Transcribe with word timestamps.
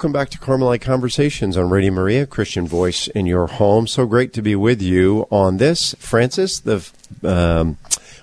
Welcome 0.00 0.12
back 0.12 0.30
to 0.30 0.38
Carmelite 0.38 0.80
Conversations 0.80 1.58
on 1.58 1.68
Radio 1.68 1.92
Maria, 1.92 2.24
Christian 2.24 2.66
voice 2.66 3.06
in 3.08 3.26
your 3.26 3.46
home. 3.46 3.86
So 3.86 4.06
great 4.06 4.32
to 4.32 4.40
be 4.40 4.56
with 4.56 4.80
you 4.80 5.26
on 5.30 5.58
this, 5.58 5.94
Frances, 5.98 6.60
the 6.60 6.90
um, 7.22 7.76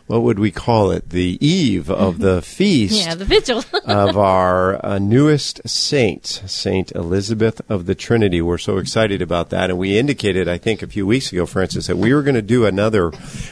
what 0.07 0.23
would 0.23 0.39
we 0.39 0.51
call 0.51 0.89
it? 0.89 1.09
The 1.09 1.37
eve 1.45 1.91
of 1.91 2.17
the 2.17 2.41
feast. 2.57 3.05
Yeah, 3.05 3.13
the 3.13 3.25
vigil. 3.25 3.63
of 3.85 4.17
our 4.17 4.83
uh, 4.83 4.97
newest 4.97 5.69
saint, 5.69 6.25
Saint 6.25 6.91
Elizabeth 6.93 7.61
of 7.69 7.85
the 7.85 7.93
Trinity. 7.93 8.41
We're 8.41 8.57
so 8.57 8.77
excited 8.77 9.21
about 9.21 9.51
that. 9.51 9.69
And 9.69 9.77
we 9.77 9.99
indicated, 9.99 10.47
I 10.47 10.57
think, 10.57 10.81
a 10.81 10.87
few 10.87 11.05
weeks 11.05 11.31
ago, 11.31 11.45
Frances, 11.45 11.87
that 11.87 11.97
we 11.97 12.13
were 12.13 12.23
going 12.23 12.35
to 12.35 12.41
do 12.41 12.65
another 12.65 13.11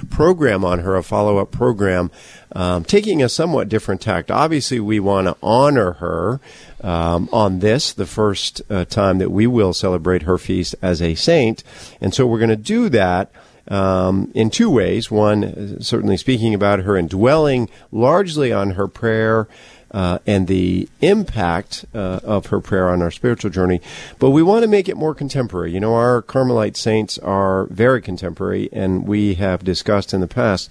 program 0.10 0.66
on 0.66 0.80
her, 0.80 0.96
a 0.96 1.04
follow 1.04 1.38
up 1.38 1.52
program, 1.52 2.10
um, 2.54 2.86
taking 2.86 3.22
a 3.22 3.30
somewhat 3.30 3.70
different 3.70 4.02
tact. 4.02 4.32
Obviously, 4.32 4.80
we 4.80 5.00
want 5.00 5.28
to 5.28 5.36
honor 5.44 5.94
her 5.94 6.40
um, 6.86 7.28
on 7.34 7.60
this, 7.60 7.94
the 7.94 8.06
first 8.06 8.62
uh, 8.70 8.86
time 8.86 9.18
that 9.18 9.32
we 9.32 9.48
will 9.48 9.74
celebrate 9.74 10.22
her 10.22 10.38
feast 10.38 10.76
as 10.82 11.02
a 11.02 11.16
saint. 11.16 11.64
And 12.00 12.14
so 12.14 12.28
we're 12.28 12.40
going 12.40 12.50
to 12.50 12.56
do 12.56 12.90
that. 12.90 13.32
Um, 13.68 14.32
in 14.36 14.52
two 14.52 14.70
ways. 14.70 15.10
One, 15.10 15.82
certainly 15.82 16.18
speaking 16.18 16.54
about 16.54 16.82
her 16.82 16.96
and 16.96 17.10
dwelling 17.10 17.68
largely 17.92 18.54
on 18.54 18.72
her 18.78 18.88
prayer 18.88 19.48
uh, 19.90 20.20
and 20.28 20.46
the 20.46 20.88
impact 21.02 21.84
uh, 21.96 22.20
of 22.24 22.48
her 22.48 22.60
prayer 22.60 22.90
on 22.90 23.02
our 23.02 23.10
spiritual 23.10 23.50
journey. 23.50 23.82
But 24.20 24.30
we 24.30 24.44
want 24.44 24.62
to 24.62 24.68
make 24.68 24.88
it 24.88 24.98
more 24.98 25.16
contemporary. 25.16 25.72
You 25.72 25.80
know, 25.80 25.96
our 25.96 26.22
Carmelite 26.22 26.78
saints 26.78 27.18
are 27.18 27.66
very 27.72 28.04
contemporary, 28.04 28.70
and 28.72 29.08
we 29.08 29.34
have 29.34 29.64
discussed 29.64 30.14
in 30.14 30.22
the 30.22 30.28
past 30.28 30.70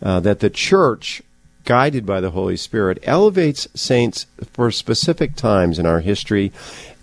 uh, 0.00 0.20
that 0.20 0.38
the 0.38 0.50
church 0.50 1.22
guided 1.66 2.06
by 2.06 2.22
the 2.22 2.30
Holy 2.30 2.56
Spirit, 2.56 2.98
elevates 3.02 3.68
saints 3.74 4.24
for 4.52 4.70
specific 4.70 5.36
times 5.36 5.78
in 5.78 5.84
our 5.84 6.00
history 6.00 6.52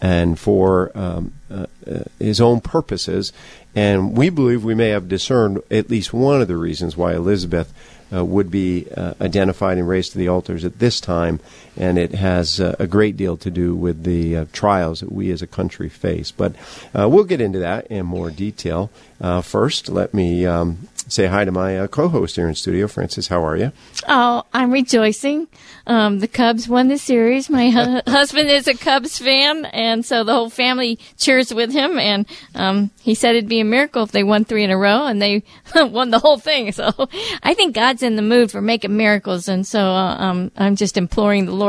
and 0.01 0.39
for 0.39 0.91
um, 0.95 1.33
uh, 1.51 1.67
uh, 1.85 1.99
his 2.17 2.41
own 2.41 2.59
purposes. 2.59 3.31
And 3.75 4.17
we 4.17 4.29
believe 4.29 4.63
we 4.63 4.73
may 4.73 4.89
have 4.89 5.07
discerned 5.07 5.61
at 5.69 5.89
least 5.89 6.13
one 6.13 6.41
of 6.41 6.47
the 6.47 6.57
reasons 6.57 6.97
why 6.97 7.13
Elizabeth 7.13 7.71
uh, 8.13 8.23
would 8.23 8.49
be 8.49 8.87
uh, 8.95 9.13
identified 9.21 9.77
and 9.77 9.87
raised 9.87 10.13
to 10.13 10.17
the 10.17 10.27
altars 10.27 10.65
at 10.65 10.79
this 10.79 10.99
time, 10.99 11.39
and 11.77 11.97
it 11.97 12.13
has 12.13 12.59
uh, 12.59 12.75
a 12.79 12.87
great 12.87 13.17
deal 13.17 13.37
to 13.37 13.49
do 13.49 13.75
with 13.75 14.03
the 14.03 14.37
uh, 14.37 14.45
trials 14.53 14.99
that 14.99 15.11
we 15.11 15.31
as 15.31 15.41
a 15.41 15.47
country 15.47 15.89
face. 15.89 16.31
But 16.31 16.55
uh, 16.97 17.09
we'll 17.09 17.23
get 17.23 17.41
into 17.41 17.59
that 17.59 17.87
in 17.87 18.05
more 18.05 18.29
detail. 18.29 18.89
Uh, 19.23 19.41
first, 19.41 19.87
let 19.87 20.13
me 20.13 20.45
um, 20.45 20.89
say 21.07 21.27
hi 21.27 21.45
to 21.45 21.51
my 21.51 21.79
uh, 21.79 21.87
co-host 21.87 22.35
here 22.35 22.47
in 22.47 22.55
studio, 22.55 22.87
Frances. 22.87 23.29
How 23.29 23.45
are 23.45 23.55
you? 23.55 23.71
Oh, 24.07 24.43
I'm 24.53 24.71
rejoicing. 24.71 25.47
Um, 25.87 26.19
the 26.19 26.27
Cubs 26.27 26.67
won 26.67 26.89
the 26.89 26.97
series. 26.97 27.49
My 27.49 27.69
hu- 27.69 28.01
husband 28.11 28.49
is 28.49 28.67
a 28.67 28.73
Cubs 28.73 29.17
fan, 29.17 29.65
and 29.65 30.05
so 30.05 30.25
the 30.25 30.33
whole 30.33 30.49
family 30.49 30.99
cheers 31.17 31.53
with 31.53 31.71
him. 31.71 31.97
And 31.97 32.25
um, 32.53 32.91
he 33.01 33.15
said 33.15 33.35
it'd 33.35 33.49
be 33.49 33.61
a 33.61 33.65
miracle 33.65 34.03
if 34.03 34.11
they 34.11 34.23
won 34.23 34.43
three 34.43 34.65
in 34.65 34.71
a 34.71 34.77
row, 34.77 35.05
and 35.05 35.21
they 35.21 35.43
won 35.75 36.09
the 36.09 36.19
whole 36.19 36.37
thing. 36.37 36.73
So 36.73 36.91
I 37.43 37.53
think 37.53 37.75
God's 37.75 38.03
in 38.03 38.17
the 38.17 38.21
mood 38.21 38.51
for 38.51 38.61
making 38.61 38.95
miracles, 38.97 39.47
and 39.47 39.65
so 39.65 39.79
uh, 39.79 40.17
um, 40.17 40.51
I'm 40.57 40.75
just 40.75 40.97
imploring 40.97 41.45
the 41.45 41.53
Lord 41.53 41.62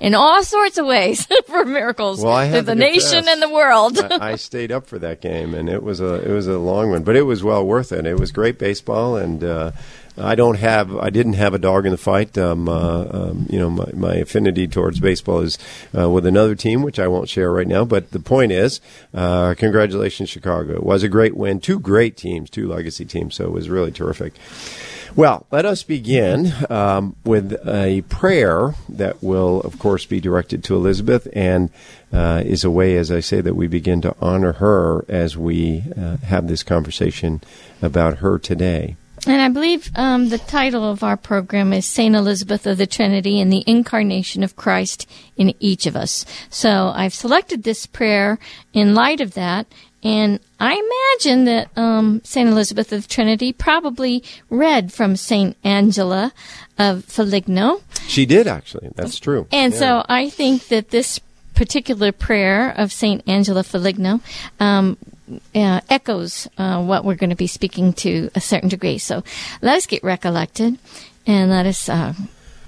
in 0.00 0.14
all 0.14 0.42
sorts 0.42 0.78
of 0.78 0.86
ways 0.86 1.26
for 1.46 1.64
miracles 1.64 2.22
well, 2.22 2.34
I 2.34 2.50
to 2.50 2.62
the 2.62 2.74
nation 2.74 3.24
confess, 3.24 3.32
and 3.34 3.42
the 3.42 3.48
world. 3.48 3.98
I, 3.98 4.32
I 4.32 4.36
stayed 4.36 4.72
up 4.72 4.86
for 4.86 4.98
that 4.98 5.20
game, 5.20 5.54
and 5.54 5.68
it 5.68 5.82
was 5.82 6.00
a 6.00 6.14
it 6.28 6.32
was 6.32 6.46
a 6.46 6.58
long 6.58 6.90
one, 6.90 7.02
but 7.02 7.16
it 7.16 7.22
was 7.22 7.42
well 7.42 7.64
worth 7.64 7.92
it. 7.92 8.06
It 8.06 8.18
was 8.18 8.32
great 8.32 8.58
baseball, 8.58 9.16
and 9.16 9.42
uh, 9.42 9.72
I 10.20 10.34
don't 10.34 10.58
have 10.58 10.96
I 10.96 11.10
didn't 11.10 11.34
have 11.34 11.54
a 11.54 11.58
dog 11.58 11.86
in 11.86 11.92
the 11.92 11.98
fight. 11.98 12.36
Um, 12.36 12.68
uh, 12.68 13.04
um, 13.10 13.46
you 13.48 13.58
know, 13.58 13.70
my, 13.70 13.90
my 13.94 14.14
affinity 14.16 14.66
towards 14.66 15.00
baseball 15.00 15.40
is 15.40 15.58
uh, 15.96 16.10
with 16.10 16.26
another 16.26 16.54
team, 16.54 16.82
which 16.82 16.98
I 16.98 17.08
won't 17.08 17.28
share 17.28 17.52
right 17.52 17.66
now. 17.66 17.84
But 17.84 18.10
the 18.10 18.20
point 18.20 18.52
is, 18.52 18.80
uh, 19.14 19.54
congratulations, 19.54 20.28
Chicago! 20.28 20.74
It 20.74 20.82
was 20.82 21.02
a 21.02 21.08
great 21.08 21.36
win. 21.36 21.60
Two 21.60 21.78
great 21.78 22.16
teams, 22.16 22.50
two 22.50 22.68
legacy 22.68 23.04
teams, 23.04 23.34
so 23.34 23.44
it 23.44 23.52
was 23.52 23.68
really 23.68 23.92
terrific. 23.92 24.34
Well, 25.16 25.46
let 25.50 25.64
us 25.64 25.82
begin 25.82 26.52
um, 26.70 27.16
with 27.24 27.52
a 27.66 28.02
prayer 28.08 28.74
that 28.88 29.22
will, 29.22 29.60
of 29.60 29.78
course, 29.78 30.04
be 30.04 30.20
directed 30.20 30.62
to 30.64 30.76
Elizabeth 30.76 31.26
and 31.32 31.70
uh, 32.12 32.42
is 32.44 32.64
a 32.64 32.70
way, 32.70 32.96
as 32.96 33.10
I 33.10 33.20
say, 33.20 33.40
that 33.40 33.54
we 33.54 33.66
begin 33.66 34.00
to 34.02 34.14
honor 34.20 34.54
her 34.54 35.04
as 35.08 35.36
we 35.36 35.84
uh, 35.96 36.18
have 36.18 36.48
this 36.48 36.62
conversation 36.62 37.40
about 37.82 38.18
her 38.18 38.38
today. 38.38 38.96
And 39.26 39.42
I 39.42 39.48
believe 39.48 39.90
um, 39.96 40.28
the 40.28 40.38
title 40.38 40.88
of 40.88 41.02
our 41.02 41.16
program 41.16 41.72
is 41.72 41.84
Saint 41.84 42.14
Elizabeth 42.14 42.66
of 42.66 42.78
the 42.78 42.86
Trinity 42.86 43.40
and 43.40 43.52
the 43.52 43.64
Incarnation 43.66 44.42
of 44.42 44.56
Christ 44.56 45.10
in 45.36 45.54
each 45.58 45.86
of 45.86 45.96
us. 45.96 46.24
So 46.50 46.92
I've 46.94 47.12
selected 47.12 47.62
this 47.62 47.84
prayer 47.84 48.38
in 48.72 48.94
light 48.94 49.20
of 49.20 49.34
that, 49.34 49.66
and 50.02 50.40
I 50.60 50.74
imagine 50.74 51.44
that 51.46 51.68
um, 51.76 52.20
Saint 52.24 52.48
Elizabeth 52.48 52.92
of 52.92 53.08
Trinity 53.08 53.52
probably 53.52 54.22
read 54.50 54.92
from 54.92 55.16
Saint 55.16 55.56
Angela 55.64 56.32
of 56.78 57.04
Foligno. 57.04 57.80
She 58.06 58.26
did 58.26 58.46
actually. 58.46 58.90
That's 58.94 59.18
true. 59.18 59.46
And 59.52 59.72
Yeah. 59.72 59.78
so 59.78 60.04
I 60.08 60.30
think 60.30 60.68
that 60.68 60.90
this 60.90 61.20
particular 61.54 62.12
prayer 62.12 62.70
of 62.70 62.92
Saint 62.92 63.22
Angela 63.28 63.64
Foligno 63.64 64.20
um, 64.60 64.96
uh, 65.54 65.80
echoes 65.90 66.46
uh, 66.56 66.82
what 66.82 67.04
we're 67.04 67.16
going 67.16 67.30
to 67.30 67.36
be 67.36 67.48
speaking 67.48 67.92
to 67.94 68.30
a 68.34 68.40
certain 68.40 68.68
degree. 68.68 68.98
So 68.98 69.24
let 69.60 69.76
us 69.76 69.86
get 69.86 70.02
recollected 70.04 70.78
and 71.26 71.50
let 71.50 71.66
us 71.66 71.88
uh, 71.88 72.14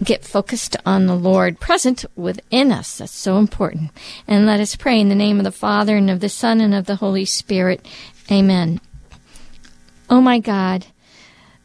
get 0.03 0.25
focused 0.25 0.77
on 0.87 1.07
the 1.07 1.17
Lord 1.17 1.61
present 1.61 2.05
within 2.17 2.73
us. 2.73 2.99
That's 2.99 3.13
so 3.13 3.39
important. 3.39 3.91
And 4.27 4.47
let 4.47 4.61
us 4.61 4.77
pray 4.77 5.01
in 5.01 5.09
the 5.09 5.15
name 5.15 5.39
of 5.39 5.45
the 5.45 5.53
Father 5.53 5.97
and 5.97 6.11
of 6.11 6.21
the 6.21 6.29
Son 6.29 6.61
and 6.61 6.75
of 6.75 6.87
the 6.87 6.97
Holy 6.97 7.25
Spirit. 7.25 7.87
Amen. 8.31 8.81
Oh 10.09 10.21
my 10.21 10.39
God. 10.39 10.87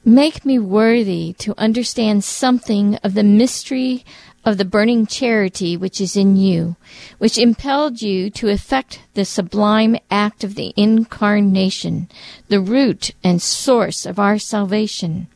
Make 0.04 0.46
me 0.46 0.60
worthy 0.60 1.34
to 1.40 1.60
understand 1.60 2.24
something 2.24 2.96
of 2.98 3.16
the 3.16 3.24
mystery 3.24 4.06
of 4.46 4.60
the 4.60 4.66
burning 4.66 5.08
charity 5.08 5.76
which 5.76 6.00
is 6.00 6.16
in 6.16 6.38
you, 6.38 6.76
which 7.18 7.40
impelled 7.40 8.02
you 8.02 8.30
to 8.30 8.50
effect 8.50 9.02
the 9.16 9.26
sublime 9.26 9.98
act 10.12 10.44
of 10.44 10.54
the 10.54 10.72
incarnation, 10.78 12.08
the 12.48 12.62
root 12.62 13.12
and 13.24 13.42
source 13.42 14.06
of 14.06 14.20
our 14.20 14.38
salvation. 14.38 15.28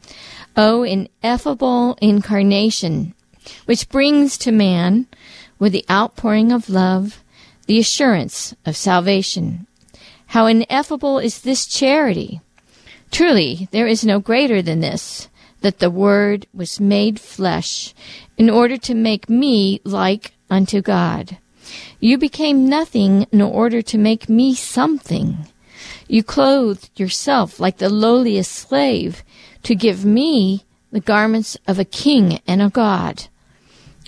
O 0.55 0.83
ineffable 0.83 1.97
incarnation, 2.01 3.13
which 3.65 3.89
brings 3.89 4.37
to 4.39 4.51
man, 4.51 5.07
with 5.57 5.73
the 5.73 5.85
outpouring 5.89 6.51
of 6.51 6.69
love, 6.69 7.23
the 7.67 7.79
assurance 7.79 8.55
of 8.65 8.75
salvation. 8.75 9.67
How 10.27 10.45
ineffable 10.45 11.19
is 11.19 11.41
this 11.41 11.65
charity! 11.65 12.41
Truly, 13.11 13.67
there 13.71 13.87
is 13.87 14.05
no 14.05 14.19
greater 14.19 14.61
than 14.61 14.79
this, 14.79 15.29
that 15.61 15.79
the 15.79 15.89
Word 15.89 16.47
was 16.53 16.79
made 16.79 17.19
flesh, 17.19 17.93
in 18.37 18.49
order 18.49 18.77
to 18.77 18.93
make 18.93 19.29
me 19.29 19.81
like 19.83 20.33
unto 20.49 20.81
God. 20.81 21.37
You 21.99 22.17
became 22.17 22.69
nothing 22.69 23.28
in 23.31 23.41
order 23.41 23.81
to 23.81 23.97
make 23.97 24.29
me 24.29 24.55
something. 24.55 25.47
You 26.07 26.23
clothed 26.23 26.90
yourself 26.99 27.59
like 27.59 27.78
the 27.78 27.90
lowliest 27.90 28.52
slave 28.52 29.23
to 29.64 29.76
give 29.76 30.06
me 30.06 30.66
the 30.91 31.00
garments 31.00 31.58
of 31.67 31.79
a 31.79 31.85
king 31.85 32.40
and 32.47 32.61
a 32.61 32.70
god. 32.70 33.28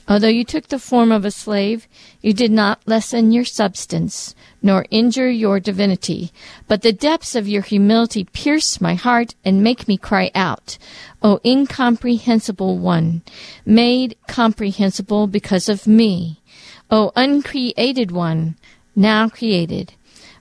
Although 0.08 0.28
you 0.28 0.44
took 0.44 0.68
the 0.68 0.80
form 0.80 1.12
of 1.12 1.24
a 1.24 1.32
slave, 1.32 1.88
you 2.22 2.34
did 2.34 2.52
not 2.52 2.82
lessen 2.86 3.32
your 3.32 3.46
substance, 3.46 4.36
nor 4.62 4.86
injure 4.90 5.30
your 5.30 5.60
divinity. 5.60 6.32
But 6.68 6.82
the 6.82 6.92
depths 6.92 7.36
of 7.36 7.48
your 7.48 7.62
humility 7.62 8.26
pierce 8.26 8.82
my 8.82 8.96
heart 8.96 9.36
and 9.46 9.64
make 9.64 9.88
me 9.88 9.98
cry 9.98 10.32
out, 10.36 10.78
O 11.22 11.40
incomprehensible 11.46 12.78
one, 12.78 13.22
made 13.66 14.18
comprehensible 14.28 15.28
because 15.28 15.70
of 15.70 15.88
me. 15.88 16.42
O 16.90 17.12
uncreated 17.16 18.12
one, 18.12 18.58
now 18.96 19.30
created. 19.30 19.94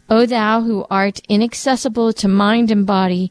O 0.09 0.27
thou 0.27 0.63
who 0.63 0.85
art 0.91 1.21
inaccessible 1.29 2.13
to 2.15 2.27
mind 2.27 2.73
and 2.73 2.85
body, 2.85 3.31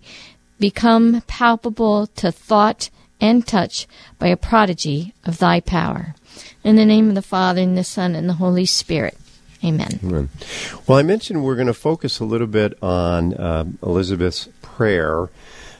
become 0.60 1.22
palpable 1.28 2.08
to 2.08 2.32
thought 2.32 2.90
and 3.22 3.46
touch 3.46 3.88
by 4.18 4.28
a 4.28 4.38
prodigy 4.38 5.14
of 5.26 5.40
thy 5.40 5.60
power. 5.60 6.16
In 6.64 6.76
the 6.76 6.86
name 6.86 7.10
of 7.10 7.16
the 7.16 7.22
Father, 7.22 7.62
and 7.62 7.78
the 7.78 7.84
Son, 7.84 8.16
and 8.16 8.30
the 8.30 8.34
Holy 8.34 8.66
Spirit. 8.66 9.18
Amen. 9.64 10.00
Amen. 10.04 10.30
Well, 10.88 10.98
I 10.98 11.04
mentioned 11.04 11.44
we're 11.44 11.56
going 11.56 11.68
to 11.68 11.74
focus 11.74 12.20
a 12.20 12.26
little 12.26 12.48
bit 12.48 12.82
on 12.82 13.40
um, 13.40 13.78
Elizabeth's 13.84 14.48
prayer 14.62 15.30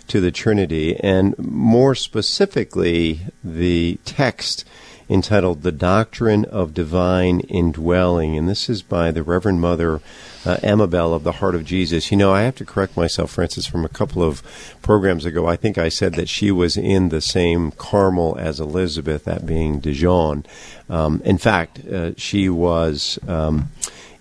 to 0.08 0.20
the 0.20 0.32
Trinity, 0.32 0.98
and 0.98 1.38
more 1.38 1.96
specifically, 1.96 3.22
the 3.44 4.00
text 4.04 4.66
entitled 5.10 5.64
The 5.64 5.72
Doctrine 5.72 6.46
of 6.46 6.74
Divine 6.74 7.40
Indwelling. 7.42 8.38
And 8.38 8.48
this 8.48 8.70
is 8.70 8.82
by 8.82 9.12
the 9.12 9.24
Reverend 9.24 9.60
Mother 9.60 10.02
uh, 10.46 10.58
Amabel 10.64 11.14
of 11.14 11.24
the 11.24 11.34
Heart 11.34 11.56
of 11.56 11.66
Jesus. 11.66 12.12
You 12.12 12.18
know, 12.18 12.32
I 12.32 12.44
have 12.44 12.56
to 12.56 12.66
correct 12.66 12.96
myself, 12.96 13.32
Frances, 13.32 13.66
from 13.66 13.84
a 13.84 13.90
couple 13.90 14.24
of 14.24 14.44
programs 14.82 15.26
ago. 15.26 15.48
I 15.48 15.56
think 15.56 15.78
I 15.78 15.90
said 15.90 16.14
that 16.14 16.30
she 16.30 16.52
was 16.52 16.78
in 16.78 17.10
the 17.10 17.22
same 17.22 17.72
Carmel 17.72 18.38
as 18.40 18.60
Elizabeth, 18.60 19.26
that 19.26 19.46
being 19.46 19.80
Dijon. 19.80 20.46
Um, 20.90 21.22
in 21.26 21.38
fact, 21.38 21.86
uh, 21.88 22.12
she 22.16 22.50
was. 22.50 23.20
Um, 23.28 23.70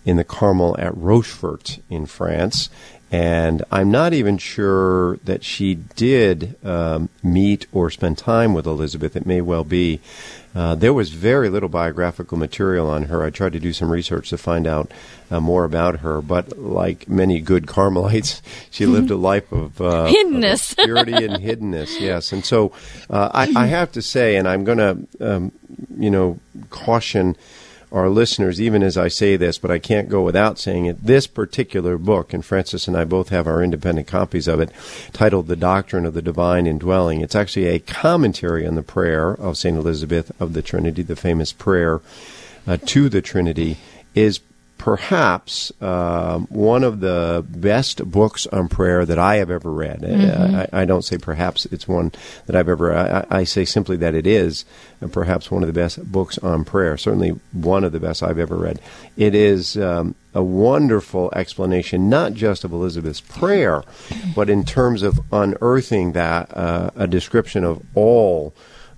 in 0.08 0.16
the 0.16 0.24
Carmel 0.24 0.74
at 0.78 0.96
Rochefort 0.96 1.80
in 1.90 2.06
France. 2.06 2.70
And 3.10 3.62
I'm 3.70 3.90
not 3.90 4.14
even 4.14 4.38
sure 4.38 5.16
that 5.18 5.44
she 5.44 5.74
did 5.74 6.56
um, 6.64 7.10
meet 7.22 7.66
or 7.72 7.90
spend 7.90 8.16
time 8.16 8.54
with 8.54 8.66
Elizabeth. 8.66 9.16
It 9.16 9.26
may 9.26 9.42
well 9.42 9.64
be. 9.64 10.00
Uh, 10.58 10.74
there 10.74 10.92
was 10.92 11.10
very 11.10 11.48
little 11.48 11.68
biographical 11.68 12.36
material 12.36 12.90
on 12.90 13.04
her. 13.04 13.22
I 13.22 13.30
tried 13.30 13.52
to 13.52 13.60
do 13.60 13.72
some 13.72 13.92
research 13.92 14.30
to 14.30 14.36
find 14.36 14.66
out 14.66 14.90
uh, 15.30 15.38
more 15.38 15.62
about 15.62 16.00
her, 16.00 16.20
but 16.20 16.58
like 16.58 17.08
many 17.08 17.40
good 17.40 17.66
Carmelites, 17.68 18.42
she 18.68 18.84
lived 18.96 19.12
a 19.12 19.16
life 19.16 19.52
of 19.52 19.80
uh, 19.80 20.08
hiddenness, 20.08 20.72
of 20.72 20.78
purity 20.84 21.12
and 21.12 21.34
hiddenness. 21.34 22.00
Yes, 22.00 22.32
and 22.32 22.44
so 22.44 22.72
uh, 23.08 23.30
I, 23.32 23.52
I, 23.54 23.66
have 23.66 23.92
to 23.92 24.02
say, 24.02 24.34
and 24.34 24.48
I'm 24.48 24.64
going 24.64 24.78
to, 24.78 25.06
um, 25.20 25.52
you 25.96 26.10
know, 26.10 26.40
caution 26.70 27.36
our 27.90 28.08
listeners, 28.08 28.60
even 28.60 28.82
as 28.82 28.96
I 28.96 29.08
say 29.08 29.36
this, 29.36 29.58
but 29.58 29.70
I 29.70 29.78
can't 29.78 30.08
go 30.08 30.22
without 30.22 30.58
saying 30.58 30.86
it. 30.86 31.04
This 31.04 31.26
particular 31.26 31.96
book, 31.98 32.32
and 32.32 32.44
Frances 32.44 32.86
and 32.86 32.96
I 32.96 33.04
both 33.04 33.30
have 33.30 33.46
our 33.46 33.62
independent 33.62 34.06
copies 34.06 34.48
of 34.48 34.60
it, 34.60 34.70
titled 35.12 35.46
The 35.46 35.56
Doctrine 35.56 36.04
of 36.04 36.14
the 36.14 36.22
Divine 36.22 36.66
Indwelling. 36.66 37.20
It's 37.20 37.34
actually 37.34 37.66
a 37.66 37.78
commentary 37.78 38.66
on 38.66 38.74
the 38.74 38.82
prayer 38.82 39.30
of 39.30 39.56
St. 39.56 39.76
Elizabeth 39.76 40.30
of 40.40 40.52
the 40.52 40.62
Trinity, 40.62 41.02
the 41.02 41.16
famous 41.16 41.52
prayer 41.52 42.00
uh, 42.66 42.76
to 42.86 43.08
the 43.08 43.22
Trinity, 43.22 43.78
is 44.14 44.40
perhaps 44.78 45.72
uh, 45.80 46.38
one 46.48 46.84
of 46.84 47.00
the 47.00 47.44
best 47.48 48.08
books 48.10 48.46
on 48.46 48.68
prayer 48.68 49.04
that 49.04 49.18
I 49.18 49.36
have 49.36 49.50
ever 49.50 49.70
read. 49.70 50.00
Mm-hmm. 50.00 50.74
I, 50.74 50.82
I, 50.82 50.84
don't 50.84 51.02
say 51.02 51.18
perhaps 51.18 51.66
it's 51.66 51.88
one 51.88 52.12
that 52.46 52.54
I've 52.54 52.68
ever. 52.68 52.96
I, 52.96 53.26
I, 53.28 53.44
say 53.44 53.64
simply 53.64 53.96
that 53.98 54.14
it 54.14 54.26
is, 54.26 54.64
perhaps 55.10 55.50
one 55.50 55.62
of 55.62 55.66
the 55.66 55.72
best 55.72 56.10
books 56.10 56.38
on 56.38 56.64
prayer. 56.64 56.96
Certainly 56.96 57.30
one 57.52 57.84
of 57.84 57.92
the 57.92 58.00
best 58.00 58.22
I've 58.22 58.38
ever 58.38 58.56
read. 58.56 58.80
It 59.16 59.34
is 59.34 59.76
um, 59.76 60.14
a 60.32 60.42
wonderful 60.42 61.32
explanation, 61.34 62.08
not 62.08 62.34
just 62.34 62.62
of 62.62 62.72
Elizabeth's 62.72 63.20
prayer, 63.20 63.82
but 64.34 64.48
in 64.48 64.64
terms 64.64 65.02
of 65.02 65.20
unearthing 65.32 66.12
that 66.12 66.56
uh, 66.56 66.90
a 66.94 67.06
description 67.08 67.64
of 67.64 67.82
all 67.96 68.54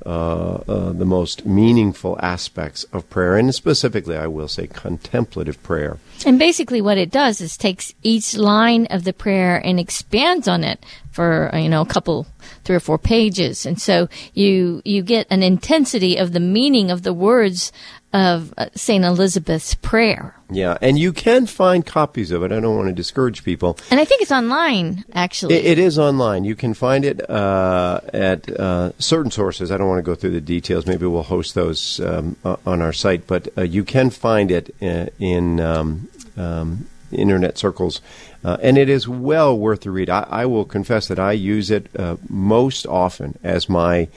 uh, 0.06 0.54
uh, 0.66 0.92
the 0.92 1.04
most 1.04 1.44
meaningful 1.44 2.18
aspects 2.22 2.84
of 2.92 3.08
prayer, 3.10 3.36
and 3.36 3.54
specifically, 3.54 4.16
I 4.16 4.26
will 4.26 4.48
say, 4.48 4.66
contemplative 4.66 5.62
prayer. 5.62 5.98
And 6.24 6.38
basically, 6.38 6.80
what 6.80 6.98
it 6.98 7.10
does 7.10 7.40
is 7.40 7.56
takes 7.56 7.94
each 8.02 8.36
line 8.36 8.86
of 8.86 9.04
the 9.04 9.12
prayer 9.12 9.56
and 9.56 9.78
expands 9.78 10.48
on 10.48 10.64
it 10.64 10.84
for 11.20 11.54
uh, 11.54 11.58
you 11.58 11.68
know 11.68 11.82
a 11.82 11.86
couple, 11.86 12.26
three 12.64 12.74
or 12.74 12.80
four 12.80 12.96
pages, 12.96 13.66
and 13.66 13.78
so 13.78 14.08
you 14.32 14.80
you 14.86 15.02
get 15.02 15.26
an 15.28 15.42
intensity 15.42 16.16
of 16.16 16.32
the 16.32 16.40
meaning 16.40 16.90
of 16.90 17.02
the 17.02 17.12
words 17.12 17.72
of 18.14 18.54
uh, 18.56 18.70
St. 18.74 19.04
Elizabeth's 19.04 19.74
prayer. 19.74 20.34
Yeah, 20.50 20.78
and 20.80 20.98
you 20.98 21.12
can 21.12 21.44
find 21.44 21.84
copies 21.84 22.30
of 22.30 22.42
it. 22.42 22.52
I 22.52 22.58
don't 22.58 22.74
want 22.74 22.88
to 22.88 22.94
discourage 22.94 23.44
people. 23.44 23.78
And 23.90 24.00
I 24.00 24.06
think 24.06 24.22
it's 24.22 24.32
online, 24.32 25.04
actually. 25.12 25.56
it, 25.56 25.66
it 25.66 25.78
is 25.78 25.98
online. 25.98 26.44
You 26.44 26.56
can 26.56 26.72
find 26.72 27.04
it 27.04 27.28
uh, 27.28 28.00
at 28.14 28.48
uh, 28.58 28.92
certain 28.98 29.30
sources. 29.30 29.70
I 29.70 29.76
don't 29.76 29.88
want 29.88 29.98
to 29.98 30.10
go 30.10 30.14
through 30.14 30.30
the 30.30 30.40
details. 30.40 30.86
Maybe 30.86 31.04
we'll 31.04 31.22
host 31.22 31.54
those 31.54 32.00
um, 32.00 32.34
on 32.44 32.80
our 32.80 32.94
site. 32.94 33.26
But 33.26 33.46
uh, 33.58 33.62
you 33.62 33.84
can 33.84 34.08
find 34.08 34.50
it 34.50 34.74
in, 34.80 34.96
uh, 34.96 35.06
in 35.20 35.60
um, 35.60 36.08
um, 36.36 36.86
internet 37.12 37.58
circles. 37.58 38.00
Uh, 38.42 38.56
and 38.62 38.78
it 38.78 38.88
is 38.88 39.06
well 39.06 39.56
worth 39.56 39.82
the 39.82 39.90
read. 39.90 40.08
I, 40.08 40.26
I 40.30 40.46
will 40.46 40.64
confess 40.64 41.08
that 41.08 41.18
I 41.18 41.32
use 41.32 41.70
it 41.70 41.88
uh, 41.98 42.16
most 42.28 42.86
often 42.86 43.38
as 43.42 43.68
my 43.68 44.08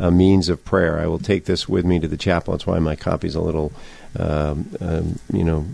uh, 0.00 0.10
means 0.10 0.48
of 0.48 0.64
prayer. 0.64 0.98
I 0.98 1.06
will 1.06 1.18
take 1.18 1.44
this 1.44 1.68
with 1.68 1.84
me 1.84 2.00
to 2.00 2.08
the 2.08 2.16
chapel. 2.16 2.52
That's 2.52 2.66
why 2.66 2.78
my 2.78 2.96
copy 2.96 3.28
is 3.28 3.34
a 3.34 3.40
little, 3.40 3.72
um, 4.18 4.74
um, 4.80 5.18
you 5.32 5.44
know, 5.44 5.66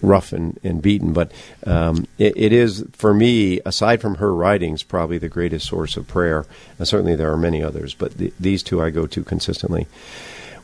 rough 0.00 0.32
and, 0.32 0.58
and 0.62 0.80
beaten. 0.80 1.12
But 1.12 1.32
um, 1.66 2.06
it, 2.18 2.34
it 2.36 2.52
is, 2.52 2.84
for 2.92 3.12
me, 3.12 3.60
aside 3.66 4.00
from 4.00 4.16
her 4.16 4.32
writings, 4.32 4.84
probably 4.84 5.18
the 5.18 5.28
greatest 5.28 5.66
source 5.66 5.96
of 5.96 6.06
prayer. 6.06 6.46
Uh, 6.78 6.84
certainly 6.84 7.16
there 7.16 7.32
are 7.32 7.36
many 7.36 7.62
others, 7.62 7.94
but 7.94 8.16
the, 8.16 8.32
these 8.38 8.62
two 8.62 8.80
I 8.80 8.90
go 8.90 9.06
to 9.06 9.24
consistently. 9.24 9.86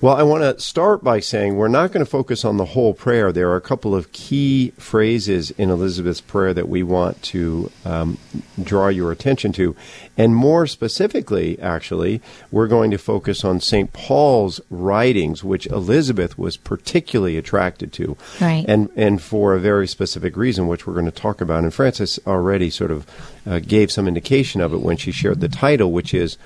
Well, 0.02 0.14
I 0.14 0.24
want 0.24 0.42
to 0.42 0.60
start 0.62 1.02
by 1.02 1.20
saying 1.20 1.56
we're 1.56 1.68
not 1.68 1.90
going 1.90 2.04
to 2.04 2.10
focus 2.10 2.44
on 2.44 2.58
the 2.58 2.66
whole 2.66 2.92
prayer. 2.92 3.32
There 3.32 3.48
are 3.50 3.56
a 3.56 3.62
couple 3.62 3.94
of 3.94 4.12
key 4.12 4.72
phrases 4.76 5.50
in 5.52 5.70
Elizabeth's 5.70 6.20
prayer 6.20 6.52
that 6.52 6.68
we 6.68 6.82
want 6.82 7.22
to 7.22 7.72
um, 7.82 8.18
draw 8.62 8.88
your 8.88 9.10
attention 9.10 9.52
to. 9.52 9.74
And 10.18 10.36
more 10.36 10.66
specifically, 10.66 11.58
actually, 11.60 12.20
we're 12.50 12.66
going 12.66 12.90
to 12.90 12.98
focus 12.98 13.42
on 13.42 13.60
St. 13.60 13.90
Paul's 13.94 14.60
writings, 14.68 15.42
which 15.42 15.66
Elizabeth 15.68 16.38
was 16.38 16.58
particularly 16.58 17.38
attracted 17.38 17.90
to. 17.94 18.18
Right. 18.38 18.66
And, 18.68 18.90
and 18.96 19.22
for 19.22 19.54
a 19.54 19.60
very 19.60 19.88
specific 19.88 20.36
reason, 20.36 20.68
which 20.68 20.86
we're 20.86 20.92
going 20.92 21.06
to 21.06 21.10
talk 21.10 21.40
about. 21.40 21.64
And 21.64 21.72
Frances 21.72 22.20
already 22.26 22.68
sort 22.68 22.90
of 22.90 23.06
uh, 23.46 23.60
gave 23.60 23.90
some 23.90 24.06
indication 24.06 24.60
of 24.60 24.74
it 24.74 24.82
when 24.82 24.98
she 24.98 25.10
shared 25.10 25.40
the 25.40 25.48
title, 25.48 25.90
which 25.90 26.12
is 26.12 26.36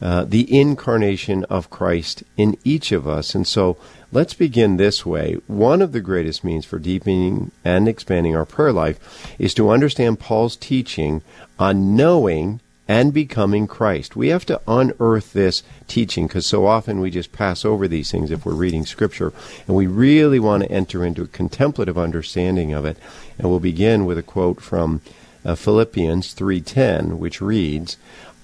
uh, 0.00 0.24
the 0.24 0.58
incarnation 0.58 1.44
of 1.44 1.70
Christ 1.70 2.22
in 2.36 2.56
each 2.64 2.92
of 2.92 3.06
us. 3.08 3.34
And 3.34 3.46
so 3.46 3.76
let's 4.12 4.34
begin 4.34 4.76
this 4.76 5.04
way. 5.06 5.38
One 5.46 5.80
of 5.82 5.92
the 5.92 6.00
greatest 6.00 6.44
means 6.44 6.64
for 6.64 6.78
deepening 6.78 7.50
and 7.64 7.88
expanding 7.88 8.36
our 8.36 8.44
prayer 8.44 8.72
life 8.72 9.34
is 9.38 9.54
to 9.54 9.70
understand 9.70 10.20
Paul's 10.20 10.56
teaching 10.56 11.22
on 11.58 11.96
knowing 11.96 12.60
and 12.86 13.14
becoming 13.14 13.66
Christ. 13.66 14.14
We 14.14 14.28
have 14.28 14.44
to 14.46 14.60
unearth 14.68 15.32
this 15.32 15.62
teaching 15.88 16.26
because 16.26 16.46
so 16.46 16.66
often 16.66 17.00
we 17.00 17.10
just 17.10 17.32
pass 17.32 17.64
over 17.64 17.88
these 17.88 18.10
things 18.10 18.30
if 18.30 18.44
we're 18.44 18.52
reading 18.52 18.84
Scripture. 18.84 19.32
And 19.66 19.74
we 19.74 19.86
really 19.86 20.38
want 20.38 20.62
to 20.62 20.70
enter 20.70 21.04
into 21.04 21.22
a 21.22 21.28
contemplative 21.28 21.96
understanding 21.96 22.72
of 22.72 22.84
it. 22.84 22.98
And 23.38 23.48
we'll 23.48 23.60
begin 23.60 24.04
with 24.04 24.18
a 24.18 24.22
quote 24.22 24.60
from 24.60 25.00
uh, 25.44 25.54
Philippians 25.54 26.34
3:10, 26.34 27.18
which 27.18 27.40
reads, 27.40 27.96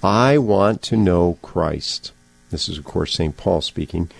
I 0.02 0.38
want 0.38 0.82
to 0.82 0.96
know 0.96 1.38
Christ. 1.42 2.12
This 2.50 2.68
is, 2.68 2.78
of 2.78 2.84
course, 2.84 3.14
St. 3.14 3.36
Paul 3.36 3.60
speaking. 3.60 4.10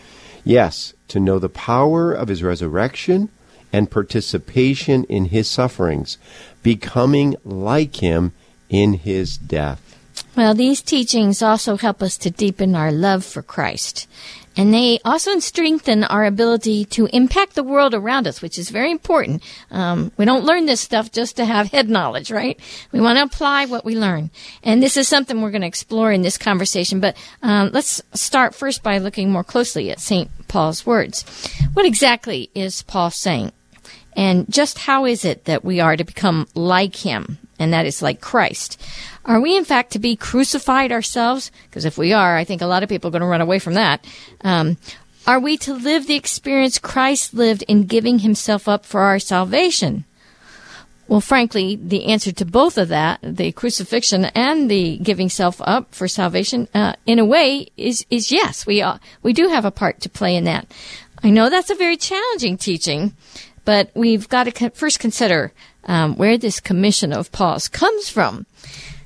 Yes, 0.44 0.94
to 1.08 1.20
know 1.20 1.38
the 1.38 1.49
power 1.49 2.12
of 2.12 2.28
his 2.28 2.42
resurrection 2.42 3.28
and 3.72 3.90
participation 3.90 5.04
in 5.04 5.26
his 5.26 5.49
sufferings, 5.49 6.18
becoming 6.62 7.37
like 7.44 7.96
him 7.96 8.32
in 8.68 8.94
his 8.94 9.37
death. 9.37 9.99
Well, 10.37 10.54
these 10.54 10.80
teachings 10.80 11.42
also 11.42 11.76
help 11.76 12.02
us 12.02 12.16
to 12.18 12.30
deepen 12.30 12.75
our 12.75 12.92
love 12.92 13.25
for 13.25 13.42
Christ. 13.42 14.08
And 14.57 14.75
they 14.75 14.99
also 15.04 15.38
strengthen 15.38 16.02
our 16.04 16.25
ability 16.25 16.85
to 16.87 17.07
impact 17.07 17.54
the 17.54 17.62
world 17.62 17.95
around 17.95 18.26
us, 18.26 18.42
which 18.42 18.59
is 18.59 18.71
very 18.71 18.90
important. 18.90 19.42
Um, 19.71 20.11
we 20.16 20.25
don't 20.25 20.45
learn 20.45 20.66
this 20.66 20.80
stuff 20.80 21.12
just 21.12 21.37
to 21.37 21.45
have 21.45 21.71
head 21.71 21.88
knowledge, 21.88 22.30
right? 22.30 22.59
We 22.90 23.00
want 23.00 23.19
to 23.19 23.23
apply 23.23 23.66
what 23.66 23.85
we 23.85 23.97
learn. 23.97 24.30
And 24.62 24.83
this 24.83 24.97
is 24.97 25.07
something 25.09 25.40
we're 25.40 25.52
going 25.52 25.61
to 25.62 25.69
explore 25.69 26.11
in 26.11 26.23
this 26.23 26.37
conversation. 26.37 27.00
But 27.00 27.16
um, 27.42 27.71
let's 27.73 28.02
start 28.12 28.54
first 28.54 28.83
by 28.83 28.99
looking 28.99 29.30
more 29.30 29.45
closely 29.45 29.90
at 29.90 30.00
St. 30.00 30.30
Paul's 30.49 30.85
words. 30.85 31.25
What 31.73 31.87
exactly 31.87 32.50
is 32.54 32.83
Paul 32.83 33.11
saying? 33.11 33.52
And 34.16 34.50
just 34.52 34.78
how 34.78 35.07
is 35.07 35.25
it 35.25 35.45
that 35.45 35.64
we 35.64 35.78
are 35.80 35.97
to 35.97 36.04
become 36.04 36.49
like 36.54 36.97
him? 36.97 37.38
And 37.61 37.73
that 37.73 37.87
is 37.87 38.02
like 38.02 38.21
Christ. 38.21 38.81
Are 39.25 39.40
we, 39.40 39.57
in 39.57 39.64
fact, 39.64 39.93
to 39.93 40.00
be 40.00 40.17
crucified 40.17 40.90
ourselves? 40.90 41.52
Because 41.69 41.85
if 41.85 41.97
we 41.97 42.12
are, 42.12 42.37
I 42.37 42.43
think 42.43 42.62
a 42.62 42.67
lot 42.67 42.83
of 42.83 42.88
people 42.88 43.09
are 43.09 43.12
going 43.12 43.21
to 43.21 43.29
run 43.29 43.40
away 43.40 43.61
from 43.61 43.75
that. 43.75 44.05
Um, 44.40 44.79
are 45.26 45.38
we 45.38 45.57
to 45.59 45.75
live 45.75 46.07
the 46.07 46.14
experience 46.14 46.79
Christ 46.79 47.35
lived 47.35 47.62
in 47.69 47.85
giving 47.85 48.21
himself 48.21 48.67
up 48.67 48.87
for 48.87 49.02
our 49.02 49.19
salvation? 49.19 50.05
Well, 51.07 51.21
frankly, 51.21 51.76
the 51.76 52.07
answer 52.07 52.31
to 52.31 52.45
both 52.45 52.79
of 52.79 52.88
that, 52.88 53.19
the 53.23 53.50
crucifixion 53.50 54.26
and 54.26 54.71
the 54.71 54.97
giving 54.99 55.29
self 55.29 55.61
up 55.62 55.93
for 55.93 56.07
salvation, 56.07 56.69
uh, 56.73 56.95
in 57.05 57.19
a 57.19 57.25
way, 57.25 57.67
is 57.76 58.07
is 58.11 58.31
yes. 58.31 58.64
We 58.64 58.81
uh, 58.81 58.99
we 59.23 59.33
do 59.33 59.49
have 59.49 59.64
a 59.64 59.73
part 59.73 60.00
to 60.02 60.09
play 60.09 60.37
in 60.37 60.45
that. 60.45 60.73
I 61.23 61.31
know 61.31 61.50
that's 61.50 61.69
a 61.69 61.75
very 61.75 61.97
challenging 61.97 62.57
teaching, 62.57 63.17
but 63.64 63.90
we've 63.93 64.29
got 64.29 64.45
to 64.45 64.71
first 64.71 65.00
consider 65.00 65.52
um, 65.90 66.14
where 66.14 66.38
this 66.38 66.61
commission 66.61 67.12
of 67.12 67.32
Paul's 67.32 67.66
comes 67.66 68.09
from. 68.09 68.47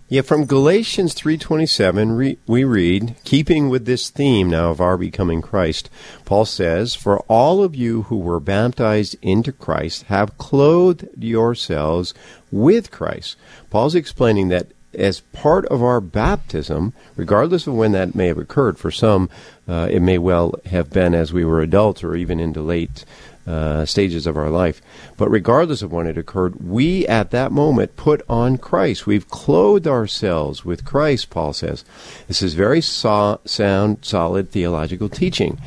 Yeah, 0.07 0.21
from 0.21 0.45
Galatians 0.45 1.15
3:27 1.15 2.17
re- 2.17 2.39
we 2.47 2.63
read, 2.63 3.17
keeping 3.25 3.71
with 3.71 3.87
this 3.87 4.11
theme 4.11 4.51
now 4.51 4.71
of 4.71 4.83
our 4.83 4.99
becoming 4.99 5.41
Christ, 5.41 5.89
Paul 6.27 6.45
says, 6.45 6.95
"For 6.95 7.21
all 7.21 7.65
of 7.65 7.75
you 7.75 8.03
who 8.03 8.19
were 8.19 8.39
baptized 8.39 9.17
into 9.23 9.51
Christ 9.51 10.05
have 10.09 10.37
clothed 10.37 11.09
yourselves 11.19 12.13
with 12.53 12.91
Christ." 12.91 13.37
Paul's 13.71 13.95
explaining 13.95 14.49
that 14.49 14.67
as 14.93 15.21
part 15.33 15.65
of 15.67 15.83
our 15.83 16.03
baptism, 16.03 16.93
regardless 17.17 17.67
of 17.67 17.75
when 17.75 17.93
that 17.93 18.15
may 18.15 18.29
have 18.29 18.39
occurred, 18.39 18.79
for 18.79 18.91
some 18.91 19.31
uh, 19.67 19.89
it 19.91 20.01
may 20.01 20.19
well 20.19 20.55
have 20.67 20.91
been 20.91 21.15
as 21.15 21.33
we 21.33 21.47
were 21.47 21.63
adults 21.63 22.05
or 22.05 22.15
even 22.15 22.39
into 22.39 22.61
late 22.61 23.07
uh, 23.47 23.85
stages 23.85 24.27
of 24.27 24.37
our 24.37 24.51
life. 24.51 24.81
But 25.17 25.31
regardless 25.31 25.83
of 25.83 25.93
when 25.93 26.07
it 26.07 26.19
occurred, 26.19 26.67
we 26.67 27.07
at 27.07 27.31
that 27.31 27.53
moment 27.53 27.97
put 27.97 28.23
on 28.29 28.59
Christ. 28.59 29.07
We've 29.07 29.29
clothed 29.29 29.87
ourselves 29.87 30.65
with 30.65 30.85
Christ, 30.85 31.31
Paul 31.31 31.53
says. 31.53 31.85
This 32.27 32.43
is 32.43 32.55
very 32.55 32.81
so- 32.81 33.41
sound, 33.45 33.99
solid 34.03 34.51
theological 34.51 35.09
teaching. 35.09 35.61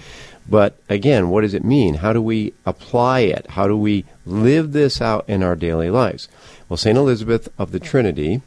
But 0.49 0.77
again, 0.87 1.29
what 1.29 1.41
does 1.41 1.53
it 1.53 1.63
mean? 1.63 1.95
How 1.95 2.13
do 2.13 2.21
we 2.21 2.53
apply 2.65 3.19
it? 3.21 3.47
How 3.51 3.67
do 3.67 3.77
we 3.77 4.05
live 4.25 4.71
this 4.71 5.01
out 5.01 5.25
in 5.27 5.43
our 5.43 5.55
daily 5.55 5.89
lives? 5.89 6.29
Well, 6.69 6.77
St. 6.77 6.97
Elizabeth 6.97 7.49
of 7.57 7.71
the 7.71 7.79
Trinity 7.79 8.41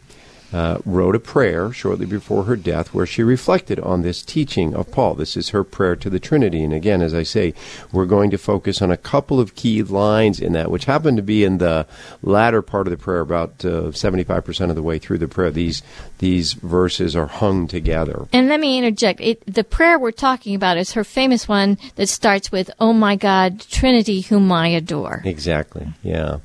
uh, 0.52 0.78
wrote 0.84 1.14
a 1.14 1.20
prayer 1.20 1.72
shortly 1.72 2.06
before 2.06 2.44
her 2.44 2.56
death 2.56 2.92
where 2.92 3.06
she 3.06 3.22
reflected 3.22 3.78
on 3.80 4.02
this 4.02 4.22
teaching 4.22 4.74
of 4.74 4.90
Paul. 4.90 5.14
This 5.14 5.36
is 5.36 5.50
her 5.50 5.64
prayer 5.64 5.96
to 5.96 6.10
the 6.10 6.18
Trinity. 6.18 6.64
And 6.64 6.72
again, 6.72 7.02
as 7.02 7.14
I 7.14 7.22
say, 7.22 7.54
we're 7.92 8.06
going 8.06 8.30
to 8.30 8.38
focus 8.38 8.82
on 8.82 8.90
a 8.90 8.96
couple 8.96 9.40
of 9.40 9.54
key 9.54 9.82
lines 9.82 10.40
in 10.40 10.52
that, 10.54 10.70
which 10.70 10.86
happen 10.86 11.16
to 11.16 11.22
be 11.22 11.44
in 11.44 11.58
the 11.58 11.86
latter 12.22 12.62
part 12.62 12.86
of 12.86 12.90
the 12.90 12.96
prayer, 12.96 13.20
about 13.20 13.64
uh, 13.64 13.90
75% 13.90 14.70
of 14.70 14.76
the 14.76 14.82
way 14.82 14.98
through 14.98 15.18
the 15.18 15.28
prayer. 15.28 15.50
These, 15.50 15.82
these 16.18 16.54
verses 16.54 17.14
are 17.14 17.26
hung 17.26 17.66
together. 17.66 18.26
And 18.32 18.48
let 18.48 18.60
me 18.60 18.78
interject. 18.78 19.20
It, 19.20 19.42
the 19.46 19.64
prayer 19.64 19.98
we're 19.98 20.10
talking 20.10 20.54
about 20.54 20.76
is 20.76 20.92
her 20.92 21.04
famous 21.04 21.46
one 21.46 21.78
that 21.96 22.08
starts 22.08 22.50
with, 22.50 22.70
Oh 22.80 22.92
my 22.92 23.16
God, 23.16 23.60
Trinity, 23.60 24.22
whom 24.22 24.50
I 24.50 24.68
adore. 24.68 25.22
Exactly, 25.24 25.88
yeah. 26.02 26.38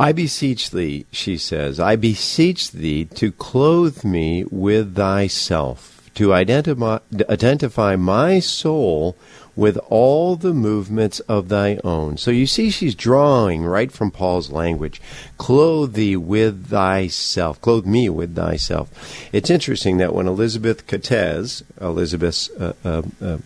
I 0.00 0.12
beseech 0.12 0.70
thee, 0.70 1.06
she 1.10 1.36
says, 1.36 1.80
I 1.80 1.96
beseech 1.96 2.70
thee 2.70 3.04
to 3.16 3.32
clothe 3.32 4.04
me 4.04 4.44
with 4.48 4.94
thyself, 4.94 6.08
to 6.14 6.32
identify, 6.32 6.98
identify 7.28 7.96
my 7.96 8.38
soul 8.38 9.16
with 9.58 9.76
all 9.90 10.36
the 10.36 10.54
movements 10.54 11.18
of 11.20 11.48
thy 11.48 11.76
own. 11.82 12.16
So 12.16 12.30
you 12.30 12.46
see, 12.46 12.70
she's 12.70 12.94
drawing 12.94 13.64
right 13.64 13.90
from 13.90 14.12
Paul's 14.12 14.52
language. 14.52 15.02
Clothe 15.36 15.94
thee 15.94 16.16
with 16.16 16.68
thyself. 16.68 17.60
Clothe 17.60 17.84
me 17.84 18.08
with 18.08 18.36
thyself. 18.36 18.88
It's 19.32 19.50
interesting 19.50 19.96
that 19.96 20.14
when 20.14 20.28
Elizabeth 20.28 20.86
Catez, 20.86 21.64
Elizabeth's 21.80 22.48
uh, 22.50 22.74
uh, 22.84 23.02
uh, 23.20 23.38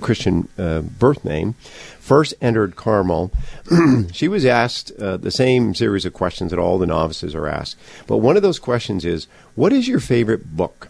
Christian 0.00 0.48
uh, 0.56 0.80
birth 0.80 1.22
name, 1.22 1.52
first 2.00 2.32
entered 2.40 2.74
Carmel, 2.74 3.30
she 4.10 4.28
was 4.28 4.46
asked 4.46 4.90
uh, 4.92 5.18
the 5.18 5.30
same 5.30 5.74
series 5.74 6.06
of 6.06 6.14
questions 6.14 6.50
that 6.50 6.58
all 6.58 6.78
the 6.78 6.86
novices 6.86 7.34
are 7.34 7.46
asked. 7.46 7.76
But 8.06 8.18
one 8.18 8.38
of 8.38 8.42
those 8.42 8.58
questions 8.58 9.04
is, 9.04 9.26
What 9.54 9.74
is 9.74 9.86
your 9.86 10.00
favorite 10.00 10.56
book? 10.56 10.88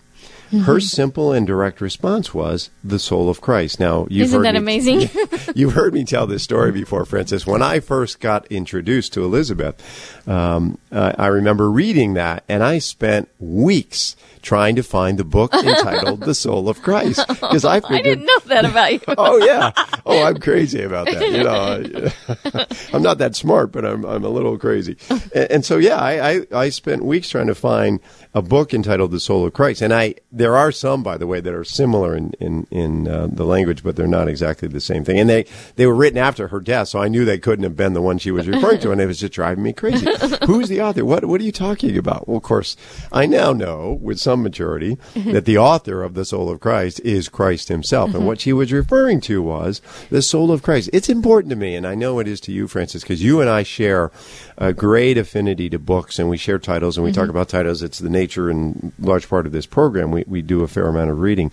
Mm-hmm. 0.52 0.64
Her 0.64 0.80
simple 0.80 1.32
and 1.32 1.46
direct 1.46 1.80
response 1.80 2.34
was 2.34 2.68
the 2.84 2.98
soul 2.98 3.30
of 3.30 3.40
Christ. 3.40 3.80
Now, 3.80 4.06
you've 4.10 4.26
Isn't 4.26 4.44
heard 4.44 4.46
that 4.46 4.52
me, 4.52 4.58
amazing? 4.58 5.08
you've 5.54 5.72
heard 5.72 5.94
me 5.94 6.04
tell 6.04 6.26
this 6.26 6.42
story 6.42 6.70
before, 6.70 7.06
Frances. 7.06 7.46
When 7.46 7.62
I 7.62 7.80
first 7.80 8.20
got 8.20 8.46
introduced 8.52 9.14
to 9.14 9.24
Elizabeth, 9.24 10.28
um, 10.28 10.76
uh, 10.90 11.12
I 11.16 11.28
remember 11.28 11.70
reading 11.70 12.12
that, 12.14 12.44
and 12.50 12.62
I 12.62 12.80
spent 12.80 13.30
weeks 13.38 14.14
trying 14.42 14.76
to 14.76 14.82
find 14.82 15.18
the 15.18 15.24
book 15.24 15.54
entitled 15.54 16.20
"The 16.20 16.34
Soul 16.34 16.68
of 16.68 16.82
Christ" 16.82 17.24
because 17.28 17.64
I 17.64 17.80
figured 17.80 18.00
I 18.00 18.02
didn't 18.02 18.26
know 18.26 18.38
that 18.46 18.64
about 18.64 18.92
you. 18.92 19.00
oh 19.08 19.38
yeah, 19.38 19.72
oh 20.04 20.24
I'm 20.24 20.38
crazy 20.38 20.82
about 20.82 21.06
that. 21.06 21.30
You 21.30 21.44
know, 21.44 22.66
I'm 22.92 23.02
not 23.02 23.18
that 23.18 23.36
smart, 23.36 23.72
but 23.72 23.84
I'm 23.84 24.04
I'm 24.04 24.24
a 24.24 24.28
little 24.28 24.58
crazy, 24.58 24.96
and, 25.08 25.50
and 25.50 25.64
so 25.64 25.78
yeah, 25.78 25.96
I, 25.96 26.30
I 26.30 26.46
I 26.52 26.68
spent 26.68 27.04
weeks 27.04 27.28
trying 27.28 27.46
to 27.46 27.54
find 27.54 28.00
a 28.34 28.42
book 28.42 28.74
entitled 28.74 29.12
"The 29.12 29.20
Soul 29.20 29.46
of 29.46 29.52
Christ," 29.52 29.80
and 29.80 29.94
I 29.94 30.16
there 30.30 30.56
are 30.56 30.72
some, 30.72 31.02
by 31.02 31.16
the 31.16 31.26
way, 31.26 31.40
that 31.40 31.54
are 31.54 31.64
similar 31.64 32.16
in 32.16 32.32
in 32.40 32.66
in 32.70 33.08
uh, 33.08 33.28
the 33.30 33.44
language, 33.44 33.82
but 33.82 33.96
they're 33.96 34.06
not 34.06 34.28
exactly 34.28 34.68
the 34.68 34.80
same 34.80 35.04
thing. 35.04 35.18
And 35.18 35.30
they 35.30 35.46
they 35.76 35.86
were 35.86 35.94
written 35.94 36.18
after 36.18 36.48
her 36.48 36.60
death, 36.60 36.88
so 36.88 37.00
I 37.00 37.08
knew 37.08 37.24
they 37.24 37.38
couldn't 37.38 37.64
have 37.64 37.76
been 37.76 37.92
the 37.92 38.02
one 38.02 38.18
she 38.18 38.30
was 38.30 38.48
referring 38.48 38.80
to, 38.80 38.90
and 38.90 39.00
it 39.00 39.06
was 39.06 39.20
just 39.20 39.32
driving 39.32 39.64
me 39.64 39.72
crazy. 39.72 40.06
Who's 40.46 40.68
the 40.68 40.80
author? 40.80 41.04
What 41.04 41.24
what 41.26 41.40
are 41.40 41.44
you 41.44 41.52
talking 41.52 41.96
about? 41.96 42.26
Well, 42.26 42.36
of 42.36 42.42
course, 42.42 42.76
I 43.12 43.26
now 43.26 43.52
know 43.52 43.98
with 44.00 44.18
some 44.18 44.31
maturity 44.40 44.96
mm-hmm. 45.14 45.32
that 45.32 45.44
the 45.44 45.58
author 45.58 46.02
of 46.02 46.14
"The 46.14 46.24
Soul 46.24 46.50
of 46.50 46.60
Christ" 46.60 47.00
is 47.00 47.28
Christ 47.28 47.68
Himself, 47.68 48.10
and 48.10 48.18
mm-hmm. 48.18 48.26
what 48.26 48.40
she 48.40 48.52
was 48.52 48.72
referring 48.72 49.20
to 49.22 49.42
was 49.42 49.80
the 50.10 50.22
soul 50.22 50.50
of 50.50 50.62
Christ. 50.62 50.90
It's 50.92 51.08
important 51.08 51.50
to 51.50 51.56
me, 51.56 51.74
and 51.74 51.86
I 51.86 51.94
know 51.94 52.18
it 52.18 52.28
is 52.28 52.40
to 52.42 52.52
you, 52.52 52.68
Frances, 52.68 53.02
because 53.02 53.22
you 53.22 53.40
and 53.40 53.50
I 53.50 53.62
share 53.62 54.10
a 54.58 54.72
great 54.72 55.18
affinity 55.18 55.68
to 55.70 55.78
books, 55.78 56.18
and 56.18 56.28
we 56.28 56.36
share 56.36 56.58
titles, 56.58 56.96
and 56.96 57.04
we 57.04 57.12
talk 57.12 57.24
mm-hmm. 57.24 57.30
about 57.30 57.48
titles. 57.48 57.82
It's 57.82 57.98
the 57.98 58.10
nature 58.10 58.50
and 58.50 58.92
large 58.98 59.28
part 59.28 59.46
of 59.46 59.52
this 59.52 59.66
program. 59.66 60.10
We 60.10 60.24
we 60.26 60.42
do 60.42 60.62
a 60.62 60.68
fair 60.68 60.86
amount 60.86 61.10
of 61.10 61.20
reading, 61.20 61.52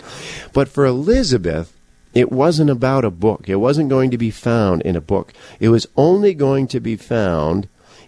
but 0.53 0.67
for 0.67 0.85
Elizabeth. 0.85 1.75
It 2.11 2.31
wasn't 2.31 2.71
about 2.71 3.05
a 3.05 3.11
book. 3.11 3.47
It 3.47 3.57
wasn't 3.57 3.89
going 3.89 4.09
to 4.09 4.17
be 4.17 4.31
found 4.31 4.81
in 4.81 4.95
a 4.95 5.01
book. 5.01 5.31
It 5.59 5.69
was 5.69 5.85
only 5.95 6.33
going 6.33 6.67
to 6.69 6.79
be 6.79 6.95
found 6.95 7.67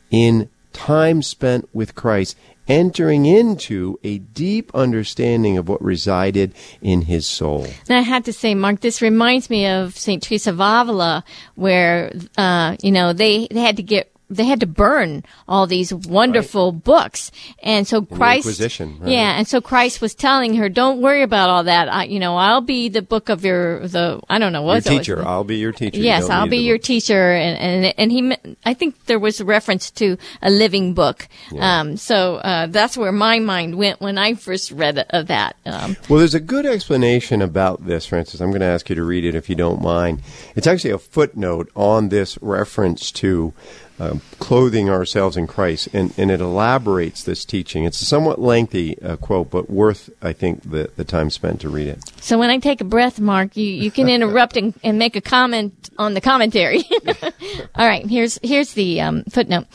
in 0.09 0.49
time 0.73 1.21
spent 1.21 1.69
with 1.73 1.95
Christ, 1.95 2.37
entering 2.67 3.25
into 3.25 3.99
a 4.03 4.19
deep 4.19 4.71
understanding 4.73 5.57
of 5.57 5.67
what 5.67 5.81
resided 5.81 6.53
in 6.81 7.03
his 7.03 7.27
soul. 7.27 7.65
And 7.89 7.97
I 7.97 8.01
have 8.01 8.23
to 8.25 8.33
say, 8.33 8.55
Mark, 8.55 8.81
this 8.81 9.01
reminds 9.01 9.49
me 9.49 9.67
of 9.67 9.97
St. 9.97 10.21
Teresa 10.21 10.51
of 10.51 10.59
Avila, 10.59 11.23
where, 11.55 12.11
uh, 12.37 12.77
you 12.81 12.91
know, 12.91 13.13
they, 13.13 13.47
they 13.51 13.61
had 13.61 13.77
to 13.77 13.83
get 13.83 14.11
they 14.31 14.45
had 14.45 14.59
to 14.61 14.65
burn 14.65 15.23
all 15.47 15.67
these 15.67 15.93
wonderful 15.93 16.71
right. 16.71 16.83
books, 16.83 17.31
and 17.61 17.87
so 17.87 18.03
Christ, 18.03 18.45
Inquisition, 18.45 18.97
right. 18.99 19.11
yeah, 19.11 19.37
and 19.37 19.47
so 19.47 19.61
Christ 19.61 20.01
was 20.01 20.15
telling 20.15 20.55
her, 20.55 20.69
"Don't 20.69 21.01
worry 21.01 21.21
about 21.21 21.49
all 21.49 21.63
that. 21.65 21.89
I, 21.89 22.05
you 22.05 22.19
know, 22.19 22.37
I'll 22.37 22.61
be 22.61 22.89
the 22.89 23.01
book 23.01 23.29
of 23.29 23.43
your 23.45 23.87
the 23.87 24.21
I 24.29 24.39
don't 24.39 24.53
know 24.53 24.63
what 24.63 24.85
your 24.85 24.99
teacher. 24.99 25.25
I'll 25.25 25.43
be 25.43 25.57
your 25.57 25.71
teacher. 25.71 25.99
Yes, 25.99 26.29
I'll 26.29 26.47
be 26.47 26.59
your 26.59 26.77
book. 26.77 26.85
teacher." 26.85 27.33
And 27.33 27.57
and 27.57 27.93
and 27.97 28.11
he, 28.11 28.55
I 28.65 28.73
think 28.73 29.05
there 29.05 29.19
was 29.19 29.39
a 29.39 29.45
reference 29.45 29.91
to 29.91 30.17
a 30.41 30.49
living 30.49 30.93
book. 30.93 31.27
Yeah. 31.51 31.79
Um, 31.79 31.97
so 31.97 32.35
uh, 32.37 32.67
that's 32.67 32.97
where 32.97 33.11
my 33.11 33.39
mind 33.39 33.77
went 33.77 34.01
when 34.01 34.17
I 34.17 34.35
first 34.35 34.71
read 34.71 35.05
of 35.09 35.27
that. 35.27 35.55
Um, 35.65 35.97
well, 36.09 36.19
there's 36.19 36.35
a 36.35 36.39
good 36.39 36.65
explanation 36.65 37.41
about 37.41 37.85
this, 37.85 38.05
Frances. 38.05 38.41
I'm 38.41 38.49
going 38.49 38.61
to 38.61 38.67
ask 38.67 38.89
you 38.89 38.95
to 38.95 39.03
read 39.03 39.25
it 39.25 39.35
if 39.35 39.49
you 39.49 39.55
don't 39.55 39.81
mind. 39.81 40.21
It's 40.55 40.67
actually 40.67 40.91
a 40.91 40.97
footnote 40.97 41.69
on 41.75 42.09
this 42.09 42.37
reference 42.41 43.11
to 43.13 43.53
uh, 44.01 44.15
clothing 44.39 44.89
ourselves 44.89 45.37
in 45.37 45.45
Christ, 45.45 45.87
and, 45.93 46.11
and 46.17 46.31
it 46.31 46.41
elaborates 46.41 47.21
this 47.21 47.45
teaching. 47.45 47.83
It's 47.83 48.01
a 48.01 48.05
somewhat 48.05 48.41
lengthy 48.41 48.99
uh, 48.99 49.15
quote, 49.17 49.51
but 49.51 49.69
worth, 49.69 50.09
I 50.23 50.33
think, 50.33 50.63
the, 50.63 50.89
the 50.95 51.03
time 51.03 51.29
spent 51.29 51.61
to 51.61 51.69
read 51.69 51.87
it. 51.87 51.99
So 52.19 52.39
when 52.39 52.49
I 52.49 52.57
take 52.57 52.81
a 52.81 52.83
breath, 52.83 53.19
Mark, 53.19 53.55
you, 53.55 53.67
you 53.67 53.91
can 53.91 54.09
interrupt 54.09 54.57
and, 54.57 54.73
and 54.83 54.97
make 54.97 55.15
a 55.15 55.21
comment 55.21 55.91
on 55.99 56.15
the 56.15 56.21
commentary. 56.21 56.83
All 57.75 57.87
right, 57.87 58.03
here's 58.07 58.39
here's 58.41 58.73
the 58.73 59.01
um, 59.01 59.23
footnote. 59.25 59.67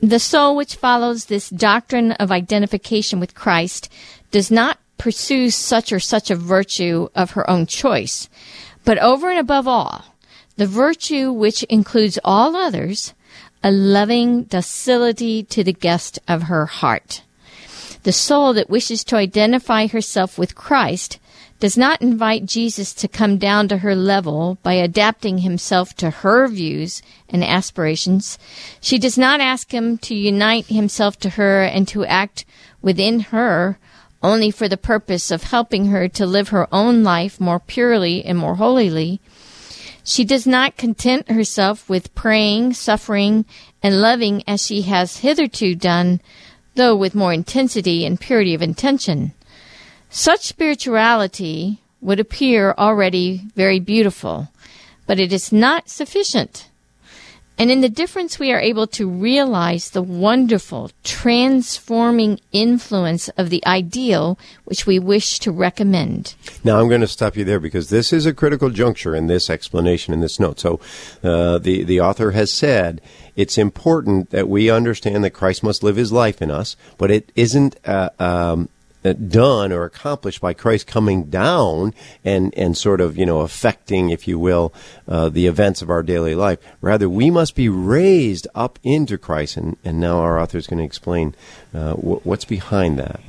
The 0.00 0.18
soul 0.18 0.56
which 0.56 0.74
follows 0.74 1.26
this 1.26 1.48
doctrine 1.48 2.10
of 2.12 2.32
identification 2.32 3.20
with 3.20 3.36
Christ 3.36 3.88
does 4.32 4.50
not 4.50 4.78
pursue 4.98 5.48
such 5.48 5.92
or 5.92 6.00
such 6.00 6.28
a 6.28 6.36
virtue 6.36 7.08
of 7.14 7.32
her 7.32 7.48
own 7.48 7.66
choice, 7.66 8.28
but 8.84 8.98
over 8.98 9.30
and 9.30 9.38
above 9.38 9.68
all, 9.68 10.16
the 10.56 10.66
virtue 10.66 11.30
which 11.30 11.62
includes 11.64 12.18
all 12.24 12.56
others 12.56 13.14
a 13.62 13.70
loving 13.70 14.44
docility 14.44 15.42
to 15.44 15.62
the 15.62 15.72
guest 15.72 16.18
of 16.26 16.44
her 16.44 16.66
heart. 16.66 17.22
The 18.02 18.12
soul 18.12 18.54
that 18.54 18.70
wishes 18.70 19.04
to 19.04 19.16
identify 19.16 19.86
herself 19.86 20.38
with 20.38 20.54
Christ 20.54 21.18
does 21.60 21.76
not 21.76 22.00
invite 22.00 22.46
Jesus 22.46 22.94
to 22.94 23.06
come 23.06 23.36
down 23.36 23.68
to 23.68 23.78
her 23.78 23.94
level 23.94 24.56
by 24.62 24.72
adapting 24.72 25.38
himself 25.38 25.94
to 25.96 26.08
her 26.08 26.48
views 26.48 27.02
and 27.28 27.44
aspirations. 27.44 28.38
She 28.80 28.98
does 28.98 29.18
not 29.18 29.40
ask 29.40 29.72
him 29.72 29.98
to 29.98 30.14
unite 30.14 30.66
himself 30.66 31.18
to 31.20 31.30
her 31.30 31.62
and 31.62 31.86
to 31.88 32.06
act 32.06 32.46
within 32.80 33.20
her 33.20 33.78
only 34.22 34.50
for 34.50 34.68
the 34.68 34.76
purpose 34.76 35.30
of 35.30 35.44
helping 35.44 35.86
her 35.86 36.08
to 36.08 36.26
live 36.26 36.48
her 36.48 36.66
own 36.72 37.02
life 37.02 37.40
more 37.40 37.60
purely 37.60 38.24
and 38.24 38.38
more 38.38 38.56
holily. 38.56 39.20
She 40.02 40.24
does 40.24 40.46
not 40.46 40.76
content 40.76 41.30
herself 41.30 41.88
with 41.88 42.14
praying, 42.14 42.74
suffering, 42.74 43.44
and 43.82 44.00
loving 44.00 44.42
as 44.46 44.64
she 44.64 44.82
has 44.82 45.18
hitherto 45.18 45.74
done, 45.74 46.20
though 46.74 46.96
with 46.96 47.14
more 47.14 47.32
intensity 47.32 48.04
and 48.06 48.20
purity 48.20 48.54
of 48.54 48.62
intention. 48.62 49.32
Such 50.08 50.46
spirituality 50.46 51.82
would 52.00 52.18
appear 52.18 52.74
already 52.78 53.42
very 53.54 53.78
beautiful, 53.78 54.48
but 55.06 55.20
it 55.20 55.32
is 55.32 55.52
not 55.52 55.90
sufficient. 55.90 56.69
And 57.60 57.70
in 57.70 57.82
the 57.82 57.90
difference, 57.90 58.38
we 58.38 58.52
are 58.52 58.58
able 58.58 58.86
to 58.86 59.06
realize 59.06 59.90
the 59.90 60.00
wonderful, 60.00 60.90
transforming 61.04 62.40
influence 62.52 63.28
of 63.36 63.50
the 63.50 63.62
ideal 63.66 64.38
which 64.64 64.86
we 64.86 64.98
wish 64.98 65.38
to 65.40 65.52
recommend. 65.52 66.34
Now, 66.64 66.80
I'm 66.80 66.88
going 66.88 67.02
to 67.02 67.06
stop 67.06 67.36
you 67.36 67.44
there 67.44 67.60
because 67.60 67.90
this 67.90 68.14
is 68.14 68.24
a 68.24 68.32
critical 68.32 68.70
juncture 68.70 69.14
in 69.14 69.26
this 69.26 69.50
explanation 69.50 70.14
in 70.14 70.20
this 70.20 70.40
note. 70.40 70.58
So, 70.58 70.80
uh, 71.22 71.58
the 71.58 71.84
the 71.84 72.00
author 72.00 72.30
has 72.30 72.50
said 72.50 73.02
it's 73.36 73.58
important 73.58 74.30
that 74.30 74.48
we 74.48 74.70
understand 74.70 75.22
that 75.24 75.32
Christ 75.32 75.62
must 75.62 75.82
live 75.82 75.96
His 75.96 76.12
life 76.12 76.40
in 76.40 76.50
us, 76.50 76.76
but 76.96 77.10
it 77.10 77.30
isn't. 77.36 77.76
Uh, 77.84 78.08
um, 78.18 78.70
done 79.02 79.72
or 79.72 79.84
accomplished 79.84 80.40
by 80.40 80.52
Christ 80.52 80.86
coming 80.86 81.24
down 81.24 81.94
and, 82.24 82.52
and 82.56 82.76
sort 82.76 83.00
of, 83.00 83.16
you 83.16 83.26
know, 83.26 83.40
affecting, 83.40 84.10
if 84.10 84.28
you 84.28 84.38
will, 84.38 84.72
uh, 85.08 85.28
the 85.28 85.46
events 85.46 85.82
of 85.82 85.90
our 85.90 86.02
daily 86.02 86.34
life. 86.34 86.58
Rather, 86.80 87.08
we 87.08 87.30
must 87.30 87.54
be 87.54 87.68
raised 87.68 88.46
up 88.54 88.78
into 88.82 89.18
Christ. 89.18 89.56
And, 89.56 89.76
and 89.84 90.00
now 90.00 90.18
our 90.18 90.38
author 90.38 90.58
is 90.58 90.66
going 90.66 90.78
to 90.78 90.84
explain 90.84 91.34
uh, 91.74 91.94
w- 91.94 92.20
what's 92.24 92.44
behind 92.44 92.98
that. 92.98 93.20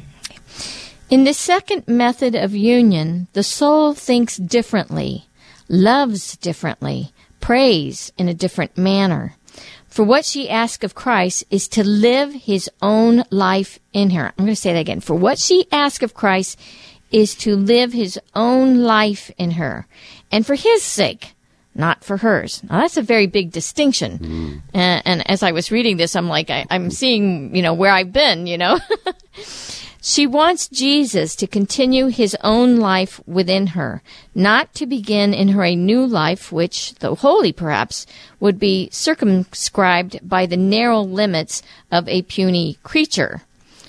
In 1.09 1.25
the 1.25 1.33
second 1.33 1.87
method 1.87 2.35
of 2.35 2.55
union, 2.55 3.27
the 3.33 3.43
soul 3.43 3.93
thinks 3.93 4.37
differently, 4.37 5.25
loves 5.67 6.37
differently, 6.37 7.11
prays 7.41 8.13
in 8.17 8.29
a 8.29 8.33
different 8.33 8.77
manner. 8.77 9.35
For 9.91 10.05
what 10.05 10.23
she 10.23 10.49
asks 10.49 10.85
of 10.85 10.95
Christ 10.95 11.43
is 11.51 11.67
to 11.69 11.83
live 11.83 12.33
his 12.33 12.69
own 12.81 13.25
life 13.29 13.77
in 13.91 14.11
her. 14.11 14.27
I'm 14.27 14.45
going 14.45 14.47
to 14.47 14.55
say 14.55 14.71
that 14.71 14.79
again. 14.79 15.01
For 15.01 15.15
what 15.15 15.37
she 15.37 15.67
asks 15.69 16.01
of 16.01 16.13
Christ 16.13 16.57
is 17.11 17.35
to 17.35 17.57
live 17.57 17.91
his 17.91 18.17
own 18.33 18.77
life 18.83 19.29
in 19.37 19.51
her. 19.51 19.85
And 20.31 20.47
for 20.47 20.55
his 20.55 20.81
sake, 20.81 21.35
not 21.75 22.05
for 22.05 22.15
hers. 22.17 22.63
Now 22.63 22.79
that's 22.79 22.95
a 22.95 23.01
very 23.01 23.27
big 23.27 23.51
distinction. 23.51 24.17
Mm. 24.17 24.61
And, 24.73 25.01
and, 25.05 25.29
as 25.29 25.43
I 25.43 25.51
was 25.51 25.71
reading 25.71 25.97
this, 25.97 26.15
I'm 26.15 26.29
like, 26.29 26.49
I, 26.49 26.65
I'm 26.69 26.89
seeing, 26.89 27.53
you 27.53 27.61
know, 27.61 27.73
where 27.73 27.91
I've 27.91 28.13
been, 28.13 28.47
you 28.47 28.57
know. 28.57 28.79
She 30.03 30.25
wants 30.25 30.67
Jesus 30.67 31.35
to 31.35 31.45
continue 31.45 32.07
his 32.07 32.35
own 32.43 32.77
life 32.77 33.21
within 33.27 33.67
her, 33.67 34.01
not 34.33 34.73
to 34.75 34.87
begin 34.87 35.31
in 35.33 35.49
her 35.49 35.63
a 35.63 35.75
new 35.75 36.05
life, 36.05 36.51
which, 36.51 36.95
though 36.95 37.13
holy 37.13 37.51
perhaps, 37.51 38.07
would 38.39 38.59
be 38.59 38.89
circumscribed 38.91 40.27
by 40.27 40.47
the 40.47 40.57
narrow 40.57 41.01
limits 41.01 41.61
of 41.91 42.07
a 42.07 42.23
puny 42.23 42.79
creature. 42.81 43.43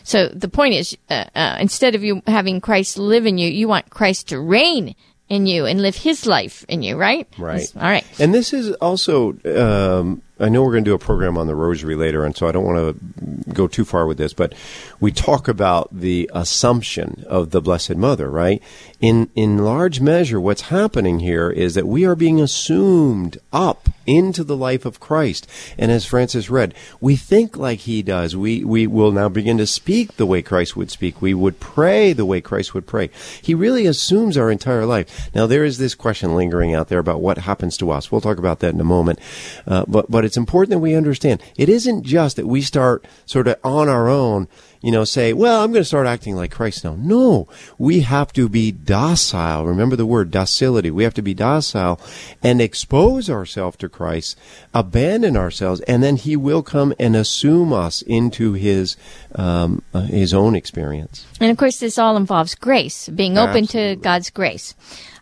So 0.04 0.28
the 0.28 0.49
point 0.49 0.75
is, 0.75 0.97
uh, 1.09 1.25
uh, 1.35 1.57
instead 1.61 1.95
of 1.95 2.04
you 2.04 2.23
having 2.26 2.61
Christ 2.61 2.99
live 2.99 3.25
in 3.25 3.38
you, 3.38 3.49
you 3.49 3.66
want 3.66 3.88
Christ 3.88 4.28
to 4.28 4.38
reign 4.38 4.95
in 5.31 5.47
you 5.47 5.64
and 5.64 5.81
live 5.81 5.97
his 5.97 6.26
life 6.26 6.62
in 6.69 6.83
you, 6.83 6.97
right? 6.97 7.26
Right. 7.38 7.73
All 7.75 7.83
right. 7.83 8.04
And 8.21 8.35
this 8.35 8.52
is 8.52 8.73
also 8.75 9.35
um, 9.47 10.21
I 10.42 10.49
know 10.49 10.62
we're 10.62 10.72
going 10.72 10.84
to 10.84 10.90
do 10.90 10.94
a 10.94 10.99
program 10.99 11.38
on 11.38 11.46
the 11.46 11.54
rosary 11.54 11.94
later, 11.94 12.25
and 12.25 12.37
so 12.37 12.49
I 12.49 12.52
don't 12.52 12.64
want 12.64 12.78
to 12.78 13.52
go 13.52 13.68
too 13.68 13.84
far 13.84 14.06
with 14.06 14.18
this, 14.18 14.32
but 14.32 14.54
we 15.00 15.12
talk 15.12 15.49
about 15.49 15.88
the 15.92 16.28
assumption 16.34 17.25
of 17.28 17.50
the 17.50 17.61
Blessed 17.61 17.96
Mother, 17.96 18.28
right? 18.28 18.62
In, 19.00 19.30
in 19.34 19.58
large 19.58 20.00
measure, 20.00 20.40
what's 20.40 20.62
happening 20.62 21.20
here 21.20 21.50
is 21.50 21.75
that 21.75 21.87
we 21.87 22.04
are 22.04 22.14
being 22.14 22.40
assumed 22.40 23.38
up 23.52 23.88
into 24.06 24.42
the 24.44 24.56
life 24.56 24.84
of 24.84 25.00
Christ. 25.00 25.49
And 25.78 25.90
as 25.92 26.04
Frances 26.04 26.50
read, 26.50 26.75
we 27.00 27.16
think 27.16 27.56
like 27.56 27.80
he 27.80 28.02
does. 28.02 28.37
We, 28.37 28.64
we 28.64 28.87
will 28.87 29.12
now 29.12 29.28
begin 29.28 29.58
to 29.58 29.66
speak 29.66 30.16
the 30.16 30.26
way 30.26 30.42
Christ 30.42 30.76
would 30.76 30.90
speak. 30.90 31.22
We 31.22 31.34
would 31.34 31.61
pray 31.61 32.12
the 32.12 32.26
way 32.26 32.40
Christ 32.40 32.75
would 32.75 32.87
pray. 32.87 33.11
He 33.40 33.54
really 33.54 33.87
assumes 33.87 34.37
our 34.37 34.50
entire 34.50 34.87
life. 34.87 35.30
Now, 35.34 35.46
there 35.46 35.64
is 35.64 35.78
this 35.78 35.94
question 35.94 36.34
lingering 36.34 36.75
out 36.75 36.88
there 36.88 36.99
about 36.99 37.20
what 37.20 37.38
happens 37.38 37.76
to 37.78 37.90
us. 37.90 38.11
We'll 38.11 38.20
talk 38.20 38.38
about 38.38 38.61
that 38.61 38.75
in 38.75 38.80
a 38.80 38.84
moment. 38.84 39.20
Uh, 39.66 39.84
but, 39.87 40.11
but 40.11 40.25
it's 40.25 40.32
important 40.37 40.71
that 40.71 40.79
we 40.79 40.95
understand 40.95 41.43
it 41.57 41.69
isn't 41.69 42.05
just 42.05 42.37
that 42.37 42.47
we 42.47 42.62
start 42.62 43.07
sort 43.27 43.49
of 43.49 43.59
on 43.65 43.89
our 43.89 44.09
own, 44.09 44.49
you 44.81 44.91
know, 44.91 45.05
say, 45.05 45.33
well, 45.33 45.62
I'm 45.62 45.73
going 45.73 45.83
to 45.83 45.87
start 45.87 46.07
acting 46.07 46.35
like 46.35 46.51
Christ 46.51 46.85
now. 46.85 46.97
No, 46.99 47.49
we 47.79 48.01
have 48.01 48.33
to 48.33 48.49
be 48.49 48.73
docile. 48.73 49.67
Remember 49.67 49.97
the 49.97 50.07
word 50.07 50.31
docility. 50.31 50.91
We 50.91 51.05
have 51.05 51.15
to 51.15 51.23
be 51.23 51.35
docile 51.35 52.01
and 52.43 52.61
expose 52.61 53.31
ourselves 53.31 53.77
to 53.79 53.89
Christ, 53.89 54.39
abandon 54.75 55.37
ourselves, 55.37 55.81
and 55.83 56.03
then 56.03 56.17
He 56.17 56.37
will 56.37 56.62
come 56.62 56.93
and 56.99 57.15
assume 57.15 57.73
us 57.73 58.03
into 58.03 58.55
His 58.55 58.97
um, 59.35 59.83
uh, 59.95 60.03
His 60.03 60.35
own 60.35 60.55
experience. 60.55 61.27
And 61.40 61.51
of 61.51 61.57
course, 61.57 61.79
this 61.79 61.99
all 61.99 62.16
involves 62.16 62.55
grace, 62.55 63.09
being 63.09 63.38
open 63.38 63.64
Absolutely. 63.64 63.97
to 63.97 64.03
God's 64.03 64.31
grace. 64.31 64.75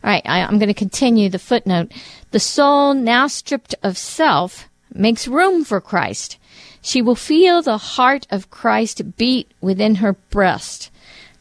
All 0.02 0.10
right, 0.10 0.22
I, 0.24 0.40
I'm 0.40 0.58
going 0.58 0.68
to 0.68 0.74
continue 0.74 1.28
the 1.28 1.38
footnote. 1.38 1.92
The 2.30 2.40
soul, 2.40 2.94
now 2.94 3.26
stripped 3.26 3.74
of 3.82 3.98
self, 3.98 4.69
makes 4.94 5.28
room 5.28 5.64
for 5.64 5.80
Christ. 5.80 6.38
She 6.82 7.02
will 7.02 7.14
feel 7.14 7.62
the 7.62 7.78
heart 7.78 8.26
of 8.30 8.50
Christ 8.50 9.16
beat 9.16 9.50
within 9.60 9.96
her 9.96 10.14
breast. 10.14 10.90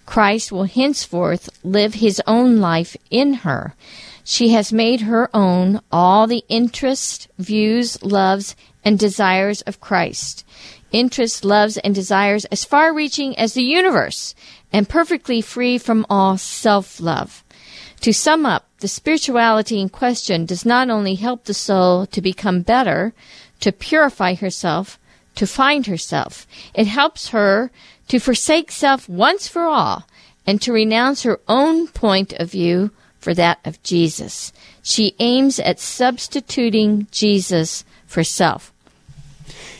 Christ 0.05 0.51
will 0.51 0.63
henceforth 0.63 1.49
live 1.63 1.95
his 1.95 2.21
own 2.25 2.57
life 2.57 2.97
in 3.09 3.35
her. 3.45 3.75
She 4.23 4.49
has 4.49 4.73
made 4.73 5.01
her 5.01 5.29
own 5.35 5.81
all 5.91 6.27
the 6.27 6.43
interests, 6.49 7.27
views, 7.37 8.01
loves, 8.03 8.55
and 8.83 8.97
desires 8.97 9.61
of 9.61 9.81
Christ. 9.81 10.45
Interests, 10.91 11.43
loves, 11.43 11.77
and 11.77 11.93
desires 11.93 12.45
as 12.45 12.65
far 12.65 12.93
reaching 12.93 13.37
as 13.37 13.53
the 13.53 13.63
universe, 13.63 14.35
and 14.71 14.89
perfectly 14.89 15.41
free 15.41 15.77
from 15.77 16.05
all 16.09 16.37
self 16.37 16.99
love. 16.99 17.43
To 18.01 18.13
sum 18.13 18.45
up, 18.45 18.68
the 18.79 18.87
spirituality 18.87 19.79
in 19.79 19.89
question 19.89 20.45
does 20.45 20.65
not 20.65 20.89
only 20.89 21.15
help 21.15 21.43
the 21.43 21.53
soul 21.53 22.05
to 22.07 22.21
become 22.21 22.61
better, 22.61 23.13
to 23.59 23.71
purify 23.71 24.35
herself, 24.35 24.97
to 25.35 25.45
find 25.45 25.87
herself. 25.87 26.47
It 26.73 26.87
helps 26.87 27.29
her 27.29 27.71
to 28.07 28.19
forsake 28.19 28.71
self 28.71 29.07
once 29.07 29.47
for 29.47 29.63
all 29.63 30.05
and 30.45 30.61
to 30.61 30.73
renounce 30.73 31.23
her 31.23 31.39
own 31.47 31.87
point 31.87 32.33
of 32.33 32.51
view 32.51 32.91
for 33.19 33.33
that 33.33 33.59
of 33.65 33.81
Jesus. 33.83 34.51
She 34.81 35.15
aims 35.19 35.59
at 35.59 35.79
substituting 35.79 37.07
Jesus 37.11 37.83
for 38.07 38.23
self. 38.23 38.73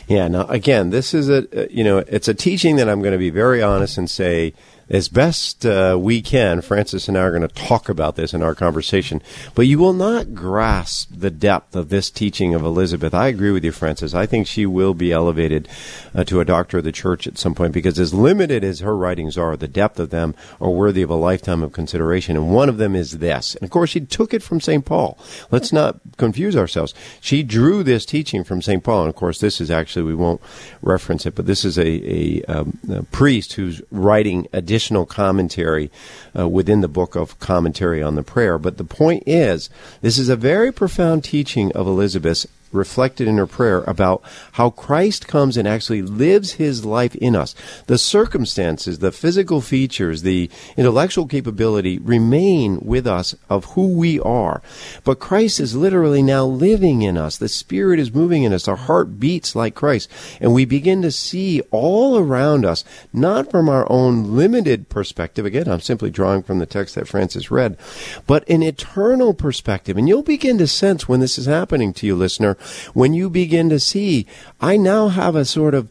Yeah, 0.06 0.28
now 0.28 0.46
again, 0.46 0.90
this 0.90 1.14
is 1.14 1.28
a, 1.28 1.64
uh, 1.64 1.66
you 1.70 1.84
know, 1.84 1.98
it's 1.98 2.28
a 2.28 2.34
teaching 2.34 2.76
that 2.76 2.88
I'm 2.88 3.00
going 3.00 3.12
to 3.12 3.18
be 3.18 3.30
very 3.30 3.62
honest 3.62 3.96
and 3.96 4.10
say 4.10 4.54
as 4.90 5.08
best 5.08 5.64
uh, 5.64 5.96
we 5.98 6.20
can, 6.20 6.60
Frances 6.60 7.06
and 7.06 7.16
I 7.16 7.20
are 7.20 7.30
going 7.30 7.42
to 7.42 7.48
talk 7.48 7.88
about 7.88 8.16
this 8.16 8.34
in 8.34 8.42
our 8.42 8.56
conversation, 8.56 9.22
but 9.54 9.68
you 9.68 9.78
will 9.78 9.92
not 9.92 10.34
grasp 10.34 11.10
the 11.14 11.30
depth 11.30 11.76
of 11.76 11.90
this 11.90 12.10
teaching 12.10 12.54
of 12.54 12.62
Elizabeth. 12.62 13.14
I 13.14 13.28
agree 13.28 13.52
with 13.52 13.64
you, 13.64 13.70
Frances. 13.70 14.14
I 14.14 14.26
think 14.26 14.48
she 14.48 14.66
will 14.66 14.92
be 14.92 15.12
elevated 15.12 15.68
uh, 16.12 16.24
to 16.24 16.40
a 16.40 16.44
doctor 16.44 16.78
of 16.78 16.84
the 16.84 16.90
church 16.90 17.28
at 17.28 17.38
some 17.38 17.54
point 17.54 17.72
because, 17.72 18.00
as 18.00 18.12
limited 18.12 18.64
as 18.64 18.80
her 18.80 18.96
writings 18.96 19.38
are, 19.38 19.56
the 19.56 19.68
depth 19.68 20.00
of 20.00 20.10
them 20.10 20.34
are 20.60 20.70
worthy 20.70 21.02
of 21.02 21.10
a 21.10 21.14
lifetime 21.14 21.62
of 21.62 21.72
consideration. 21.72 22.36
And 22.36 22.50
one 22.50 22.68
of 22.68 22.78
them 22.78 22.96
is 22.96 23.18
this. 23.18 23.54
And 23.54 23.62
of 23.62 23.70
course, 23.70 23.90
she 23.90 24.00
took 24.00 24.34
it 24.34 24.42
from 24.42 24.60
St. 24.60 24.84
Paul. 24.84 25.16
Let's 25.52 25.72
not 25.72 26.00
confuse 26.16 26.56
ourselves. 26.56 26.94
She 27.20 27.44
drew 27.44 27.84
this 27.84 28.04
teaching 28.04 28.42
from 28.42 28.60
St. 28.60 28.82
Paul. 28.82 29.02
And 29.02 29.08
of 29.08 29.14
course, 29.14 29.38
this 29.38 29.60
is 29.60 29.70
actually, 29.70 30.02
we 30.02 30.16
won't 30.16 30.40
reference 30.82 31.26
it, 31.26 31.36
but 31.36 31.46
this 31.46 31.64
is 31.64 31.78
a, 31.78 31.86
a, 31.86 32.44
um, 32.46 32.78
a 32.90 33.04
priest 33.04 33.52
who's 33.52 33.80
writing 33.92 34.48
additional 34.52 34.79
additional 34.80 35.04
commentary 35.04 35.90
uh, 36.34 36.48
within 36.48 36.80
the 36.80 36.88
book 36.88 37.14
of 37.14 37.38
commentary 37.38 38.02
on 38.02 38.14
the 38.14 38.22
prayer. 38.22 38.56
But 38.58 38.78
the 38.78 38.84
point 38.84 39.24
is, 39.26 39.68
this 40.00 40.18
is 40.18 40.30
a 40.30 40.36
very 40.36 40.72
profound 40.72 41.22
teaching 41.22 41.70
of 41.72 41.86
Elizabeth's 41.86 42.46
reflected 42.72 43.28
in 43.28 43.36
her 43.36 43.46
prayer 43.46 43.82
about 43.86 44.22
how 44.52 44.70
Christ 44.70 45.26
comes 45.26 45.56
and 45.56 45.66
actually 45.66 46.02
lives 46.02 46.52
his 46.52 46.84
life 46.84 47.14
in 47.16 47.34
us. 47.34 47.54
The 47.86 47.98
circumstances, 47.98 48.98
the 48.98 49.12
physical 49.12 49.60
features, 49.60 50.22
the 50.22 50.50
intellectual 50.76 51.26
capability 51.26 51.98
remain 51.98 52.80
with 52.80 53.06
us 53.06 53.34
of 53.48 53.64
who 53.66 53.88
we 53.96 54.20
are. 54.20 54.62
But 55.04 55.18
Christ 55.18 55.60
is 55.60 55.76
literally 55.76 56.22
now 56.22 56.44
living 56.44 57.02
in 57.02 57.16
us. 57.16 57.36
The 57.36 57.48
Spirit 57.48 57.98
is 57.98 58.14
moving 58.14 58.42
in 58.42 58.52
us. 58.52 58.68
Our 58.68 58.76
heart 58.76 59.18
beats 59.18 59.54
like 59.56 59.74
Christ. 59.74 60.10
And 60.40 60.54
we 60.54 60.64
begin 60.64 61.02
to 61.02 61.10
see 61.10 61.60
all 61.70 62.18
around 62.18 62.64
us, 62.64 62.84
not 63.12 63.50
from 63.50 63.68
our 63.68 63.90
own 63.90 64.36
limited 64.36 64.88
perspective. 64.88 65.44
Again, 65.44 65.68
I'm 65.68 65.80
simply 65.80 66.10
drawing 66.10 66.42
from 66.42 66.58
the 66.58 66.66
text 66.66 66.94
that 66.94 67.08
Frances 67.08 67.50
read, 67.50 67.76
but 68.26 68.48
an 68.48 68.62
eternal 68.62 69.34
perspective. 69.34 69.96
And 69.96 70.08
you'll 70.08 70.22
begin 70.22 70.58
to 70.58 70.66
sense 70.66 71.08
when 71.08 71.20
this 71.20 71.38
is 71.38 71.46
happening 71.46 71.92
to 71.94 72.06
you, 72.06 72.14
listener, 72.14 72.56
when 72.94 73.12
you 73.14 73.30
begin 73.30 73.68
to 73.70 73.80
see, 73.80 74.26
I 74.60 74.76
now 74.76 75.08
have 75.08 75.36
a 75.36 75.44
sort 75.44 75.74
of 75.74 75.90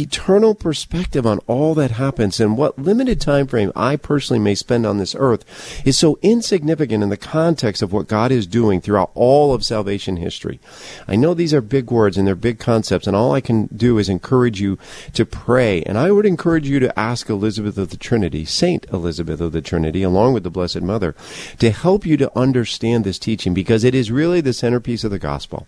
eternal 0.00 0.54
perspective 0.54 1.26
on 1.26 1.38
all 1.46 1.74
that 1.74 1.92
happens 1.92 2.40
and 2.40 2.56
what 2.56 2.78
limited 2.78 3.20
time 3.20 3.46
frame 3.46 3.72
I 3.76 3.96
personally 3.96 4.40
may 4.40 4.54
spend 4.54 4.86
on 4.86 4.98
this 4.98 5.14
earth 5.18 5.44
is 5.86 5.98
so 5.98 6.18
insignificant 6.22 7.02
in 7.02 7.08
the 7.08 7.16
context 7.16 7.82
of 7.82 7.92
what 7.92 8.08
God 8.08 8.32
is 8.32 8.46
doing 8.46 8.80
throughout 8.80 9.10
all 9.14 9.52
of 9.54 9.64
salvation 9.64 10.16
history. 10.16 10.60
I 11.06 11.16
know 11.16 11.34
these 11.34 11.54
are 11.54 11.60
big 11.60 11.90
words 11.90 12.16
and 12.16 12.26
they're 12.26 12.34
big 12.34 12.58
concepts 12.58 13.06
and 13.06 13.16
all 13.16 13.32
I 13.32 13.40
can 13.40 13.66
do 13.66 13.98
is 13.98 14.08
encourage 14.08 14.60
you 14.60 14.78
to 15.12 15.24
pray 15.24 15.82
and 15.82 15.98
I 15.98 16.10
would 16.10 16.26
encourage 16.26 16.68
you 16.68 16.80
to 16.80 16.98
ask 16.98 17.28
Elizabeth 17.28 17.78
of 17.78 17.90
the 17.90 17.96
Trinity, 17.96 18.44
Saint 18.44 18.86
Elizabeth 18.92 19.40
of 19.40 19.52
the 19.52 19.62
Trinity, 19.62 20.02
along 20.02 20.34
with 20.34 20.42
the 20.42 20.50
Blessed 20.50 20.82
Mother, 20.82 21.14
to 21.58 21.70
help 21.70 22.06
you 22.06 22.16
to 22.16 22.38
understand 22.38 23.04
this 23.04 23.18
teaching 23.18 23.54
because 23.54 23.84
it 23.84 23.94
is 23.94 24.10
really 24.10 24.40
the 24.40 24.52
centerpiece 24.52 25.04
of 25.04 25.10
the 25.10 25.18
gospel 25.18 25.66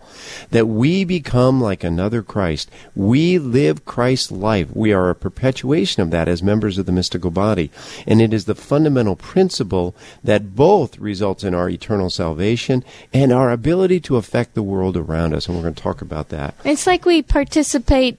that 0.51 0.67
we 0.67 1.05
become 1.05 1.61
like 1.61 1.85
another 1.85 2.23
Christ. 2.23 2.71
We 2.95 3.39
live 3.39 3.85
Christ 3.85 4.16
Christ's 4.17 4.33
life. 4.33 4.69
We 4.75 4.95
are 4.95 5.11
a 5.11 5.15
perpetuation 5.15 6.03
of 6.03 6.11
that 6.11 6.27
as 6.27 6.43
members 6.43 6.79
of 6.79 6.87
the 6.87 6.93
mystical 6.93 7.31
body. 7.31 7.71
And 8.07 8.23
it 8.23 8.33
is 8.33 8.47
the 8.47 8.55
fundamental 8.55 9.15
principle 9.15 9.95
that 10.25 10.57
both 10.57 10.99
results 10.99 11.45
in 11.45 11.55
our 11.55 11.69
eternal 11.69 12.09
salvation 12.09 12.83
and 13.13 13.31
our 13.31 13.51
ability 13.51 14.01
to 14.01 14.17
affect 14.17 14.55
the 14.55 14.63
world 14.63 14.97
around 14.97 15.35
us. 15.35 15.47
And 15.47 15.57
we're 15.57 15.65
going 15.65 15.75
to 15.75 15.83
talk 15.83 16.01
about 16.01 16.31
that. 16.31 16.55
It's 16.65 16.87
like 16.87 17.05
we 17.05 17.21
participate 17.21 18.17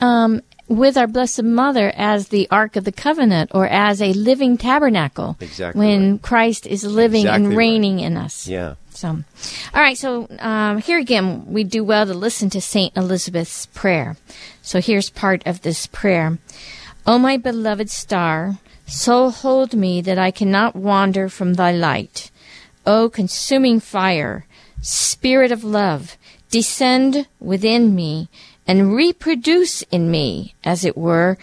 um, 0.00 0.40
with 0.68 0.96
our 0.96 1.08
Blessed 1.08 1.42
Mother 1.42 1.92
as 1.96 2.28
the 2.28 2.46
Ark 2.48 2.76
of 2.76 2.84
the 2.84 2.92
Covenant 2.92 3.50
or 3.52 3.66
as 3.66 4.00
a 4.00 4.12
living 4.12 4.56
tabernacle. 4.56 5.36
Exactly. 5.40 5.84
When 5.84 6.12
right. 6.12 6.22
Christ 6.22 6.64
is 6.64 6.84
living 6.84 7.22
exactly 7.22 7.46
and 7.46 7.56
reigning 7.56 7.96
right. 7.96 8.06
in 8.06 8.16
us. 8.16 8.46
Yeah. 8.46 8.76
So, 9.00 9.08
all 9.08 9.80
right. 9.80 9.96
So 9.96 10.28
um, 10.40 10.76
here 10.78 10.98
again, 10.98 11.46
we 11.46 11.64
do 11.64 11.82
well 11.82 12.04
to 12.04 12.12
listen 12.12 12.50
to 12.50 12.60
Saint 12.60 12.94
Elizabeth's 12.94 13.64
prayer. 13.64 14.18
So 14.60 14.78
here's 14.78 15.08
part 15.08 15.42
of 15.46 15.62
this 15.62 15.86
prayer: 15.86 16.38
"O 17.06 17.18
my 17.18 17.38
beloved 17.38 17.88
star, 17.88 18.58
so 18.84 19.30
hold 19.30 19.72
me 19.72 20.02
that 20.02 20.18
I 20.18 20.30
cannot 20.30 20.76
wander 20.76 21.30
from 21.30 21.54
thy 21.54 21.72
light. 21.72 22.30
O 22.84 23.08
consuming 23.08 23.80
fire, 23.80 24.44
Spirit 24.82 25.50
of 25.50 25.64
love, 25.64 26.18
descend 26.50 27.26
within 27.38 27.94
me 27.94 28.28
and 28.66 28.94
reproduce 28.94 29.80
in 29.90 30.10
me, 30.10 30.54
as 30.62 30.84
it 30.84 30.96
were, 30.96 31.38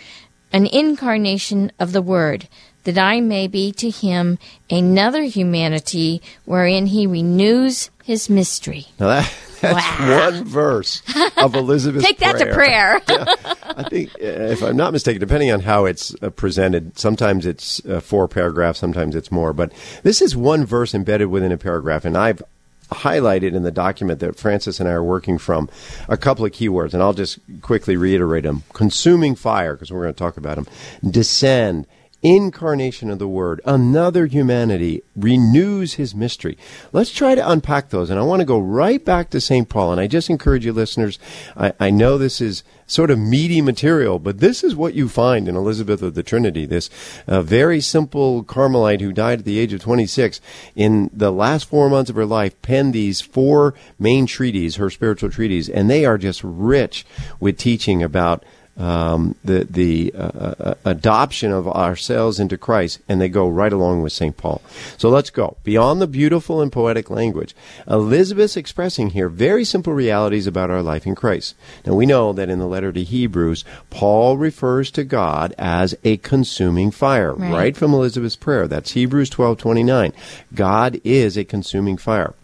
an 0.54 0.68
incarnation 0.68 1.72
of 1.80 1.92
the 1.92 2.04
Word, 2.04 2.48
that 2.88 2.98
I 2.98 3.20
may 3.20 3.48
be 3.48 3.74
to 3.74 3.90
him 3.90 4.40
another 4.70 5.24
humanity 5.24 6.22
wherein 6.46 6.86
he 6.86 7.06
renews 7.06 7.92
his 8.06 8.30
mystery. 8.30 8.86
Now 8.98 9.08
that, 9.08 9.34
that's 9.62 10.00
wow. 10.00 10.30
one 10.30 10.46
verse 10.46 11.02
of 11.36 11.54
Elizabeth's 11.54 12.06
Take 12.06 12.20
that 12.20 12.38
prayer. 12.38 12.48
to 12.48 12.54
prayer. 12.54 13.02
yeah. 13.10 13.54
I 13.76 13.84
think, 13.90 14.12
uh, 14.16 14.26
if 14.26 14.64
I'm 14.64 14.78
not 14.78 14.94
mistaken, 14.94 15.20
depending 15.20 15.52
on 15.52 15.60
how 15.60 15.84
it's 15.84 16.16
uh, 16.22 16.30
presented, 16.30 16.98
sometimes 16.98 17.46
it's 17.46 17.86
uh, 17.86 18.00
four 18.00 18.30
paragraphs, 18.30 18.80
sometimes 18.80 19.16
it's 19.16 19.34
more. 19.34 19.52
But 19.52 19.74
this 20.04 20.22
is 20.22 20.34
one 20.38 20.66
verse 20.66 20.96
embedded 20.96 21.28
within 21.28 21.52
a 21.52 21.58
paragraph, 21.58 22.06
and 22.06 22.18
I've 22.18 22.42
highlighted 22.90 23.54
in 23.54 23.64
the 23.64 23.72
document 23.72 24.22
that 24.22 24.40
Frances 24.40 24.80
and 24.80 24.88
I 24.88 24.94
are 24.94 25.04
working 25.04 25.38
from 25.38 25.70
a 26.08 26.16
couple 26.16 26.46
of 26.46 26.54
keywords, 26.54 26.94
and 26.94 27.04
I'll 27.04 27.12
just 27.14 27.40
quickly 27.62 27.98
reiterate 27.98 28.46
them. 28.46 28.64
Consuming 28.72 29.36
fire, 29.36 29.74
because 29.76 29.92
we're 29.92 30.04
going 30.04 30.14
to 30.14 30.18
talk 30.18 30.38
about 30.38 30.56
them. 30.56 30.68
Descend, 31.12 31.86
incarnation 32.36 33.10
of 33.10 33.20
the 33.20 33.28
Word, 33.28 33.62
another 33.66 34.26
humanity, 34.26 35.04
renews 35.16 35.96
his 35.96 36.14
mystery. 36.14 36.58
Let's 36.92 37.12
try 37.12 37.36
to 37.36 37.50
unpack 37.50 37.90
those. 37.90 38.10
And 38.10 38.20
I 38.20 38.24
want 38.24 38.42
to 38.42 38.46
go 38.46 38.60
right 38.60 39.04
back 39.04 39.30
to 39.30 39.42
St. 39.42 39.68
Paul. 39.70 39.92
And 39.92 40.02
I 40.02 40.08
just 40.08 40.30
encourage 40.30 40.66
you, 40.66 40.74
listeners, 40.74 41.20
I, 41.56 41.74
I, 41.80 41.90
know 41.90 42.18
this 42.18 42.42
is 42.42 42.64
sort 42.86 43.12
of 43.12 43.20
meaty 43.20 43.62
material, 43.62 44.20
but 44.20 44.40
this 44.40 44.64
is 44.64 44.76
what 44.76 44.94
you 44.94 45.10
find 45.10 45.48
in 45.48 45.56
Elizabeth 45.56 46.02
of 46.02 46.16
the 46.16 46.24
Trinity, 46.24 46.66
this 46.66 46.90
uh, 47.28 47.42
very 47.42 47.82
simple 47.82 48.44
Carmelite 48.44 49.02
who 49.02 49.12
died 49.12 49.40
at 49.40 49.46
the 49.46 49.60
age 49.60 49.74
of 49.74 49.82
26. 49.82 50.40
In 50.76 51.10
the 51.14 51.32
last 51.32 51.66
four 51.66 51.90
months 51.90 52.10
of 52.10 52.16
her 52.16 52.26
life, 52.26 52.60
penned 52.62 52.94
these 52.94 53.22
four 53.22 53.74
main 54.00 54.26
treaties, 54.26 54.78
her 54.78 54.90
spiritual 54.90 55.30
treaties, 55.30 55.70
and 55.70 55.90
they 55.90 56.06
are 56.06 56.18
just 56.18 56.42
rich 56.44 57.06
with 57.40 57.58
teaching 57.58 58.02
about 58.04 58.44
um, 58.78 59.36
the 59.44 59.66
the 59.70 60.14
uh, 60.16 60.54
uh, 60.60 60.74
adoption 60.86 61.52
of 61.52 61.68
ourselves 61.68 62.40
into 62.40 62.58
Christ, 62.58 63.00
and 63.10 63.20
they 63.20 63.30
go 63.30 63.48
right 63.48 63.74
along 63.74 64.04
with 64.04 64.14
St. 64.14 64.38
Paul. 64.38 64.62
So 64.98 65.10
let's 65.10 65.30
go 65.30 65.58
beyond 65.64 66.00
the 66.00 66.08
beautiful 66.08 66.62
and 66.62 66.72
poetic 66.72 67.10
language. 67.10 67.56
Elizabeth's 67.88 68.58
expressing 68.58 69.12
here 69.12 69.30
very 69.30 69.66
simple 69.66 69.94
realities 69.94 70.48
about 70.48 70.70
our 70.70 70.84
life 70.84 71.08
in 71.08 71.16
Christ. 71.16 71.56
Now 71.86 71.96
we 71.96 72.06
know 72.06 72.34
that 72.34 72.50
in 72.50 72.60
the 72.60 72.68
letter 72.68 72.92
to 72.92 73.04
Hebrews, 73.04 73.66
Paul 73.90 74.38
refers 74.38 74.92
to 74.92 75.04
God 75.04 75.56
as 75.58 75.96
a 76.04 76.18
consuming 76.18 76.92
fire, 76.92 77.34
right, 77.34 77.52
right 77.52 77.78
from 77.78 77.94
Elizabeth's 77.94 78.36
prayer. 78.36 78.68
That's 78.68 78.92
Hebrews 78.92 79.30
twelve 79.30 79.58
twenty 79.58 79.84
nine. 79.84 80.14
God 80.54 81.02
is 81.04 81.36
a 81.38 81.44
consuming 81.44 81.98
fire. 81.98 82.36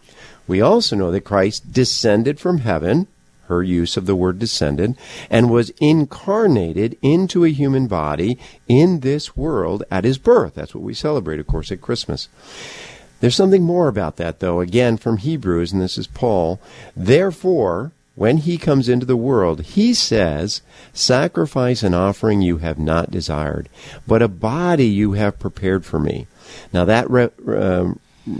We 0.47 0.61
also 0.61 0.95
know 0.95 1.11
that 1.11 1.21
Christ 1.21 1.71
descended 1.71 2.39
from 2.39 2.59
heaven 2.59 3.07
her 3.53 3.63
use 3.63 3.97
of 3.97 4.05
the 4.05 4.15
word 4.15 4.39
descended, 4.39 4.95
and 5.29 5.49
was 5.49 5.71
incarnated 5.79 6.97
into 7.01 7.45
a 7.45 7.49
human 7.49 7.87
body 7.87 8.37
in 8.67 8.99
this 9.01 9.35
world 9.37 9.83
at 9.89 10.03
his 10.03 10.17
birth. 10.17 10.55
That's 10.55 10.75
what 10.75 10.83
we 10.83 10.93
celebrate, 10.93 11.39
of 11.39 11.47
course, 11.47 11.71
at 11.71 11.81
Christmas. 11.81 12.27
There's 13.19 13.35
something 13.35 13.63
more 13.63 13.87
about 13.87 14.17
that, 14.17 14.39
though, 14.39 14.59
again 14.59 14.97
from 14.97 15.17
Hebrews, 15.17 15.71
and 15.71 15.81
this 15.81 15.97
is 15.97 16.07
Paul. 16.07 16.59
Therefore, 16.95 17.93
when 18.15 18.37
he 18.37 18.57
comes 18.57 18.89
into 18.89 19.05
the 19.05 19.15
world, 19.15 19.61
he 19.61 19.93
says, 19.93 20.61
Sacrifice 20.91 21.83
and 21.83 21.95
offering 21.95 22.41
you 22.41 22.57
have 22.57 22.77
not 22.77 23.11
desired, 23.11 23.69
but 24.05 24.21
a 24.21 24.27
body 24.27 24.87
you 24.87 25.13
have 25.13 25.39
prepared 25.39 25.85
for 25.85 25.99
me. 25.99 26.27
Now, 26.71 26.85
that 26.85 27.09
re- 27.09 27.29
uh, 27.47 27.93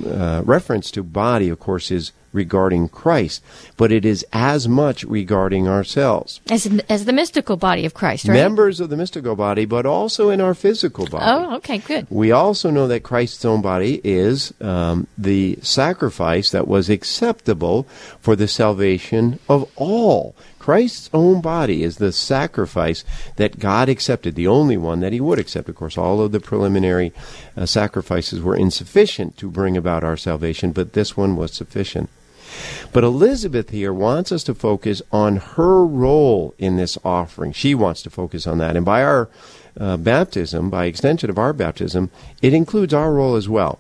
uh, 0.06 0.42
reference 0.46 0.92
to 0.92 1.04
body, 1.04 1.50
of 1.50 1.60
course, 1.60 1.92
is 1.92 2.12
regarding 2.34 2.90
Christ, 2.90 3.44
but 3.78 3.92
it 3.92 4.06
is 4.06 4.26
as 4.34 4.68
much 4.68 5.04
regarding 5.04 5.68
ourselves. 5.68 6.42
As, 6.50 6.66
as 6.90 7.06
the 7.06 7.14
mystical 7.14 7.58
body 7.58 7.86
of 7.86 7.94
Christ, 7.94 8.28
right? 8.28 8.34
Members 8.34 8.80
of 8.80 8.90
the 8.90 8.98
mystical 8.98 9.36
body, 9.36 9.66
but 9.66 9.86
also 9.86 10.30
in 10.30 10.42
our 10.42 10.54
physical 10.54 11.06
body. 11.06 11.26
Oh, 11.28 11.56
okay, 11.58 11.78
good. 11.78 12.08
We 12.10 12.32
also 12.32 12.72
know 12.72 12.88
that 12.88 13.04
Christ's 13.04 13.46
own 13.46 13.62
body 13.62 14.02
is 14.04 14.54
um, 14.60 15.08
the 15.18 15.60
sacrifice 15.62 16.50
that 16.52 16.68
was 16.68 16.90
acceptable 16.90 17.84
for 18.20 18.36
the 18.36 18.48
salvation 18.48 19.40
of 19.48 19.70
all. 19.76 20.36
Christ's 20.64 21.10
own 21.14 21.42
body 21.42 21.84
is 21.84 21.98
the 21.98 22.14
sacrifice 22.14 23.04
that 23.36 23.60
God 23.60 23.90
accepted, 23.90 24.36
the 24.36 24.48
only 24.48 24.78
one 24.78 25.02
that 25.02 25.12
He 25.12 25.20
would 25.20 25.38
accept. 25.38 25.68
Of 25.68 25.76
course, 25.76 25.98
all 25.98 26.22
of 26.22 26.32
the 26.32 26.40
preliminary 26.40 27.12
uh, 27.58 27.66
sacrifices 27.66 28.42
were 28.42 28.56
insufficient 28.56 29.36
to 29.40 29.52
bring 29.52 29.76
about 29.76 30.06
our 30.06 30.16
salvation, 30.16 30.72
but 30.72 30.94
this 30.94 31.18
one 31.18 31.36
was 31.36 31.52
sufficient. 31.52 32.10
But 32.94 33.04
Elizabeth 33.04 33.72
here 33.72 33.92
wants 33.92 34.32
us 34.32 34.42
to 34.46 34.56
focus 34.56 35.02
on 35.12 35.36
her 35.36 35.86
role 35.86 36.56
in 36.58 36.78
this 36.78 36.98
offering. 37.04 37.52
She 37.52 37.76
wants 37.76 38.02
to 38.04 38.10
focus 38.10 38.48
on 38.48 38.60
that. 38.60 38.78
And 38.78 38.86
by 38.86 39.04
our 39.04 39.30
uh, 39.78 39.98
baptism, 39.98 40.70
by 40.70 40.86
extension 40.86 41.30
of 41.30 41.38
our 41.38 41.52
baptism, 41.52 42.10
it 42.42 42.54
includes 42.54 42.94
our 42.94 43.12
role 43.12 43.36
as 43.36 43.50
well 43.50 43.80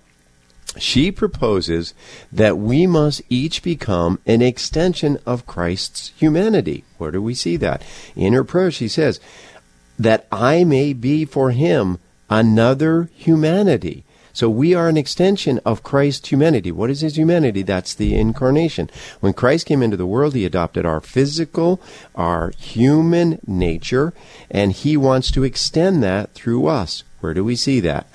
she 0.77 1.11
proposes 1.11 1.93
that 2.31 2.57
we 2.57 2.87
must 2.87 3.21
each 3.29 3.61
become 3.61 4.19
an 4.25 4.41
extension 4.41 5.19
of 5.25 5.45
Christ's 5.45 6.11
humanity. 6.17 6.83
Where 6.97 7.11
do 7.11 7.21
we 7.21 7.35
see 7.35 7.57
that? 7.57 7.83
In 8.15 8.33
her 8.33 8.43
prayer, 8.43 8.71
she 8.71 8.87
says, 8.87 9.19
that 9.99 10.27
I 10.31 10.63
may 10.63 10.93
be 10.93 11.25
for 11.25 11.51
him 11.51 11.99
another 12.29 13.09
humanity. 13.15 14.03
So 14.35 14.49
we 14.49 14.73
are 14.73 14.89
an 14.89 14.97
extension 14.97 15.59
of 15.63 15.83
Christ's 15.83 16.29
humanity. 16.29 16.71
What 16.71 16.89
is 16.89 17.01
his 17.01 17.15
humanity? 17.15 17.61
That's 17.61 17.93
the 17.93 18.15
incarnation. 18.15 18.89
When 19.19 19.33
Christ 19.33 19.67
came 19.67 19.83
into 19.83 19.95
the 19.95 20.07
world, 20.07 20.33
he 20.33 20.43
adopted 20.43 20.87
our 20.87 21.01
physical, 21.01 21.79
our 22.15 22.51
human 22.57 23.39
nature, 23.45 24.11
and 24.49 24.71
he 24.71 24.97
wants 24.97 25.29
to 25.31 25.43
extend 25.43 26.01
that 26.01 26.33
through 26.33 26.65
us. 26.65 27.03
Where 27.19 27.35
do 27.35 27.43
we 27.43 27.55
see 27.55 27.79
that? 27.81 28.07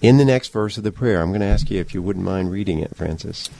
In 0.00 0.16
the 0.16 0.24
next 0.24 0.52
verse 0.52 0.78
of 0.78 0.84
the 0.84 0.92
prayer. 0.92 1.20
I'm 1.20 1.28
going 1.28 1.40
to 1.40 1.46
ask 1.46 1.70
you 1.70 1.78
if 1.78 1.92
you 1.92 2.02
wouldn't 2.02 2.24
mind 2.24 2.50
reading 2.50 2.78
it, 2.78 2.96
Frances. 2.96 3.50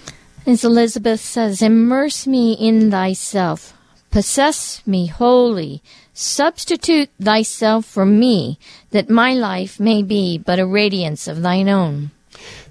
As 0.47 0.65
Elizabeth 0.65 1.21
says, 1.21 1.61
Immerse 1.61 2.27
me 2.27 2.55
in 2.55 2.91
thyself, 2.91 3.75
possess 4.11 4.87
me 4.87 5.07
wholly, 5.07 5.83
substitute 6.15 7.11
thyself 7.21 7.85
for 7.85 8.07
me, 8.07 8.59
that 8.91 9.11
my 9.11 9.35
life 9.35 9.79
may 9.79 10.03
be 10.03 10.39
but 10.39 10.59
a 10.59 10.67
radiance 10.67 11.29
of 11.29 11.43
thine 11.43 11.69
own. 11.69 12.11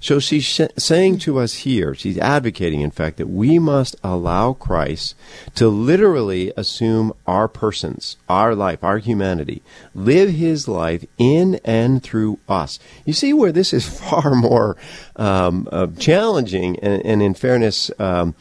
So 0.00 0.18
she's 0.18 0.44
sh- 0.44 0.62
saying 0.76 1.18
to 1.20 1.38
us 1.38 1.54
here, 1.54 1.94
she's 1.94 2.18
advocating, 2.18 2.80
in 2.80 2.90
fact, 2.90 3.16
that 3.18 3.28
we 3.28 3.58
must 3.58 3.96
allow 4.02 4.52
Christ 4.52 5.14
to 5.56 5.68
literally 5.68 6.52
assume 6.56 7.12
our 7.26 7.48
persons, 7.48 8.16
our 8.28 8.54
life, 8.54 8.82
our 8.82 8.98
humanity, 8.98 9.62
live 9.94 10.30
his 10.30 10.68
life 10.68 11.04
in 11.18 11.60
and 11.64 12.02
through 12.02 12.38
us. 12.48 12.78
You 13.04 13.12
see 13.12 13.32
where 13.32 13.52
this 13.52 13.72
is 13.72 13.86
far 14.00 14.34
more 14.34 14.76
um, 15.16 15.68
uh, 15.70 15.88
challenging, 15.98 16.78
and, 16.80 17.04
and, 17.04 17.22
in 17.22 17.34
fairness, 17.34 17.90
um, 17.98 18.34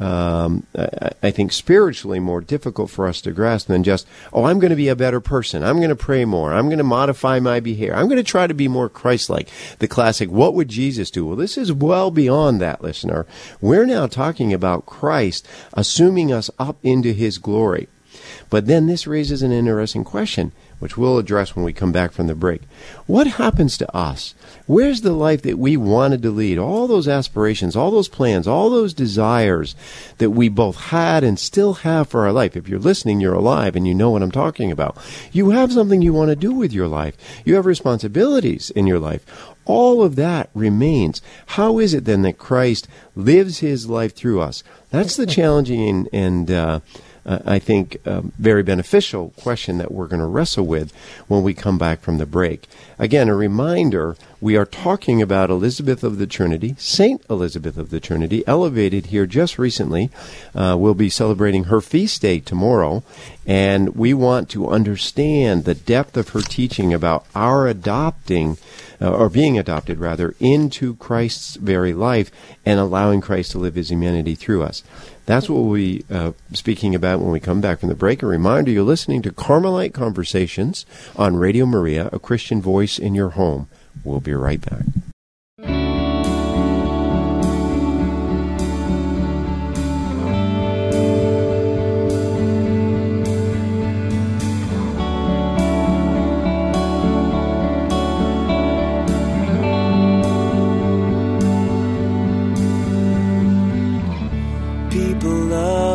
um, 0.00 0.64
I 1.22 1.30
think 1.30 1.52
spiritually 1.52 2.20
more 2.20 2.40
difficult 2.40 2.90
for 2.90 3.06
us 3.06 3.20
to 3.22 3.32
grasp 3.32 3.66
than 3.66 3.82
just, 3.82 4.06
oh, 4.32 4.44
I'm 4.44 4.60
going 4.60 4.70
to 4.70 4.76
be 4.76 4.88
a 4.88 4.96
better 4.96 5.20
person. 5.20 5.64
I'm 5.64 5.78
going 5.78 5.88
to 5.88 5.96
pray 5.96 6.24
more. 6.24 6.52
I'm 6.52 6.66
going 6.66 6.78
to 6.78 6.84
modify 6.84 7.40
my 7.40 7.58
behavior. 7.60 7.94
I'm 7.94 8.06
going 8.06 8.16
to 8.16 8.22
try 8.22 8.46
to 8.46 8.54
be 8.54 8.68
more 8.68 8.88
Christ 8.88 9.28
like. 9.28 9.48
The 9.80 9.88
classic, 9.88 10.30
what 10.30 10.54
would 10.54 10.68
Jesus 10.68 11.10
do? 11.10 11.26
Well, 11.26 11.36
this 11.36 11.58
is 11.58 11.72
well 11.72 12.10
beyond 12.10 12.60
that, 12.60 12.82
listener. 12.82 13.26
We're 13.60 13.86
now 13.86 14.06
talking 14.06 14.52
about 14.52 14.86
Christ 14.86 15.46
assuming 15.72 16.32
us 16.32 16.50
up 16.58 16.78
into 16.82 17.12
his 17.12 17.38
glory. 17.38 17.88
But 18.50 18.66
then 18.66 18.86
this 18.86 19.06
raises 19.06 19.42
an 19.42 19.52
interesting 19.52 20.04
question 20.04 20.52
which 20.78 20.96
we'll 20.96 21.18
address 21.18 21.56
when 21.56 21.64
we 21.64 21.72
come 21.72 21.92
back 21.92 22.12
from 22.12 22.26
the 22.26 22.34
break. 22.34 22.62
What 23.06 23.26
happens 23.26 23.76
to 23.78 23.96
us? 23.96 24.34
Where's 24.66 25.00
the 25.00 25.12
life 25.12 25.42
that 25.42 25.58
we 25.58 25.76
wanted 25.76 26.22
to 26.22 26.30
lead? 26.30 26.58
All 26.58 26.86
those 26.86 27.08
aspirations, 27.08 27.74
all 27.74 27.90
those 27.90 28.08
plans, 28.08 28.46
all 28.46 28.70
those 28.70 28.94
desires 28.94 29.74
that 30.18 30.30
we 30.30 30.48
both 30.48 30.76
had 30.76 31.24
and 31.24 31.38
still 31.38 31.74
have 31.74 32.08
for 32.08 32.26
our 32.26 32.32
life. 32.32 32.56
If 32.56 32.68
you're 32.68 32.78
listening, 32.78 33.20
you're 33.20 33.34
alive 33.34 33.76
and 33.76 33.88
you 33.88 33.94
know 33.94 34.10
what 34.10 34.22
I'm 34.22 34.30
talking 34.30 34.70
about. 34.70 34.96
You 35.32 35.50
have 35.50 35.72
something 35.72 36.02
you 36.02 36.12
want 36.12 36.30
to 36.30 36.36
do 36.36 36.52
with 36.52 36.72
your 36.72 36.88
life. 36.88 37.16
You 37.44 37.54
have 37.56 37.66
responsibilities 37.66 38.70
in 38.70 38.86
your 38.86 38.98
life. 38.98 39.24
All 39.64 40.02
of 40.02 40.16
that 40.16 40.48
remains. 40.54 41.20
How 41.46 41.78
is 41.78 41.92
it 41.92 42.06
then 42.06 42.22
that 42.22 42.38
Christ 42.38 42.88
lives 43.14 43.58
his 43.58 43.88
life 43.88 44.14
through 44.14 44.40
us? 44.40 44.62
That's 44.90 45.16
the 45.16 45.26
challenging 45.26 45.86
and, 45.86 46.08
and 46.12 46.50
uh, 46.50 46.80
uh, 47.26 47.38
I 47.44 47.58
think, 47.58 47.98
um, 48.06 48.32
very 48.38 48.62
beneficial 48.62 49.30
question 49.36 49.78
that 49.78 49.92
we're 49.92 50.06
going 50.06 50.20
to 50.20 50.26
wrestle 50.26 50.66
with 50.66 50.92
when 51.28 51.42
we 51.42 51.54
come 51.54 51.78
back 51.78 52.00
from 52.00 52.18
the 52.18 52.26
break. 52.26 52.66
Again, 52.98 53.28
a 53.28 53.34
reminder 53.34 54.16
we 54.40 54.56
are 54.56 54.64
talking 54.64 55.20
about 55.20 55.50
Elizabeth 55.50 56.04
of 56.04 56.18
the 56.18 56.26
Trinity, 56.26 56.74
Saint 56.78 57.22
Elizabeth 57.28 57.76
of 57.76 57.90
the 57.90 58.00
Trinity, 58.00 58.46
elevated 58.46 59.06
here 59.06 59.26
just 59.26 59.58
recently. 59.58 60.10
Uh, 60.54 60.76
we'll 60.78 60.94
be 60.94 61.10
celebrating 61.10 61.64
her 61.64 61.80
feast 61.80 62.22
day 62.22 62.40
tomorrow, 62.40 63.02
and 63.46 63.96
we 63.96 64.14
want 64.14 64.48
to 64.50 64.68
understand 64.68 65.64
the 65.64 65.74
depth 65.74 66.16
of 66.16 66.30
her 66.30 66.40
teaching 66.40 66.94
about 66.94 67.26
our 67.34 67.66
adopting, 67.66 68.58
uh, 69.00 69.10
or 69.10 69.28
being 69.28 69.58
adopted 69.58 69.98
rather, 69.98 70.34
into 70.40 70.94
Christ's 70.96 71.56
very 71.56 71.92
life 71.92 72.30
and 72.64 72.78
allowing 72.78 73.20
Christ 73.20 73.52
to 73.52 73.58
live 73.58 73.74
his 73.74 73.90
humanity 73.90 74.34
through 74.34 74.62
us. 74.62 74.82
That's 75.28 75.46
what 75.46 75.62
we'll 75.62 75.74
be 75.74 76.06
uh, 76.10 76.32
speaking 76.54 76.94
about 76.94 77.20
when 77.20 77.32
we 77.32 77.38
come 77.38 77.60
back 77.60 77.80
from 77.80 77.90
the 77.90 77.94
break. 77.94 78.22
A 78.22 78.26
reminder 78.26 78.70
you're 78.70 78.82
listening 78.82 79.20
to 79.20 79.30
Carmelite 79.30 79.92
Conversations 79.92 80.86
on 81.16 81.36
Radio 81.36 81.66
Maria, 81.66 82.08
a 82.14 82.18
Christian 82.18 82.62
voice 82.62 82.98
in 82.98 83.14
your 83.14 83.28
home. 83.28 83.68
We'll 84.04 84.20
be 84.20 84.32
right 84.32 84.58
back. 84.58 84.84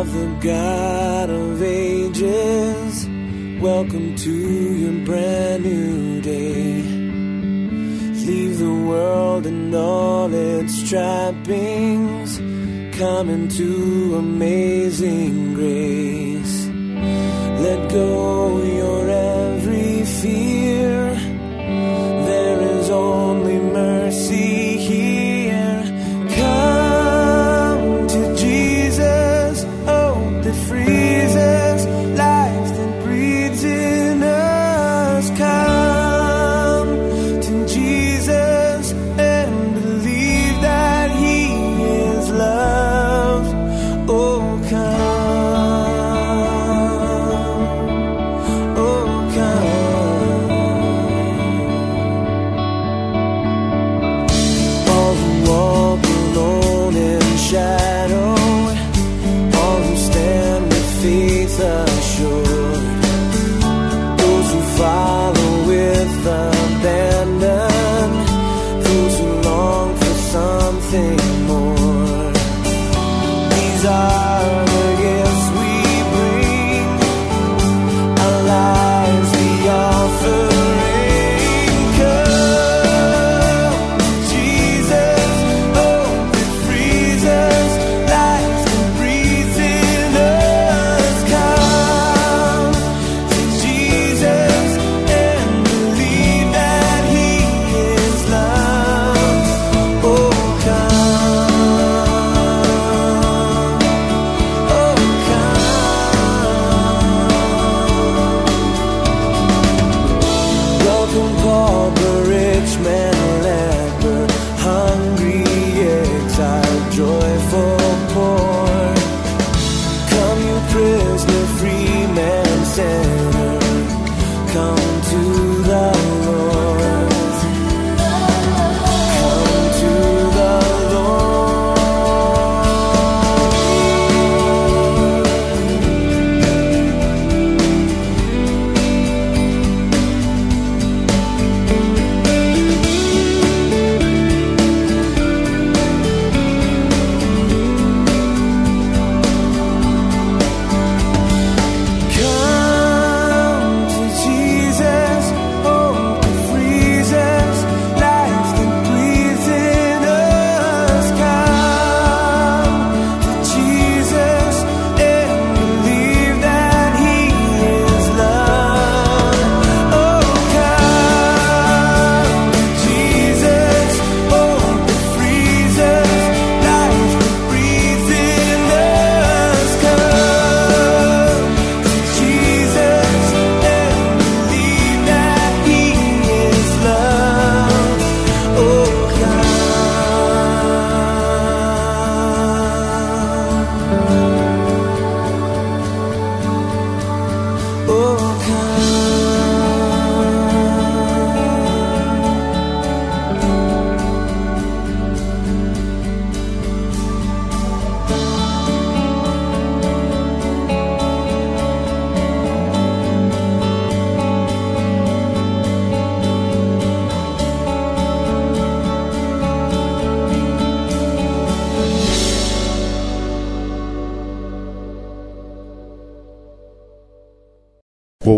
Of 0.04 0.12
the 0.12 0.48
God 0.48 1.30
of 1.30 1.62
ages, 1.62 3.08
welcome 3.60 4.14
to 4.16 4.30
your 4.82 5.04
brand 5.06 5.64
new 5.64 6.20
day. 6.20 6.82
Leave 8.26 8.58
the 8.58 8.74
world 8.88 9.46
and 9.46 9.74
all 9.74 10.32
its 10.32 10.88
trappings, 10.88 12.38
come 12.98 13.30
into 13.30 14.16
amazing 14.16 15.54
grace. 15.54 16.66
Let 17.66 17.90
go 17.90 18.62
your 18.62 19.08
every 19.08 20.04
fear, 20.04 21.14
there 22.28 22.60
is 22.78 22.90
only 22.90 23.33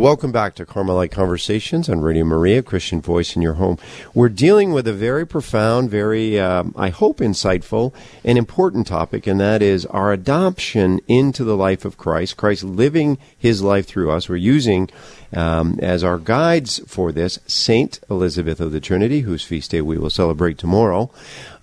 welcome 0.07 0.31
back 0.31 0.55
to 0.55 0.64
Carmelite 0.64 1.11
Conversations 1.11 1.88
on 1.88 2.01
Radio 2.01 2.23
Maria, 2.23 2.62
Christian 2.62 3.01
Voice 3.01 3.35
in 3.35 3.42
Your 3.42 3.55
Home. 3.55 3.77
We're 4.14 4.29
dealing 4.29 4.71
with 4.71 4.87
a 4.87 4.92
very 4.92 5.27
profound, 5.27 5.90
very, 5.90 6.38
um, 6.38 6.73
I 6.77 6.90
hope, 6.90 7.19
insightful 7.19 7.92
and 8.23 8.38
important 8.38 8.87
topic, 8.87 9.27
and 9.27 9.40
that 9.40 9.62
is 9.62 9.85
our 9.87 10.12
adoption 10.12 11.01
into 11.09 11.42
the 11.42 11.57
life 11.57 11.85
of 11.85 11.97
Christ, 11.97 12.37
Christ 12.37 12.62
living 12.62 13.19
his 13.37 13.62
life 13.62 13.87
through 13.87 14.12
us. 14.12 14.29
We're 14.29 14.37
using 14.37 14.90
um, 15.35 15.79
as 15.83 16.05
our 16.05 16.19
guides 16.19 16.81
for 16.87 17.12
this 17.12 17.39
Saint 17.47 18.01
Elizabeth 18.09 18.61
of 18.61 18.73
the 18.73 18.81
Trinity, 18.81 19.21
whose 19.21 19.45
feast 19.45 19.71
day 19.71 19.81
we 19.81 19.99
will 19.99 20.11
celebrate 20.11 20.59
tomorrow. 20.59 21.11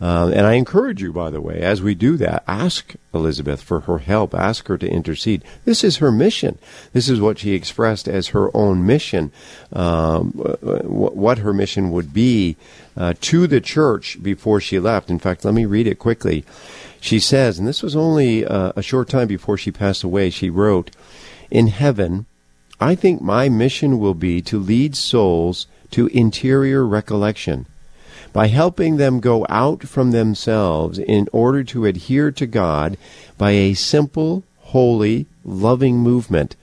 Uh, 0.02 0.32
and 0.34 0.45
I 0.45 0.54
encourage 0.54 1.02
you, 1.02 1.13
by 1.13 1.30
the 1.30 1.41
way, 1.41 1.62
as 1.62 1.82
we 1.82 1.95
do 1.95 2.17
that, 2.17 2.43
ask 2.47 2.95
Elizabeth 3.13 3.62
for 3.62 3.82
her 3.82 3.99
help. 3.99 4.34
Ask 4.34 4.67
her 4.67 4.78
to 4.78 4.89
intercede. 4.89 5.43
This 5.65 5.84
is 5.84 5.97
her 5.97 6.12
mission. 6.12 6.58
This 6.91 7.08
is 7.08 7.21
what 7.21 7.39
she 7.39 7.54
expressed 7.54 8.08
as 8.08 8.30
her 8.30 8.56
own 8.56 8.86
mission, 8.86 9.32
um, 9.71 10.32
what 10.32 11.38
her 11.39 11.54
mission 11.54 11.91
would 11.91 12.13
be 12.13 12.58
uh, 12.97 13.13
to 13.21 13.47
the 13.47 13.62
church 13.62 14.21
before 14.21 14.60
she 14.60 14.80
left. 14.80 15.10
In 15.10 15.19
fact, 15.19 15.45
let 15.45 15.54
me 15.54 15.65
read 15.65 15.88
it 15.88 15.99
quickly. 15.99 16.43
She 16.99 17.19
says, 17.19 17.60
and 17.60 17.67
this 17.67 17.84
was 17.84 17.95
only 17.95 18.45
uh, 18.45 18.71
a 18.76 18.82
short 18.82 19.10
time 19.10 19.28
before 19.28 19.58
she 19.58 19.71
passed 19.71 20.04
away, 20.04 20.30
she 20.30 20.49
wrote, 20.49 20.91
In 21.52 21.67
heaven, 21.67 22.26
I 22.83 22.95
think 22.95 23.21
my 23.21 23.47
mission 23.47 23.97
will 23.97 24.13
be 24.13 24.41
to 24.41 24.59
lead 24.59 24.97
souls 24.97 25.67
to 25.91 26.07
interior 26.07 26.85
recollection 26.85 27.65
by 28.33 28.47
helping 28.47 28.97
them 28.97 29.21
go 29.21 29.45
out 29.47 29.83
from 29.83 30.11
themselves 30.11 30.99
in 30.99 31.29
order 31.31 31.63
to 31.63 31.85
adhere 31.85 32.29
to 32.31 32.45
God 32.45 32.97
by 33.37 33.51
a 33.51 33.73
simple, 33.73 34.43
holy, 34.57 35.27
loving 35.45 35.99
movement, 35.99 36.57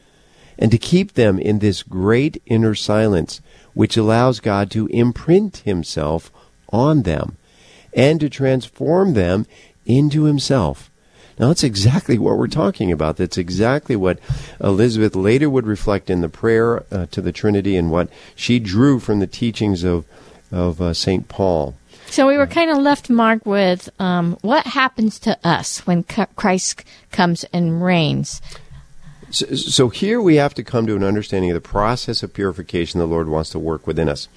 and 0.59 0.71
to 0.71 0.77
keep 0.77 1.15
them 1.15 1.39
in 1.39 1.61
this 1.61 1.83
great 1.83 2.43
inner 2.45 2.75
silence 2.75 3.41
which 3.73 3.97
allows 3.97 4.41
God 4.41 4.71
to 4.73 4.89
imprint 4.89 5.63
Himself 5.65 6.31
on 6.69 7.05
them 7.05 7.39
and 7.95 8.21
to 8.21 8.29
transform 8.29 9.15
them 9.15 9.47
into 9.87 10.25
Himself. 10.25 10.90
Now, 11.41 11.49
that's 11.49 11.65
exactly 11.65 12.19
what 12.19 12.37
we're 12.37 12.49
talking 12.49 12.93
about. 12.93 13.17
That's 13.17 13.39
exactly 13.39 13.97
what 13.97 14.19
Elizabeth 14.63 15.17
later 15.17 15.49
would 15.49 15.67
reflect 15.67 16.11
in 16.11 16.21
the 16.21 16.29
prayer 16.29 16.85
uh, 16.93 17.07
to 17.13 17.23
the 17.23 17.33
Trinity 17.33 17.79
and 17.79 17.91
what 17.91 18.11
she 18.37 18.59
drew 18.59 19.01
from 19.01 19.21
the 19.21 19.27
teachings 19.27 19.83
of 19.83 20.05
of 20.53 20.83
uh, 20.83 20.93
St. 20.93 21.29
Paul. 21.29 21.77
So 22.09 22.27
we 22.27 22.37
were 22.37 22.47
kind 22.47 22.71
of 22.71 22.77
left, 22.77 23.09
Mark, 23.09 23.47
with 23.47 23.89
um, 23.99 24.37
what 24.43 24.67
happens 24.67 25.19
to 25.21 25.39
us 25.43 25.87
when 25.87 26.03
Christ 26.03 26.85
comes 27.11 27.45
and 27.53 27.83
reigns. 27.83 28.43
So, 29.31 29.55
so, 29.55 29.89
here 29.89 30.21
we 30.21 30.35
have 30.35 30.55
to 30.55 30.65
come 30.65 30.87
to 30.89 30.97
an 30.97 31.05
understanding 31.05 31.53
of 31.53 31.55
the 31.55 31.67
process 31.67 32.23
of 32.23 32.35
purification 32.35 33.01
the 33.01 33.07
Lord 33.07 33.29
wants 33.29 33.51
to 33.51 33.61
work 33.61 33.87
within 33.87 34.09
us. 34.09 34.29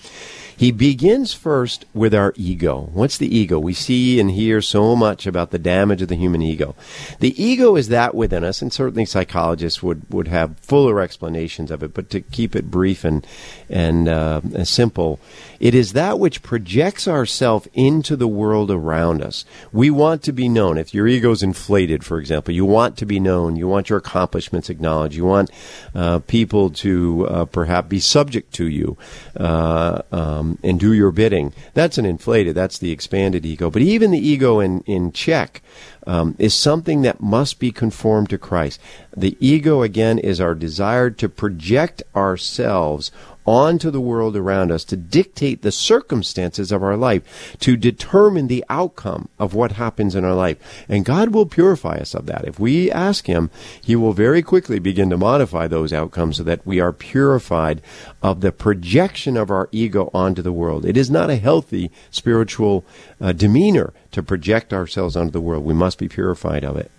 He 0.55 0.71
begins 0.71 1.33
first 1.33 1.85
with 1.93 2.13
our 2.13 2.33
ego. 2.35 2.89
What's 2.93 3.17
the 3.17 3.35
ego? 3.35 3.59
We 3.59 3.73
see 3.73 4.19
and 4.19 4.31
hear 4.31 4.61
so 4.61 4.95
much 4.95 5.25
about 5.25 5.51
the 5.51 5.59
damage 5.59 6.01
of 6.01 6.07
the 6.07 6.15
human 6.15 6.41
ego. 6.41 6.75
The 7.19 7.41
ego 7.41 7.75
is 7.75 7.87
that 7.89 8.15
within 8.15 8.43
us, 8.43 8.61
and 8.61 8.71
certainly 8.71 9.05
psychologists 9.05 9.81
would, 9.81 10.09
would 10.09 10.27
have 10.27 10.59
fuller 10.59 11.01
explanations 11.01 11.71
of 11.71 11.83
it, 11.83 11.93
but 11.93 12.09
to 12.11 12.21
keep 12.21 12.55
it 12.55 12.71
brief 12.71 13.03
and, 13.03 13.25
and 13.69 14.07
uh, 14.07 14.63
simple, 14.63 15.19
it 15.59 15.73
is 15.73 15.93
that 15.93 16.19
which 16.19 16.43
projects 16.43 17.07
ourself 17.07 17.67
into 17.73 18.15
the 18.15 18.27
world 18.27 18.69
around 18.69 19.21
us. 19.21 19.45
We 19.71 19.89
want 19.89 20.21
to 20.23 20.33
be 20.33 20.49
known. 20.49 20.77
If 20.77 20.93
your 20.93 21.07
ego 21.07 21.31
is 21.31 21.41
inflated, 21.43 22.03
for 22.03 22.19
example, 22.19 22.53
you 22.53 22.65
want 22.65 22.97
to 22.97 23.05
be 23.05 23.19
known. 23.19 23.55
You 23.55 23.67
want 23.67 23.89
your 23.89 23.99
accomplishments 23.99 24.69
acknowledged. 24.69 25.15
You 25.15 25.25
want 25.25 25.51
uh, 25.95 26.19
people 26.19 26.69
to 26.71 27.27
uh, 27.27 27.45
perhaps 27.45 27.87
be 27.87 27.99
subject 27.99 28.53
to 28.55 28.67
you. 28.67 28.97
Uh, 29.35 30.01
um, 30.11 30.42
um, 30.43 30.59
and 30.63 30.79
do 30.79 30.93
your 30.93 31.11
bidding. 31.11 31.53
That's 31.73 31.97
an 31.97 32.05
inflated, 32.05 32.55
that's 32.55 32.77
the 32.77 32.91
expanded 32.91 33.45
ego. 33.45 33.69
But 33.69 33.81
even 33.81 34.11
the 34.11 34.27
ego 34.27 34.59
in, 34.59 34.81
in 34.81 35.11
check 35.11 35.61
um, 36.05 36.35
is 36.37 36.53
something 36.53 37.01
that 37.01 37.21
must 37.21 37.59
be 37.59 37.71
conformed 37.71 38.29
to 38.29 38.37
Christ. 38.37 38.79
The 39.15 39.37
ego, 39.39 39.81
again, 39.81 40.19
is 40.19 40.41
our 40.41 40.55
desire 40.55 41.09
to 41.11 41.29
project 41.29 42.03
ourselves 42.15 43.11
onto 43.45 43.91
the 43.91 44.01
world 44.01 44.35
around 44.35 44.71
us 44.71 44.83
to 44.85 44.97
dictate 44.97 45.61
the 45.61 45.71
circumstances 45.71 46.71
of 46.71 46.83
our 46.83 46.97
life, 46.97 47.57
to 47.59 47.75
determine 47.75 48.47
the 48.47 48.63
outcome 48.69 49.29
of 49.39 49.53
what 49.53 49.73
happens 49.73 50.15
in 50.15 50.23
our 50.23 50.35
life. 50.35 50.85
And 50.87 51.05
God 51.05 51.29
will 51.29 51.45
purify 51.45 51.97
us 51.97 52.13
of 52.13 52.25
that. 52.27 52.45
If 52.45 52.59
we 52.59 52.91
ask 52.91 53.27
Him, 53.27 53.49
He 53.81 53.95
will 53.95 54.13
very 54.13 54.41
quickly 54.41 54.79
begin 54.79 55.09
to 55.09 55.17
modify 55.17 55.67
those 55.67 55.93
outcomes 55.93 56.37
so 56.37 56.43
that 56.43 56.65
we 56.65 56.79
are 56.79 56.93
purified 56.93 57.81
of 58.21 58.41
the 58.41 58.51
projection 58.51 59.37
of 59.37 59.51
our 59.51 59.69
ego 59.71 60.09
onto 60.13 60.41
the 60.41 60.51
world. 60.51 60.85
It 60.85 60.97
is 60.97 61.11
not 61.11 61.29
a 61.29 61.35
healthy 61.35 61.91
spiritual 62.11 62.85
uh, 63.19 63.31
demeanor 63.33 63.93
to 64.11 64.23
project 64.23 64.73
ourselves 64.73 65.15
onto 65.15 65.31
the 65.31 65.41
world. 65.41 65.63
We 65.63 65.73
must 65.73 65.97
be 65.97 66.07
purified 66.07 66.63
of 66.63 66.77
it. 66.77 66.91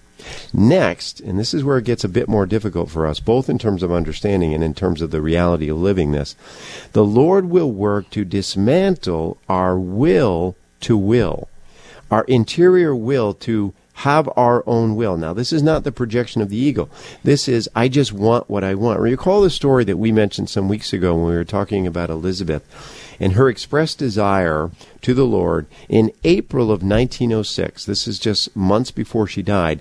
Next, 0.52 1.20
and 1.20 1.38
this 1.38 1.54
is 1.54 1.64
where 1.64 1.78
it 1.78 1.84
gets 1.84 2.04
a 2.04 2.08
bit 2.08 2.28
more 2.28 2.46
difficult 2.46 2.90
for 2.90 3.06
us, 3.06 3.20
both 3.20 3.48
in 3.48 3.58
terms 3.58 3.82
of 3.82 3.92
understanding 3.92 4.54
and 4.54 4.62
in 4.62 4.74
terms 4.74 5.02
of 5.02 5.10
the 5.10 5.22
reality 5.22 5.68
of 5.68 5.78
living 5.78 6.12
this, 6.12 6.37
the 6.92 7.04
Lord 7.04 7.46
will 7.50 7.70
work 7.70 8.10
to 8.10 8.24
dismantle 8.24 9.38
our 9.48 9.78
will 9.78 10.56
to 10.80 10.96
will, 10.96 11.48
our 12.10 12.24
interior 12.24 12.94
will 12.94 13.34
to 13.34 13.72
have 13.98 14.28
our 14.37 14.62
own 14.66 14.96
will. 14.96 15.16
Now, 15.16 15.32
this 15.32 15.52
is 15.52 15.62
not 15.62 15.84
the 15.84 15.92
projection 15.92 16.42
of 16.42 16.48
the 16.48 16.56
ego. 16.56 16.88
This 17.22 17.48
is, 17.48 17.68
I 17.74 17.88
just 17.88 18.12
want 18.12 18.50
what 18.50 18.64
I 18.64 18.74
want. 18.74 18.98
Recall 18.98 19.40
the 19.40 19.50
story 19.50 19.84
that 19.84 19.98
we 19.98 20.10
mentioned 20.10 20.50
some 20.50 20.68
weeks 20.68 20.92
ago 20.92 21.14
when 21.14 21.26
we 21.26 21.34
were 21.34 21.44
talking 21.44 21.87
about 21.87 22.10
Elizabeth 22.10 22.64
and 23.20 23.35
her 23.35 23.48
expressed 23.48 23.98
desire 23.98 24.70
to 25.03 25.14
the 25.14 25.27
Lord 25.27 25.66
in 25.88 26.12
April 26.24 26.64
of 26.64 26.83
1906. 26.83 27.85
This 27.85 28.07
is 28.09 28.18
just 28.18 28.55
months 28.57 28.90
before 28.90 29.27
she 29.27 29.42
died 29.42 29.81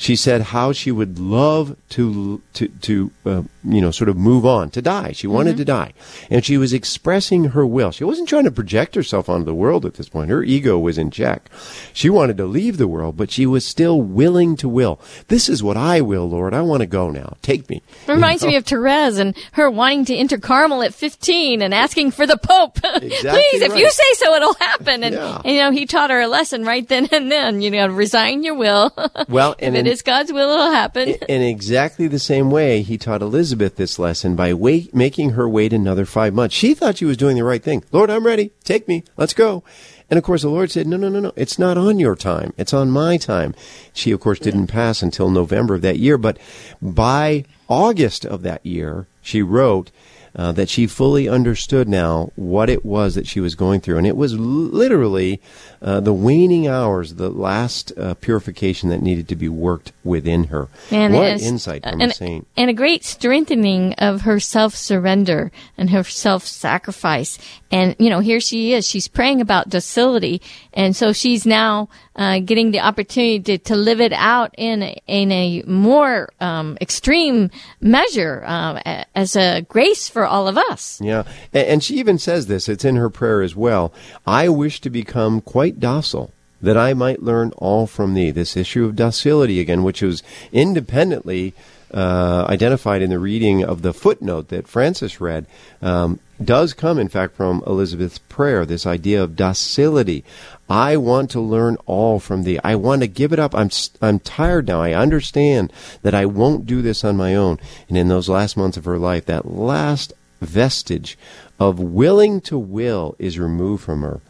she 0.00 0.16
said 0.16 0.40
how 0.40 0.72
she 0.72 0.90
would 0.90 1.18
love 1.18 1.76
to 1.90 2.40
to 2.54 2.68
to 2.68 3.10
uh, 3.26 3.42
you 3.62 3.82
know 3.82 3.90
sort 3.90 4.08
of 4.08 4.16
move 4.16 4.46
on 4.46 4.70
to 4.70 4.80
die. 4.80 5.12
She 5.12 5.26
wanted 5.26 5.50
mm-hmm. 5.50 5.58
to 5.58 5.64
die, 5.66 5.92
and 6.30 6.42
she 6.42 6.56
was 6.56 6.72
expressing 6.72 7.50
her 7.50 7.66
will. 7.66 7.90
She 7.90 8.04
wasn't 8.04 8.26
trying 8.26 8.44
to 8.44 8.50
project 8.50 8.94
herself 8.94 9.28
onto 9.28 9.44
the 9.44 9.54
world 9.54 9.84
at 9.84 9.94
this 9.94 10.08
point. 10.08 10.30
Her 10.30 10.42
ego 10.42 10.78
was 10.78 10.96
in 10.96 11.10
check. 11.10 11.50
She 11.92 12.08
wanted 12.08 12.38
to 12.38 12.46
leave 12.46 12.78
the 12.78 12.88
world, 12.88 13.18
but 13.18 13.30
she 13.30 13.44
was 13.44 13.66
still 13.66 14.00
willing 14.00 14.56
to 14.56 14.70
will. 14.70 14.98
This 15.28 15.50
is 15.50 15.62
what 15.62 15.76
I 15.76 16.00
will, 16.00 16.30
Lord. 16.30 16.54
I 16.54 16.62
want 16.62 16.80
to 16.80 16.86
go 16.86 17.10
now. 17.10 17.36
Take 17.42 17.68
me. 17.68 17.82
It 18.08 18.08
reminds 18.12 18.42
you 18.42 18.48
know? 18.48 18.52
me 18.52 18.56
of 18.56 18.64
Therese 18.64 19.18
and 19.18 19.36
her 19.52 19.70
wanting 19.70 20.06
to 20.06 20.16
enter 20.16 20.38
Carmel 20.38 20.82
at 20.82 20.94
15 20.94 21.60
and 21.60 21.74
asking 21.74 22.12
for 22.12 22.26
the 22.26 22.38
Pope. 22.38 22.78
Exactly 23.00 23.42
Please, 23.42 23.62
right. 23.62 23.70
if 23.70 23.76
you 23.76 23.90
say 23.90 24.12
so, 24.14 24.34
it'll 24.34 24.54
happen. 24.54 25.04
And, 25.04 25.14
yeah. 25.14 25.42
and, 25.44 25.54
you 25.54 25.60
know, 25.60 25.70
he 25.70 25.84
taught 25.84 26.10
her 26.10 26.20
a 26.20 26.26
lesson 26.26 26.64
right 26.64 26.86
then 26.88 27.08
and 27.12 27.30
then. 27.30 27.60
You 27.60 27.70
know, 27.70 27.88
resign 27.88 28.42
your 28.42 28.54
will. 28.54 28.92
Well, 29.28 29.54
and 29.58 29.76
if 29.76 29.89
is 29.90 30.02
God's 30.02 30.32
will, 30.32 30.50
it'll 30.50 30.70
happen. 30.70 31.08
In 31.28 31.42
exactly 31.42 32.06
the 32.06 32.18
same 32.18 32.50
way, 32.50 32.82
he 32.82 32.96
taught 32.96 33.22
Elizabeth 33.22 33.76
this 33.76 33.98
lesson 33.98 34.36
by 34.36 34.54
wait, 34.54 34.94
making 34.94 35.30
her 35.30 35.48
wait 35.48 35.72
another 35.72 36.04
five 36.04 36.32
months. 36.32 36.54
She 36.54 36.74
thought 36.74 36.98
she 36.98 37.04
was 37.04 37.16
doing 37.16 37.36
the 37.36 37.44
right 37.44 37.62
thing. 37.62 37.84
Lord, 37.92 38.10
I'm 38.10 38.24
ready. 38.24 38.52
Take 38.64 38.88
me. 38.88 39.04
Let's 39.16 39.34
go. 39.34 39.64
And 40.08 40.18
of 40.18 40.24
course, 40.24 40.42
the 40.42 40.48
Lord 40.48 40.70
said, 40.70 40.86
No, 40.86 40.96
no, 40.96 41.08
no, 41.08 41.20
no. 41.20 41.32
It's 41.36 41.58
not 41.58 41.78
on 41.78 41.98
your 41.98 42.16
time. 42.16 42.52
It's 42.56 42.74
on 42.74 42.90
my 42.90 43.16
time. 43.16 43.54
She, 43.92 44.10
of 44.10 44.20
course, 44.20 44.38
didn't 44.38 44.66
pass 44.66 45.02
until 45.02 45.30
November 45.30 45.74
of 45.76 45.82
that 45.82 45.98
year. 45.98 46.18
But 46.18 46.38
by 46.82 47.44
August 47.68 48.24
of 48.26 48.42
that 48.42 48.64
year, 48.64 49.06
she 49.22 49.42
wrote, 49.42 49.90
uh, 50.34 50.52
that 50.52 50.68
she 50.68 50.86
fully 50.86 51.28
understood 51.28 51.88
now 51.88 52.30
what 52.36 52.70
it 52.70 52.84
was 52.84 53.14
that 53.14 53.26
she 53.26 53.40
was 53.40 53.54
going 53.54 53.80
through. 53.80 53.98
And 53.98 54.06
it 54.06 54.16
was 54.16 54.38
literally 54.38 55.40
uh, 55.82 56.00
the 56.00 56.12
waning 56.12 56.66
hours, 56.66 57.14
the 57.14 57.30
last 57.30 57.92
uh, 57.96 58.14
purification 58.14 58.90
that 58.90 59.00
needed 59.00 59.28
to 59.28 59.36
be 59.36 59.48
worked 59.48 59.92
within 60.04 60.44
her. 60.44 60.68
And 60.90 61.14
what 61.14 61.40
insight 61.40 61.82
from 61.82 62.00
and, 62.00 62.10
a 62.10 62.14
saint. 62.14 62.46
And 62.56 62.68
a 62.68 62.74
great 62.74 63.04
strengthening 63.04 63.94
of 63.94 64.22
her 64.22 64.40
self 64.40 64.74
surrender 64.74 65.50
and 65.78 65.90
her 65.90 66.04
self 66.04 66.46
sacrifice. 66.46 67.38
And, 67.70 67.96
you 67.98 68.10
know, 68.10 68.20
here 68.20 68.40
she 68.40 68.72
is. 68.72 68.86
She's 68.86 69.08
praying 69.08 69.40
about 69.40 69.68
docility. 69.68 70.42
And 70.72 70.94
so 70.94 71.12
she's 71.12 71.46
now 71.46 71.88
uh, 72.16 72.40
getting 72.40 72.72
the 72.72 72.80
opportunity 72.80 73.40
to, 73.40 73.58
to 73.58 73.76
live 73.76 74.00
it 74.00 74.12
out 74.12 74.54
in 74.58 74.82
a, 74.82 75.00
in 75.06 75.30
a 75.32 75.62
more 75.62 76.30
um, 76.40 76.76
extreme 76.80 77.50
measure 77.80 78.42
uh, 78.44 79.04
as 79.14 79.36
a 79.36 79.62
grace 79.62 80.08
for 80.08 80.26
all 80.26 80.48
of 80.48 80.58
us. 80.58 81.00
Yeah. 81.00 81.22
And, 81.52 81.66
and 81.68 81.84
she 81.84 81.94
even 81.96 82.18
says 82.18 82.46
this, 82.46 82.68
it's 82.68 82.84
in 82.84 82.96
her 82.96 83.08
prayer 83.08 83.40
as 83.40 83.54
well. 83.54 83.92
I 84.26 84.48
wish 84.48 84.80
to 84.82 84.90
become 84.90 85.40
quite 85.40 85.69
docile 85.78 86.32
that 86.62 86.76
I 86.76 86.94
might 86.94 87.22
learn 87.22 87.52
all 87.56 87.86
from 87.86 88.14
thee. 88.14 88.30
This 88.30 88.56
issue 88.56 88.84
of 88.84 88.96
docility 88.96 89.60
again, 89.60 89.82
which 89.82 90.02
was 90.02 90.22
independently 90.52 91.54
uh, 91.92 92.46
identified 92.48 93.02
in 93.02 93.10
the 93.10 93.18
reading 93.18 93.64
of 93.64 93.82
the 93.82 93.92
footnote 93.92 94.48
that 94.48 94.68
Frances 94.68 95.20
read. 95.20 95.46
Um, 95.82 96.20
does 96.42 96.72
come, 96.72 96.98
in 96.98 97.08
fact, 97.08 97.34
from 97.34 97.62
Elizabeth's 97.66 98.18
prayer, 98.18 98.64
this 98.64 98.86
idea 98.86 99.22
of 99.22 99.36
docility. 99.36 100.24
I 100.68 100.96
want 100.96 101.30
to 101.32 101.40
learn 101.40 101.76
all 101.86 102.20
from 102.20 102.44
thee. 102.44 102.58
I 102.62 102.76
want 102.76 103.02
to 103.02 103.08
give 103.08 103.32
it 103.32 103.38
up. 103.38 103.54
I'm, 103.54 103.70
I'm 104.00 104.20
tired 104.20 104.68
now. 104.68 104.80
I 104.80 104.92
understand 104.94 105.72
that 106.02 106.14
I 106.14 106.26
won't 106.26 106.66
do 106.66 106.80
this 106.80 107.04
on 107.04 107.16
my 107.16 107.34
own. 107.34 107.58
And 107.88 107.98
in 107.98 108.08
those 108.08 108.28
last 108.28 108.56
months 108.56 108.76
of 108.76 108.84
her 108.84 108.98
life, 108.98 109.26
that 109.26 109.50
last 109.50 110.12
vestige 110.40 111.18
of 111.58 111.78
willing 111.78 112.40
to 112.40 112.56
will 112.56 113.16
is 113.18 113.38
removed 113.38 113.82
from 113.82 114.00
her. 114.02 114.20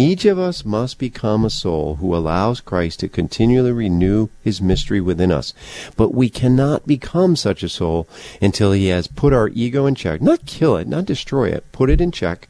Each 0.00 0.24
of 0.24 0.38
us 0.38 0.64
must 0.64 0.98
become 0.98 1.44
a 1.44 1.50
soul 1.50 1.96
who 1.96 2.16
allows 2.16 2.62
Christ 2.62 3.00
to 3.00 3.08
continually 3.08 3.70
renew 3.70 4.28
his 4.40 4.62
mystery 4.62 4.98
within 4.98 5.30
us. 5.30 5.52
But 5.94 6.14
we 6.14 6.30
cannot 6.30 6.86
become 6.86 7.36
such 7.36 7.62
a 7.62 7.68
soul 7.68 8.08
until 8.40 8.72
he 8.72 8.86
has 8.86 9.06
put 9.06 9.34
our 9.34 9.48
ego 9.48 9.84
in 9.84 9.94
check. 9.94 10.22
Not 10.22 10.46
kill 10.46 10.78
it, 10.78 10.88
not 10.88 11.04
destroy 11.04 11.50
it, 11.50 11.70
put 11.70 11.90
it 11.90 12.00
in 12.00 12.12
check, 12.12 12.48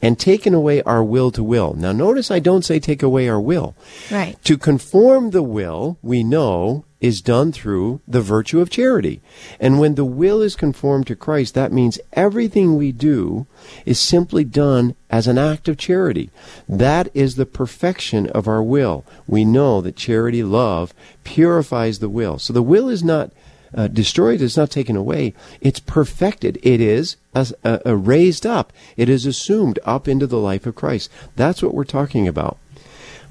and 0.00 0.20
taken 0.20 0.54
away 0.54 0.82
our 0.82 1.02
will 1.02 1.32
to 1.32 1.42
will. 1.42 1.74
Now 1.74 1.90
notice 1.90 2.30
I 2.30 2.38
don't 2.38 2.64
say 2.64 2.78
take 2.78 3.02
away 3.02 3.28
our 3.28 3.40
will. 3.40 3.74
Right. 4.08 4.36
To 4.44 4.56
conform 4.56 5.30
the 5.30 5.42
will, 5.42 5.98
we 6.00 6.22
know, 6.22 6.84
is 7.04 7.20
done 7.20 7.52
through 7.52 8.00
the 8.08 8.22
virtue 8.22 8.60
of 8.60 8.70
charity. 8.70 9.20
And 9.60 9.78
when 9.78 9.94
the 9.94 10.06
will 10.06 10.40
is 10.40 10.56
conformed 10.56 11.06
to 11.08 11.14
Christ, 11.14 11.52
that 11.52 11.70
means 11.70 11.98
everything 12.14 12.78
we 12.78 12.92
do 12.92 13.46
is 13.84 14.00
simply 14.00 14.42
done 14.42 14.96
as 15.10 15.26
an 15.26 15.36
act 15.36 15.68
of 15.68 15.76
charity. 15.76 16.30
That 16.66 16.83
is 17.14 17.36
the 17.36 17.46
perfection 17.46 18.26
of 18.28 18.48
our 18.48 18.62
will. 18.62 19.04
We 19.26 19.44
know 19.44 19.80
that 19.80 19.96
charity, 19.96 20.42
love, 20.42 20.92
purifies 21.24 21.98
the 21.98 22.08
will. 22.08 22.38
So 22.38 22.52
the 22.52 22.62
will 22.62 22.88
is 22.88 23.02
not 23.02 23.30
uh, 23.74 23.88
destroyed, 23.88 24.40
it's 24.40 24.56
not 24.56 24.70
taken 24.70 24.96
away. 24.96 25.34
It's 25.60 25.80
perfected. 25.80 26.58
It 26.62 26.80
is 26.80 27.16
uh, 27.34 27.44
uh, 27.64 27.96
raised 27.96 28.46
up. 28.46 28.72
It 28.96 29.08
is 29.08 29.26
assumed 29.26 29.78
up 29.84 30.06
into 30.06 30.26
the 30.26 30.38
life 30.38 30.66
of 30.66 30.74
Christ. 30.74 31.10
That's 31.36 31.62
what 31.62 31.74
we're 31.74 31.84
talking 31.84 32.28
about. 32.28 32.58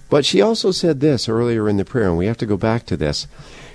But 0.09 0.25
she 0.25 0.41
also 0.41 0.71
said 0.71 0.99
this 0.99 1.29
earlier 1.29 1.69
in 1.69 1.77
the 1.77 1.85
prayer, 1.85 2.09
and 2.09 2.17
we 2.17 2.25
have 2.27 2.37
to 2.37 2.45
go 2.45 2.57
back 2.57 2.85
to 2.87 2.97
this. 2.97 3.25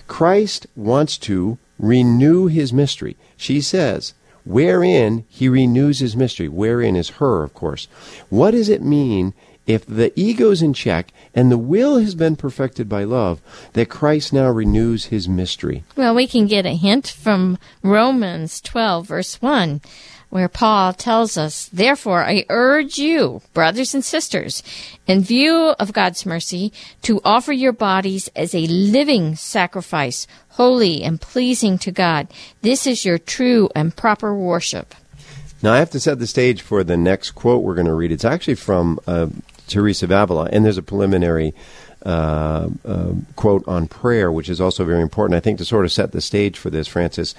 Christ 0.06 0.66
wants 0.76 1.18
to 1.18 1.58
renew 1.78 2.46
his 2.46 2.72
mystery. 2.72 3.16
She 3.36 3.60
says, 3.60 4.14
wherein 4.44 5.24
he 5.28 5.48
renews 5.48 5.98
his 5.98 6.16
mystery. 6.16 6.48
Wherein 6.48 6.96
is 6.96 7.10
her, 7.20 7.42
of 7.42 7.54
course. 7.54 7.88
What 8.28 8.52
does 8.52 8.68
it 8.68 8.82
mean 8.82 9.34
if 9.68 9.84
the 9.86 10.18
ego's 10.18 10.62
in 10.62 10.72
check 10.72 11.12
and 11.34 11.52
the 11.52 11.58
will 11.58 11.98
has 11.98 12.14
been 12.14 12.34
perfected 12.34 12.88
by 12.88 13.04
love, 13.04 13.40
that 13.74 13.90
Christ 13.90 14.32
now 14.32 14.48
renews 14.48 15.06
his 15.06 15.28
mystery? 15.28 15.84
Well, 15.94 16.14
we 16.14 16.26
can 16.26 16.46
get 16.46 16.64
a 16.64 16.74
hint 16.74 17.06
from 17.06 17.58
Romans 17.82 18.62
12, 18.62 19.06
verse 19.06 19.42
1, 19.42 19.82
where 20.30 20.48
Paul 20.48 20.94
tells 20.94 21.36
us, 21.36 21.68
Therefore, 21.70 22.24
I 22.24 22.46
urge 22.48 22.98
you, 22.98 23.42
brothers 23.52 23.94
and 23.94 24.02
sisters, 24.02 24.62
in 25.06 25.20
view 25.20 25.74
of 25.78 25.92
God's 25.92 26.24
mercy, 26.24 26.72
to 27.02 27.20
offer 27.22 27.52
your 27.52 27.72
bodies 27.72 28.28
as 28.34 28.54
a 28.54 28.66
living 28.66 29.36
sacrifice, 29.36 30.26
holy 30.50 31.02
and 31.02 31.20
pleasing 31.20 31.76
to 31.78 31.92
God. 31.92 32.28
This 32.62 32.86
is 32.86 33.04
your 33.04 33.18
true 33.18 33.68
and 33.76 33.94
proper 33.94 34.34
worship. 34.34 34.94
Now, 35.62 35.74
I 35.74 35.78
have 35.78 35.90
to 35.90 36.00
set 36.00 36.20
the 36.20 36.26
stage 36.26 36.62
for 36.62 36.84
the 36.84 36.96
next 36.96 37.32
quote 37.32 37.62
we're 37.62 37.74
going 37.74 37.86
to 37.86 37.94
read. 37.94 38.12
It's 38.12 38.24
actually 38.24 38.54
from 38.54 39.00
uh, 39.06 39.26
Teresa 39.68 40.06
of 40.06 40.10
Avila, 40.10 40.48
and 40.52 40.64
there's 40.64 40.78
a 40.78 40.82
preliminary 40.82 41.54
uh, 42.04 42.68
uh, 42.84 43.12
quote 43.36 43.66
on 43.66 43.88
prayer, 43.88 44.30
which 44.30 44.48
is 44.48 44.60
also 44.60 44.84
very 44.84 45.02
important, 45.02 45.36
I 45.36 45.40
think, 45.40 45.58
to 45.58 45.64
sort 45.64 45.84
of 45.84 45.92
set 45.92 46.12
the 46.12 46.20
stage 46.20 46.56
for 46.56 46.70
this, 46.70 46.86
Frances. 46.86 47.34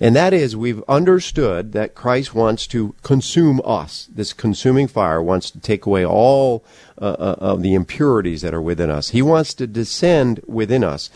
And 0.00 0.16
that 0.16 0.32
is, 0.32 0.56
we've 0.56 0.82
understood 0.88 1.72
that 1.72 1.94
Christ 1.94 2.34
wants 2.34 2.66
to 2.68 2.96
consume 3.02 3.60
us. 3.64 4.08
This 4.12 4.32
consuming 4.32 4.88
fire 4.88 5.22
wants 5.22 5.50
to 5.52 5.60
take 5.60 5.86
away 5.86 6.04
all 6.04 6.64
uh, 7.00 7.04
uh, 7.04 7.36
of 7.38 7.62
the 7.62 7.74
impurities 7.74 8.42
that 8.42 8.52
are 8.52 8.60
within 8.60 8.90
us. 8.90 9.10
He 9.10 9.22
wants 9.22 9.54
to 9.54 9.66
descend 9.68 10.40
within 10.46 10.82
us. 10.82 11.08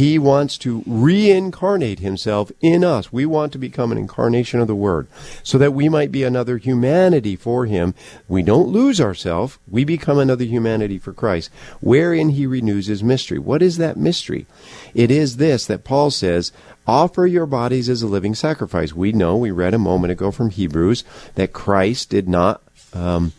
He 0.00 0.18
wants 0.18 0.56
to 0.56 0.82
reincarnate 0.86 1.98
himself 1.98 2.50
in 2.62 2.82
us. 2.84 3.12
We 3.12 3.26
want 3.26 3.52
to 3.52 3.58
become 3.58 3.92
an 3.92 3.98
incarnation 3.98 4.58
of 4.58 4.66
the 4.66 4.74
Word 4.74 5.08
so 5.42 5.58
that 5.58 5.74
we 5.74 5.90
might 5.90 6.10
be 6.10 6.22
another 6.22 6.56
humanity 6.56 7.36
for 7.36 7.66
him. 7.66 7.92
We 8.26 8.42
don't 8.42 8.70
lose 8.70 8.98
ourselves. 8.98 9.58
We 9.70 9.84
become 9.84 10.18
another 10.18 10.44
humanity 10.44 10.96
for 10.96 11.12
Christ, 11.12 11.50
wherein 11.82 12.30
he 12.30 12.46
renews 12.46 12.86
his 12.86 13.04
mystery. 13.04 13.38
What 13.38 13.60
is 13.60 13.76
that 13.76 13.98
mystery? 13.98 14.46
It 14.94 15.10
is 15.10 15.36
this 15.36 15.66
that 15.66 15.84
Paul 15.84 16.10
says, 16.10 16.50
offer 16.86 17.26
your 17.26 17.44
bodies 17.44 17.90
as 17.90 18.00
a 18.00 18.06
living 18.06 18.34
sacrifice. 18.34 18.94
We 18.94 19.12
know, 19.12 19.36
we 19.36 19.50
read 19.50 19.74
a 19.74 19.78
moment 19.78 20.12
ago 20.12 20.30
from 20.30 20.48
Hebrews, 20.48 21.04
that 21.34 21.52
Christ 21.52 22.08
did 22.08 22.26
not 22.26 22.62
um, 22.94 23.34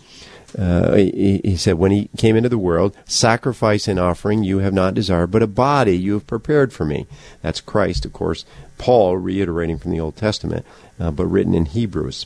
uh, 0.57 0.95
he, 0.95 1.41
he 1.43 1.57
said, 1.57 1.75
when 1.75 1.91
he 1.91 2.09
came 2.17 2.35
into 2.35 2.49
the 2.49 2.57
world, 2.57 2.95
sacrifice 3.05 3.87
and 3.87 3.99
offering 3.99 4.43
you 4.43 4.59
have 4.59 4.73
not 4.73 4.93
desired, 4.93 5.31
but 5.31 5.43
a 5.43 5.47
body 5.47 5.97
you 5.97 6.13
have 6.13 6.27
prepared 6.27 6.73
for 6.73 6.85
me. 6.85 7.07
That's 7.41 7.61
Christ, 7.61 8.05
of 8.05 8.13
course. 8.13 8.45
Paul 8.77 9.17
reiterating 9.17 9.77
from 9.77 9.91
the 9.91 9.99
Old 9.99 10.15
Testament, 10.15 10.65
uh, 10.99 11.11
but 11.11 11.25
written 11.25 11.53
in 11.53 11.65
Hebrews. 11.65 12.25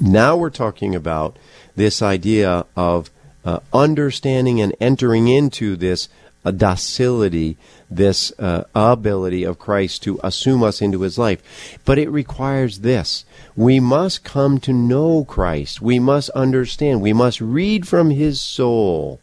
Now 0.00 0.36
we're 0.36 0.50
talking 0.50 0.94
about 0.94 1.38
this 1.76 2.02
idea 2.02 2.66
of 2.76 3.10
uh, 3.44 3.60
understanding 3.72 4.60
and 4.60 4.74
entering 4.80 5.28
into 5.28 5.76
this 5.76 6.08
uh, 6.48 6.50
docility, 6.50 7.58
this 7.90 8.32
uh, 8.38 8.64
ability 8.74 9.44
of 9.44 9.58
Christ 9.58 10.02
to 10.04 10.18
assume 10.24 10.62
us 10.62 10.80
into 10.80 11.02
his 11.02 11.18
life. 11.18 11.42
But 11.84 11.98
it 11.98 12.10
requires 12.10 12.80
this. 12.80 13.24
We 13.54 13.80
must 13.80 14.24
come 14.24 14.58
to 14.60 14.72
know 14.72 15.24
Christ. 15.24 15.82
We 15.82 15.98
must 15.98 16.30
understand. 16.30 17.02
We 17.02 17.12
must 17.12 17.40
read 17.40 17.86
from 17.86 18.10
his 18.10 18.40
soul. 18.40 19.20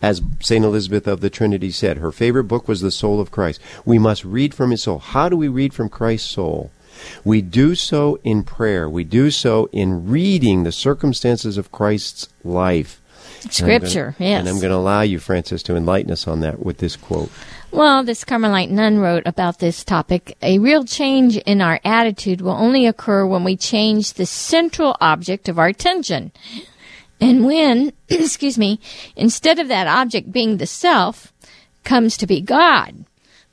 As 0.00 0.22
St. 0.40 0.64
Elizabeth 0.64 1.06
of 1.06 1.20
the 1.20 1.30
Trinity 1.30 1.70
said, 1.70 1.98
her 1.98 2.10
favorite 2.10 2.44
book 2.44 2.66
was 2.66 2.80
The 2.80 2.90
Soul 2.90 3.20
of 3.20 3.30
Christ. 3.30 3.60
We 3.84 3.98
must 3.98 4.24
read 4.24 4.54
from 4.54 4.70
his 4.70 4.82
soul. 4.82 4.98
How 4.98 5.28
do 5.28 5.36
we 5.36 5.48
read 5.48 5.74
from 5.74 5.88
Christ's 5.88 6.30
soul? 6.30 6.70
We 7.24 7.42
do 7.42 7.74
so 7.74 8.18
in 8.24 8.44
prayer. 8.44 8.88
We 8.88 9.04
do 9.04 9.30
so 9.30 9.68
in 9.72 10.08
reading 10.08 10.62
the 10.62 10.72
circumstances 10.72 11.58
of 11.58 11.72
Christ's 11.72 12.28
life. 12.44 13.01
And 13.44 13.52
Scripture, 13.52 14.14
yes. 14.18 14.40
And 14.40 14.48
I'm 14.48 14.60
going 14.60 14.70
to 14.70 14.76
allow 14.76 15.02
you, 15.02 15.18
Frances, 15.18 15.62
to 15.64 15.76
enlighten 15.76 16.10
us 16.10 16.26
on 16.26 16.40
that 16.40 16.64
with 16.64 16.78
this 16.78 16.96
quote. 16.96 17.30
Well, 17.70 18.04
this 18.04 18.24
Carmelite 18.24 18.70
nun 18.70 18.98
wrote 18.98 19.22
about 19.26 19.58
this 19.58 19.82
topic. 19.82 20.36
A 20.42 20.58
real 20.58 20.84
change 20.84 21.38
in 21.38 21.60
our 21.60 21.80
attitude 21.84 22.40
will 22.40 22.52
only 22.52 22.86
occur 22.86 23.26
when 23.26 23.44
we 23.44 23.56
change 23.56 24.14
the 24.14 24.26
central 24.26 24.96
object 25.00 25.48
of 25.48 25.58
our 25.58 25.68
attention. 25.68 26.32
And 27.20 27.46
when, 27.46 27.92
excuse 28.08 28.58
me, 28.58 28.80
instead 29.16 29.58
of 29.58 29.68
that 29.68 29.86
object 29.86 30.32
being 30.32 30.56
the 30.56 30.66
self, 30.66 31.32
comes 31.84 32.16
to 32.16 32.26
be 32.26 32.40
God. 32.40 33.04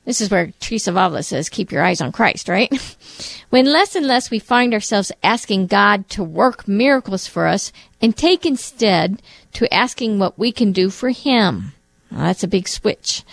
This 0.04 0.20
is 0.20 0.30
where 0.30 0.52
Teresa 0.60 0.90
of 0.90 0.96
Avila 0.96 1.22
says, 1.22 1.48
keep 1.48 1.70
your 1.70 1.84
eyes 1.84 2.00
on 2.00 2.10
Christ, 2.10 2.48
right? 2.48 2.72
when 3.50 3.66
less 3.66 3.94
and 3.94 4.06
less 4.06 4.30
we 4.30 4.38
find 4.38 4.72
ourselves 4.72 5.12
asking 5.22 5.66
God 5.66 6.08
to 6.10 6.24
work 6.24 6.66
miracles 6.66 7.26
for 7.26 7.46
us 7.46 7.72
and 8.00 8.16
take 8.16 8.46
instead 8.46 9.22
to 9.54 9.72
asking 9.72 10.18
what 10.18 10.38
we 10.38 10.52
can 10.52 10.72
do 10.72 10.90
for 10.90 11.10
Him. 11.10 11.72
Well, 12.10 12.22
that's 12.22 12.42
a 12.42 12.48
big 12.48 12.68
switch. 12.68 13.24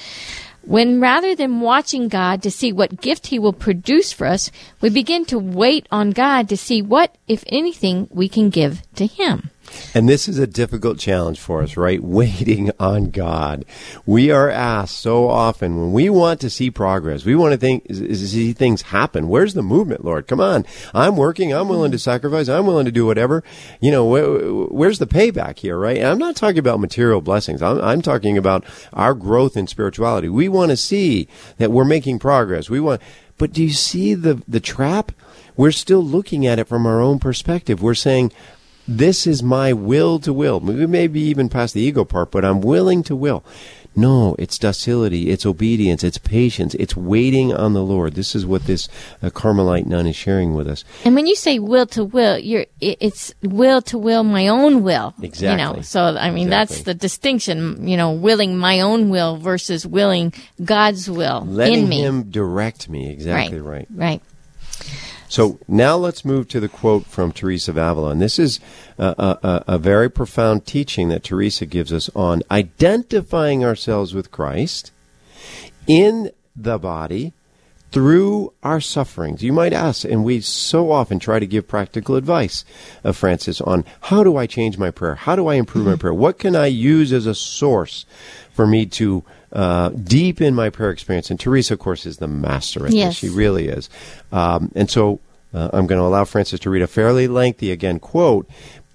When 0.61 0.99
rather 0.99 1.33
than 1.33 1.61
watching 1.61 2.09
God 2.09 2.43
to 2.43 2.51
see 2.51 2.73
what 2.73 2.99
gift 2.99 3.27
He 3.27 3.39
will 3.39 3.53
produce 3.53 4.11
for 4.11 4.27
us, 4.27 4.51
we 4.81 4.89
begin 4.89 5.23
to 5.25 5.39
wait 5.39 5.87
on 5.91 6.11
God 6.11 6.49
to 6.49 6.57
see 6.57 6.81
what, 6.81 7.15
if 7.27 7.43
anything, 7.47 8.07
we 8.11 8.27
can 8.27 8.49
give 8.49 8.81
to 8.95 9.05
Him. 9.05 9.49
And 9.93 10.07
this 10.07 10.27
is 10.27 10.39
a 10.39 10.47
difficult 10.47 10.97
challenge 10.99 11.39
for 11.39 11.61
us, 11.61 11.77
right? 11.77 12.01
Waiting 12.17 12.71
on 12.79 13.09
God. 13.11 13.65
We 14.05 14.31
are 14.31 14.49
asked 14.49 14.99
so 14.99 15.29
often 15.29 15.79
when 15.79 15.93
we 15.93 16.09
want 16.09 16.41
to 16.41 16.49
see 16.49 16.71
progress, 16.71 17.25
we 17.25 17.35
want 17.35 17.53
to 17.53 17.57
think, 17.57 17.85
see 17.91 18.53
things 18.53 18.83
happen. 18.83 19.29
Where's 19.29 19.53
the 19.53 19.61
movement, 19.61 20.03
Lord? 20.03 20.27
Come 20.27 20.39
on. 20.39 20.65
I'm 20.93 21.15
working. 21.17 21.53
I'm 21.53 21.69
willing 21.69 21.91
to 21.91 21.99
sacrifice. 21.99 22.49
I'm 22.49 22.65
willing 22.65 22.85
to 22.85 22.91
do 22.91 23.05
whatever. 23.05 23.43
You 23.79 23.91
know, 23.91 24.05
wh- 24.05 24.71
where's 24.71 24.99
the 24.99 25.07
payback 25.07 25.59
here, 25.59 25.77
right? 25.77 25.97
And 25.97 26.07
I'm 26.07 26.17
not 26.17 26.35
talking 26.35 26.59
about 26.59 26.79
material 26.79 27.21
blessings. 27.21 27.61
I'm, 27.61 27.79
I'm 27.81 28.01
talking 28.01 28.37
about 28.37 28.65
our 28.93 29.13
growth 29.13 29.57
in 29.57 29.67
spirituality. 29.67 30.29
We 30.29 30.49
want 30.49 30.71
to 30.71 30.77
see 30.77 31.27
that 31.57 31.71
we're 31.71 31.85
making 31.85 32.19
progress. 32.19 32.69
We 32.69 32.79
want, 32.79 33.01
but 33.37 33.53
do 33.53 33.63
you 33.63 33.71
see 33.71 34.13
the, 34.13 34.41
the 34.47 34.59
trap? 34.59 35.11
We're 35.55 35.71
still 35.71 36.03
looking 36.03 36.45
at 36.45 36.59
it 36.59 36.67
from 36.67 36.85
our 36.85 37.01
own 37.01 37.17
perspective. 37.17 37.81
We're 37.81 37.95
saying, 37.95 38.31
this 38.87 39.27
is 39.27 39.43
my 39.43 39.73
will 39.73 40.19
to 40.19 40.33
will. 40.33 40.59
We 40.59 40.85
maybe 40.87 41.19
even 41.21 41.49
past 41.49 41.73
the 41.73 41.81
ego 41.81 42.05
part, 42.05 42.31
but 42.31 42.45
I'm 42.45 42.61
willing 42.61 43.03
to 43.03 43.15
will. 43.15 43.43
No, 43.97 44.35
it's 44.37 44.59
docility, 44.59 45.31
it's 45.31 45.43
obedience, 45.43 46.03
it's 46.03 46.19
patience, 46.19 46.75
it's 46.75 46.95
waiting 46.95 47.51
on 47.51 47.73
the 47.73 47.81
Lord. 47.81 48.13
This 48.13 48.35
is 48.35 48.45
what 48.45 48.65
this 48.65 48.87
uh, 49.23 49.31
Carmelite 49.31 49.87
nun 49.87 50.05
is 50.05 50.15
sharing 50.15 50.53
with 50.53 50.67
us. 50.67 50.83
And 51.03 51.15
when 51.15 51.25
you 51.25 51.35
say 51.35 51.57
will 51.57 51.87
to 51.87 52.05
will, 52.05 52.37
you're 52.37 52.67
it's 52.79 53.33
will 53.41 53.81
to 53.81 53.97
will 53.97 54.23
my 54.23 54.49
own 54.49 54.83
will. 54.83 55.15
Exactly. 55.19 55.49
You 55.49 55.57
know, 55.57 55.81
so 55.81 56.15
I 56.15 56.29
mean 56.29 56.47
that's 56.47 56.83
the 56.83 56.93
distinction. 56.93 57.87
You 57.87 57.97
know, 57.97 58.11
willing 58.11 58.55
my 58.55 58.81
own 58.81 59.09
will 59.09 59.37
versus 59.37 59.83
willing 59.87 60.31
God's 60.63 61.09
will 61.09 61.43
Letting 61.47 61.85
in 61.85 61.89
me. 61.89 62.01
Him 62.01 62.29
direct 62.29 62.87
me. 62.89 63.09
Exactly 63.09 63.59
right. 63.59 63.87
Right. 63.89 64.21
So 65.29 65.59
now 65.67 65.97
let's 65.97 66.23
move 66.23 66.47
to 66.49 66.59
the 66.59 66.69
quote 66.69 67.05
from 67.05 67.31
Teresa 67.31 67.71
of 67.71 67.77
Avila. 67.77 68.11
And 68.11 68.21
this 68.21 68.39
is 68.39 68.59
a, 68.97 69.37
a, 69.43 69.63
a 69.67 69.77
very 69.77 70.09
profound 70.09 70.65
teaching 70.65 71.09
that 71.09 71.23
Teresa 71.23 71.65
gives 71.65 71.91
us 71.91 72.09
on 72.15 72.43
identifying 72.49 73.63
ourselves 73.63 74.13
with 74.13 74.31
Christ 74.31 74.91
in 75.85 76.31
the 76.55 76.77
body 76.77 77.33
through 77.91 78.53
our 78.63 78.81
sufferings. 78.81 79.43
You 79.43 79.53
might 79.53 79.73
ask, 79.73 80.03
and 80.03 80.23
we 80.23 80.41
so 80.41 80.91
often 80.91 81.19
try 81.19 81.39
to 81.39 81.47
give 81.47 81.67
practical 81.67 82.15
advice, 82.15 82.65
of 83.03 83.15
Frances, 83.15 83.61
on 83.61 83.85
how 84.01 84.23
do 84.23 84.35
I 84.35 84.45
change 84.45 84.77
my 84.77 84.91
prayer? 84.91 85.15
How 85.15 85.35
do 85.35 85.47
I 85.47 85.55
improve 85.55 85.85
my 85.85 85.91
mm-hmm. 85.91 85.99
prayer? 85.99 86.13
What 86.13 86.37
can 86.37 86.55
I 86.55 86.67
use 86.67 87.13
as 87.13 87.25
a 87.25 87.35
source 87.35 88.05
for 88.51 88.67
me 88.67 88.85
to 88.87 89.23
uh, 89.53 89.89
deepen 89.89 90.53
my 90.55 90.69
prayer 90.69 90.91
experience? 90.91 91.29
And 91.31 91.39
Teresa, 91.39 91.73
of 91.73 91.79
course, 91.79 92.05
is 92.05 92.17
the 92.17 92.27
master 92.27 92.85
at 92.85 92.93
Yes. 92.93 93.09
this. 93.09 93.17
She 93.17 93.35
really 93.35 93.67
is. 93.67 93.89
Um, 94.31 94.71
and 94.75 94.89
so 94.89 95.19
uh, 95.53 95.69
I'm 95.73 95.87
going 95.87 95.99
to 95.99 96.05
allow 96.05 96.25
Frances 96.25 96.59
to 96.61 96.69
read 96.69 96.81
a 96.81 96.87
fairly 96.87 97.27
lengthy, 97.27 97.71
again, 97.71 97.99
quote. 97.99 98.47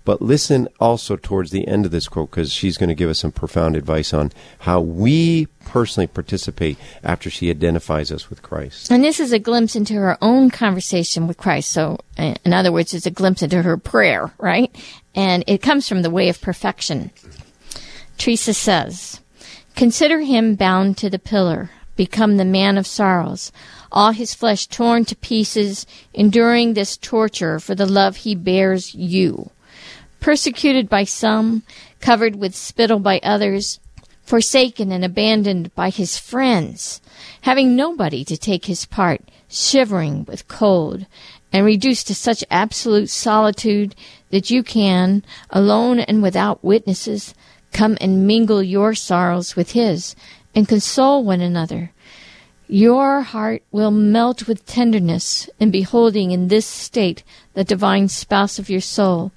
But 0.05 0.21
listen 0.21 0.67
also 0.81 1.15
towards 1.15 1.53
the 1.53 1.69
end 1.69 1.85
of 1.87 1.93
this 1.93 2.09
quote 2.09 2.31
because 2.31 2.53
she's 2.53 2.77
going 2.77 2.89
to 2.89 2.95
give 2.97 3.09
us 3.09 3.21
some 3.21 3.31
profound 3.31 3.77
advice 3.77 4.13
on 4.13 4.33
how 4.59 4.81
we 4.81 5.47
personally 5.65 6.09
participate 6.09 6.77
after 7.05 7.31
she 7.31 7.51
identifies 7.51 8.11
us 8.11 8.29
with 8.29 8.43
Christ. 8.43 8.91
And 8.91 9.05
this 9.05 9.21
is 9.21 9.33
a 9.33 9.39
glimpse 9.39 9.77
into 9.77 9.95
her 9.95 10.19
own 10.21 10.51
conversation 10.51 11.29
with 11.29 11.37
Christ. 11.37 11.71
So, 11.71 12.01
uh, 12.19 12.35
in 12.45 12.53
other 12.53 12.73
words, 12.73 12.93
it's 12.95 13.07
a 13.07 13.13
glimpse 13.13 13.43
into 13.43 13.63
her 13.63 13.77
prayer, 13.77 14.33
right? 14.39 14.75
And 15.15 15.45
it 15.47 15.63
comes 15.63 15.89
from 15.89 16.03
the 16.03 16.11
way 16.11 16.29
of 16.29 16.41
perfection. 16.41 17.13
Teresa 18.19 18.55
says, 18.55 19.21
Consider 19.75 20.21
him 20.21 20.55
bound 20.55 20.97
to 20.99 21.11
the 21.11 21.19
pillar, 21.19 21.71
become 21.97 22.37
the 22.37 22.45
man 22.45 22.79
of 22.79 22.87
sorrows, 22.87 23.53
all 23.91 24.13
his 24.13 24.35
flesh 24.35 24.67
torn 24.67 25.05
to 25.07 25.17
pieces, 25.17 25.87
enduring 26.15 26.75
this 26.75 26.97
torture 26.97 27.59
for 27.59 27.75
the 27.75 27.87
love 27.87 28.17
he 28.17 28.35
bears 28.35 28.95
you. 28.95 29.51
Persecuted 30.21 30.89
by 30.89 31.05
some, 31.05 31.63
covered 32.01 32.37
with 32.37 32.55
spittle 32.55 32.99
by 32.99 33.19
others, 33.23 33.81
forsaken 34.23 34.93
and 34.93 35.05
abandoned 35.05 35.75
by 35.75 35.91
his 35.91 36.19
friends, 36.19 37.01
having 37.43 37.75
nobody 37.75 38.25
to 38.25 38.37
take 38.37 38.67
his 38.67 38.87
part, 38.87 39.21
shivering 39.49 40.25
with 40.25 40.49
cold, 40.49 41.07
and 41.53 41.67
reduced 41.67 42.07
to 42.07 42.15
such 42.15 42.45
absolute 42.51 43.11
solitude 43.11 43.95
that 44.31 44.51
you 44.51 44.63
can, 44.63 45.23
alone 45.51 46.01
and 46.01 46.23
without 46.23 46.65
witnesses, 46.65 47.35
come 47.73 47.97
and 48.01 48.27
mingle 48.27 48.63
your 48.63 48.95
sorrows 48.95 49.57
with 49.57 49.73
his, 49.73 50.15
and 50.55 50.69
console 50.69 51.25
one 51.25 51.41
another. 51.41 51.91
Your 52.69 53.21
heart 53.21 53.63
will 53.71 53.91
melt 53.91 54.47
with 54.47 54.65
tenderness 54.65 55.51
in 55.61 55.71
beholding 55.71 56.31
in 56.31 56.49
this 56.49 56.67
state 56.67 57.23
the 57.55 57.65
divine 57.65 58.09
spouse 58.09 58.59
of 58.59 58.71
your 58.71 58.81
soul. 58.81 59.33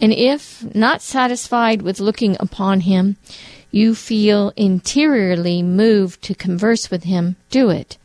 And 0.00 0.12
if, 0.12 0.74
not 0.74 1.02
satisfied 1.02 1.82
with 1.82 2.00
looking 2.00 2.36
upon 2.40 2.80
him, 2.80 3.16
you 3.70 3.94
feel 3.94 4.52
interiorly 4.56 5.62
moved 5.62 6.22
to 6.22 6.34
converse 6.34 6.90
with 6.90 7.04
him, 7.04 7.36
do 7.50 7.70
it. 7.70 7.98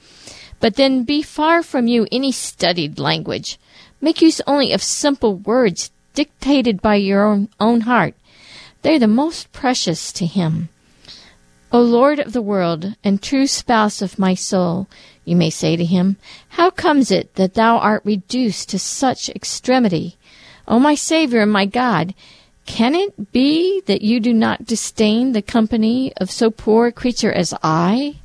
But 0.59 0.75
then 0.75 1.03
be 1.03 1.21
far 1.21 1.63
from 1.63 1.87
you 1.87 2.07
any 2.11 2.31
studied 2.31 2.99
language. 2.99 3.59
Make 4.01 4.21
use 4.21 4.41
only 4.45 4.73
of 4.73 4.83
simple 4.83 5.35
words 5.35 5.91
dictated 6.13 6.81
by 6.81 6.95
your 6.95 7.25
own, 7.25 7.49
own 7.59 7.81
heart. 7.81 8.13
They're 8.81 8.99
the 8.99 9.07
most 9.07 9.51
precious 9.51 10.11
to 10.13 10.25
him. 10.25 10.69
O 11.71 11.81
Lord 11.81 12.19
of 12.19 12.33
the 12.33 12.41
world 12.41 12.95
and 13.03 13.21
true 13.21 13.45
spouse 13.45 14.01
of 14.01 14.17
my 14.17 14.33
soul, 14.33 14.87
you 15.23 15.35
may 15.35 15.49
say 15.49 15.75
to 15.75 15.85
him, 15.85 16.17
how 16.49 16.71
comes 16.71 17.11
it 17.11 17.35
that 17.35 17.53
thou 17.53 17.77
art 17.77 18.01
reduced 18.03 18.69
to 18.69 18.79
such 18.79 19.29
extremity? 19.29 20.17
O 20.67 20.79
my 20.79 20.95
Saviour 20.95 21.43
and 21.43 21.51
my 21.51 21.65
God, 21.65 22.15
can 22.65 22.95
it 22.95 23.31
be 23.31 23.81
that 23.87 24.01
you 24.01 24.19
do 24.19 24.33
not 24.33 24.65
disdain 24.65 25.31
the 25.31 25.41
company 25.41 26.13
of 26.17 26.31
so 26.31 26.49
poor 26.49 26.87
a 26.87 26.91
creature 26.91 27.31
as 27.31 27.53
I, 27.61 28.15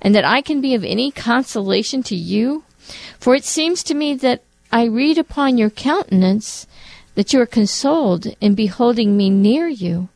and 0.00 0.14
that 0.14 0.24
I 0.24 0.40
can 0.40 0.60
be 0.60 0.74
of 0.74 0.84
any 0.84 1.10
consolation 1.10 2.02
to 2.04 2.14
you? 2.14 2.64
For 3.18 3.34
it 3.34 3.44
seems 3.44 3.82
to 3.84 3.94
me 3.94 4.14
that 4.14 4.42
I 4.70 4.84
read 4.84 5.18
upon 5.18 5.58
your 5.58 5.70
countenance 5.70 6.66
that 7.16 7.32
you 7.32 7.40
are 7.40 7.46
consoled 7.46 8.26
in 8.40 8.54
beholding 8.54 9.16
me 9.16 9.28
near 9.28 9.66
you. 9.66 10.08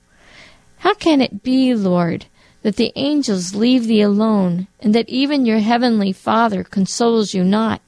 How 0.79 0.95
can 0.95 1.21
it 1.21 1.43
be, 1.43 1.75
Lord, 1.75 2.27
that 2.63 2.77
the 2.77 2.93
angels 2.95 3.55
leave 3.55 3.87
thee 3.87 4.03
alone, 4.03 4.69
and 4.79 4.95
that 4.95 5.09
even 5.09 5.45
your 5.45 5.59
heavenly 5.59 6.13
Father 6.13 6.63
consoles 6.63 7.35
you 7.35 7.43
not? 7.43 7.81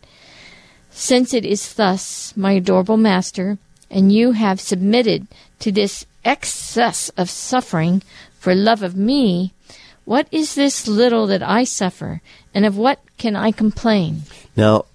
Since 0.91 1.33
it 1.33 1.45
is 1.45 1.75
thus, 1.75 2.37
my 2.37 2.53
adorable 2.53 2.97
Master, 2.97 3.59
and 3.91 4.11
you 4.11 4.33
have 4.33 4.61
submitted 4.61 5.27
to 5.61 5.71
this 5.71 6.05
excess 6.25 7.11
of 7.11 7.31
suffering 7.31 8.03
for 8.39 8.55
love 8.55 8.83
of 8.83 8.97
me, 8.97 9.53
what 10.05 10.27
is 10.33 10.55
this 10.55 10.89
little 10.89 11.27
that 11.29 11.43
I 11.43 11.65
suffer, 11.65 12.21
and 12.55 12.67
of 12.67 12.77
what 12.77 12.99
can 13.19 13.37
I 13.37 13.53
complain? 13.53 14.23
Now, 14.57 14.87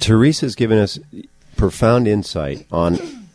Teresa's 0.00 0.54
given 0.54 0.78
us 0.78 0.98
profound 1.56 2.08
insight 2.08 2.66
on 2.72 3.25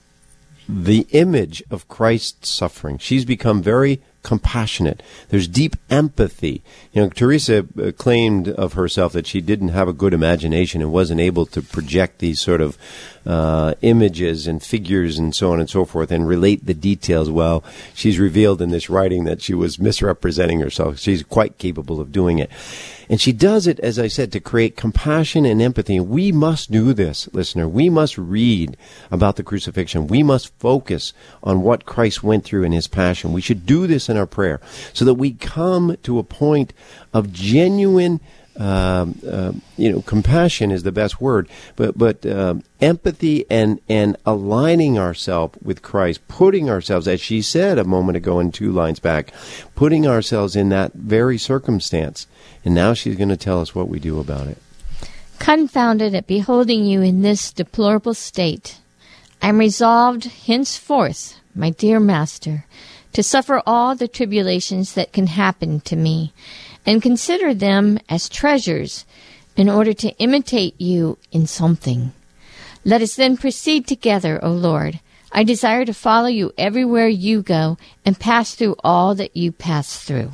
the 0.72 1.05
image 1.11 1.61
of 1.69 1.89
Christ's 1.89 2.49
suffering. 2.49 2.97
She's 2.97 3.26
become 3.26 3.61
very 3.61 4.01
compassionate. 4.24 5.01
There's 5.30 5.47
deep 5.47 5.76
empathy. 5.89 6.61
You 6.93 7.03
know, 7.03 7.09
Teresa 7.09 7.65
uh, 7.82 7.91
claimed 7.91 8.47
of 8.47 8.74
herself 8.74 9.13
that 9.13 9.28
she 9.28 9.41
didn't 9.41 9.69
have 9.69 9.88
a 9.88 9.93
good 9.93 10.13
imagination 10.13 10.82
and 10.82 10.93
wasn't 10.93 11.19
able 11.19 11.45
to 11.47 11.61
project 11.61 12.19
these 12.19 12.39
sort 12.39 12.61
of 12.61 12.78
uh, 13.26 13.74
images 13.82 14.47
and 14.47 14.61
figures 14.63 15.17
and 15.17 15.36
so 15.36 15.51
on 15.51 15.59
and 15.59 15.69
so 15.69 15.86
forth 15.86 16.11
and 16.11 16.28
relate 16.28 16.65
the 16.65 16.74
details. 16.74 17.30
Well, 17.30 17.63
she's 17.93 18.19
revealed 18.19 18.61
in 18.61 18.69
this 18.69 18.89
writing 18.89 19.26
that 19.26 19.41
she 19.41 19.53
was 19.53 19.80
misrepresenting 19.80 20.59
herself. 20.59 20.99
She's 20.99 21.24
quite 21.24 21.57
capable 21.57 21.99
of 21.99 22.11
doing 22.11 22.39
it. 22.39 22.49
And 23.12 23.20
she 23.20 23.34
does 23.34 23.68
it, 23.68 23.78
as 23.82 23.99
I 23.99 24.07
said, 24.07 24.32
to 24.32 24.39
create 24.39 24.78
compassion 24.78 25.45
and 25.45 25.62
empathy. 25.62 25.99
We 25.99 26.32
must 26.32 26.72
do 26.72 26.93
this, 26.93 27.28
listener. 27.34 27.68
We 27.68 27.89
must 27.89 28.18
read 28.18 28.78
about 29.12 29.36
the 29.36 29.43
crucifixion. 29.43 30.07
We 30.07 30.24
must 30.24 30.57
focus 30.59 31.12
on 31.43 31.62
what 31.62 31.86
Christ 31.86 32.24
went 32.24 32.45
through 32.45 32.64
in 32.64 32.72
his 32.72 32.88
passion. 32.88 33.34
We 33.34 33.41
should 33.41 33.66
do 33.66 33.86
this 33.86 34.07
in 34.07 34.16
our 34.16 34.26
prayer 34.26 34.62
so 34.93 35.03
that 35.03 35.16
we 35.16 35.34
come 35.34 35.97
to 36.03 36.20
a 36.20 36.24
point 36.24 36.72
of 37.14 37.34
genuine 37.34 38.22
uh, 38.60 39.54
you 39.78 39.91
know, 39.91 40.02
compassion 40.02 40.72
is 40.72 40.84
the 40.84 40.91
best 40.91 41.22
word, 41.22 41.47
but 41.76 41.97
but 41.97 42.26
um, 42.26 42.64
empathy 42.82 43.45
and 43.49 43.80
and 43.88 44.18
aligning 44.26 44.99
ourselves 44.99 45.58
with 45.64 45.82
Christ, 45.82 46.28
putting 46.28 46.70
ourselves, 46.70 47.08
as 47.08 47.22
she 47.22 47.41
said 47.41 47.78
a 47.78 47.84
moment 47.84 48.18
ago 48.18 48.39
in 48.39 48.52
two 48.52 48.72
lines 48.72 48.99
back, 48.99 49.34
putting 49.76 50.06
ourselves 50.06 50.56
in 50.56 50.70
that 50.70 50.93
very 50.93 51.38
circumstance. 51.38 52.28
And 52.64 52.76
now 52.76 52.93
she's 52.93 53.16
going 53.16 53.30
to 53.30 53.38
tell 53.38 53.62
us 53.62 53.74
what 53.74 53.88
we 53.88 53.99
do 53.99 54.20
about 54.20 54.47
it. 54.47 54.58
Confounded 55.39 56.14
at 56.14 56.28
beholding 56.28 56.86
you 56.86 57.02
in 57.02 57.24
this 57.24 57.52
deplorable 57.52 58.14
state, 58.14 58.80
I 59.41 59.49
am 59.49 59.58
resolved 59.58 60.26
henceforth, 60.26 61.36
my 61.56 61.72
dear 61.72 61.99
master, 61.99 62.66
to 63.14 63.24
suffer 63.24 63.62
all 63.66 63.95
the 63.95 64.08
tribulations 64.08 64.93
that 64.93 65.12
can 65.12 65.28
happen 65.28 65.80
to 65.82 65.95
me, 65.95 66.32
and 66.86 67.02
consider 67.02 67.54
them 67.54 68.00
as 68.10 68.30
treasures 68.30 69.06
in 69.56 69.70
order 69.70 69.94
to 69.94 70.12
imitate 70.18 70.80
you 70.80 71.18
in 71.32 71.48
something. 71.48 72.14
Let 72.84 73.02
us 73.02 73.16
then 73.16 73.38
proceed 73.38 73.88
together, 73.88 74.44
O 74.44 74.52
Lord. 74.52 75.00
I 75.32 75.44
desire 75.44 75.86
to 75.86 75.94
follow 75.94 76.28
you 76.28 76.52
everywhere 76.58 77.08
you 77.08 77.42
go 77.42 77.78
and 78.06 78.20
pass 78.20 78.56
through 78.56 78.76
all 78.84 79.16
that 79.16 79.36
you 79.38 79.52
pass 79.52 79.98
through. 80.04 80.32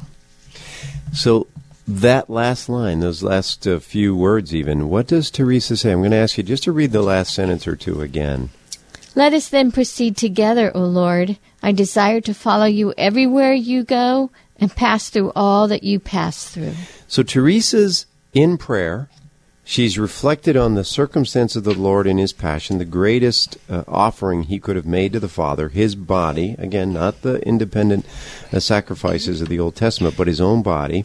So 1.14 1.48
that 1.88 2.30
last 2.30 2.68
line, 2.68 3.00
those 3.00 3.22
last 3.22 3.68
uh, 3.68 3.80
few 3.80 4.16
words, 4.16 4.56
even, 4.56 4.90
what 4.90 5.08
does 5.08 5.30
Teresa 5.30 5.78
say? 5.78 5.92
I'm 5.92 6.00
going 6.00 6.12
to 6.12 6.18
ask 6.18 6.38
you 6.38 6.44
just 6.44 6.64
to 6.64 6.72
read 6.72 6.92
the 6.92 7.02
last 7.02 7.34
sentence 7.34 7.68
or 7.68 7.76
two 7.76 8.02
again. 8.02 8.50
Let 9.16 9.34
us 9.34 9.50
then 9.50 9.72
proceed 9.72 10.18
together, 10.18 10.72
O 10.76 10.82
Lord. 10.82 11.38
I 11.62 11.72
desire 11.72 12.22
to 12.22 12.34
follow 12.34 12.66
you 12.66 12.94
everywhere 12.98 13.54
you 13.54 13.84
go 13.84 14.32
and 14.60 14.76
pass 14.76 15.10
through 15.10 15.32
all 15.36 15.68
that 15.68 15.84
you 15.84 16.00
pass 16.00 16.50
through. 16.50 16.74
So 17.08 17.24
Teresa's 17.24 18.06
in 18.34 18.58
prayer. 18.58 19.10
She's 19.64 20.00
reflected 20.00 20.56
on 20.56 20.76
the 20.76 20.86
circumstance 20.86 21.58
of 21.58 21.66
the 21.66 21.74
Lord 21.74 22.08
in 22.08 22.18
his 22.18 22.32
passion, 22.32 22.78
the 22.78 22.86
greatest 22.86 23.58
uh, 23.70 23.84
offering 23.86 24.44
he 24.44 24.60
could 24.60 24.78
have 24.78 24.86
made 24.86 25.12
to 25.12 25.20
the 25.20 25.28
Father, 25.28 25.68
his 25.68 25.94
body, 25.94 26.56
again, 26.58 26.94
not 26.94 27.22
the 27.22 27.46
independent 27.46 28.06
uh, 28.54 28.62
sacrifices 28.62 29.42
of 29.42 29.50
the 29.50 29.60
Old 29.60 29.76
Testament, 29.76 30.16
but 30.16 30.28
his 30.28 30.40
own 30.40 30.64
body. 30.64 31.04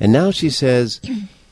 And 0.00 0.10
now 0.10 0.30
she 0.30 0.48
says, 0.48 1.02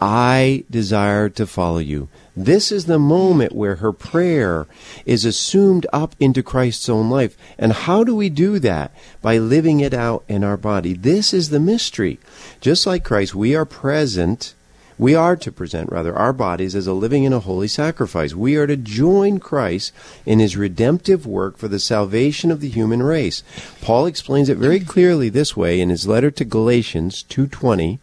I 0.01 0.65
desire 0.71 1.29
to 1.31 1.47
follow 1.47 1.79
you. 1.79 2.09
This 2.37 2.71
is 2.71 2.85
the 2.85 2.99
moment 2.99 3.55
where 3.55 3.77
her 3.77 3.93
prayer 3.93 4.67
is 5.07 5.25
assumed 5.25 5.87
up 5.93 6.15
into 6.21 6.43
Christ's 6.43 6.89
own 6.89 7.09
life. 7.09 7.37
And 7.59 7.73
how 7.73 8.05
do 8.05 8.15
we 8.15 8.29
do 8.29 8.59
that? 8.59 8.93
By 9.23 9.39
living 9.39 9.81
it 9.81 9.95
out 9.95 10.23
in 10.29 10.45
our 10.45 10.59
body. 10.59 10.93
This 10.93 11.33
is 11.33 11.49
the 11.49 11.61
mystery. 11.61 12.19
Just 12.61 12.87
like 12.87 13.05
Christ, 13.05 13.35
we 13.35 13.55
are 13.55 13.65
present 13.65 14.55
We 14.99 15.15
are 15.15 15.37
to 15.37 15.53
present, 15.53 15.93
rather, 15.93 16.17
our 16.17 16.33
bodies 16.33 16.75
as 16.75 16.87
a 16.87 16.95
living 16.95 17.27
and 17.27 17.35
a 17.35 17.41
holy 17.41 17.69
sacrifice. 17.69 18.35
We 18.35 18.57
are 18.57 18.67
to 18.67 18.79
join 18.79 19.39
Christ 19.41 19.93
in 20.25 20.39
his 20.39 20.57
redemptive 20.57 21.27
work 21.27 21.59
for 21.59 21.69
the 21.69 21.79
salvation 21.79 22.51
of 22.51 22.61
the 22.61 22.69
human 22.71 23.03
race. 23.03 23.43
Paul 23.83 24.07
explains 24.07 24.49
it 24.49 24.57
very 24.57 24.81
clearly 24.81 25.29
this 25.29 25.55
way 25.55 25.83
in 25.83 25.91
his 25.91 26.07
letter 26.07 26.31
to 26.31 26.45
Galatians 26.47 27.25
2:20, 27.29 27.99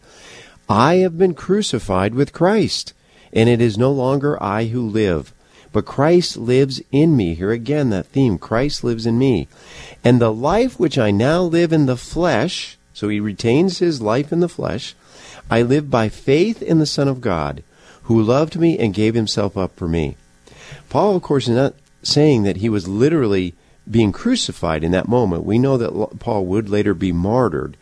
I 0.68 0.96
have 0.96 1.18
been 1.18 1.34
crucified 1.34 2.14
with 2.14 2.32
Christ, 2.32 2.92
and 3.32 3.48
it 3.48 3.60
is 3.60 3.76
no 3.76 3.92
longer 3.92 4.42
I 4.42 4.66
who 4.66 4.80
live, 4.80 5.32
but 5.72 5.84
Christ 5.84 6.36
lives 6.36 6.80
in 6.90 7.16
me. 7.16 7.34
Here 7.34 7.50
again 7.50 7.90
that 7.90 8.06
theme, 8.06 8.38
Christ 8.38 8.84
lives 8.84 9.06
in 9.06 9.18
me. 9.18 9.48
And 10.02 10.20
the 10.20 10.32
life 10.32 10.78
which 10.78 10.96
I 10.96 11.10
now 11.10 11.42
live 11.42 11.72
in 11.72 11.86
the 11.86 11.96
flesh, 11.96 12.78
so 12.92 13.08
he 13.08 13.20
retains 13.20 13.78
his 13.78 14.00
life 14.00 14.32
in 14.32 14.40
the 14.40 14.48
flesh, 14.48 14.94
I 15.50 15.62
live 15.62 15.90
by 15.90 16.08
faith 16.08 16.62
in 16.62 16.78
the 16.78 16.86
Son 16.86 17.08
of 17.08 17.20
God, 17.20 17.62
who 18.04 18.22
loved 18.22 18.56
me 18.56 18.78
and 18.78 18.94
gave 18.94 19.14
himself 19.14 19.56
up 19.56 19.76
for 19.76 19.88
me. 19.88 20.16
Paul, 20.88 21.16
of 21.16 21.22
course, 21.22 21.48
is 21.48 21.56
not 21.56 21.74
saying 22.02 22.44
that 22.44 22.58
he 22.58 22.68
was 22.68 22.88
literally 22.88 23.54
being 23.90 24.12
crucified 24.12 24.84
in 24.84 24.92
that 24.92 25.08
moment. 25.08 25.44
We 25.44 25.58
know 25.58 25.76
that 25.76 26.18
Paul 26.20 26.46
would 26.46 26.68
later 26.68 26.94
be 26.94 27.12
martyred. 27.12 27.76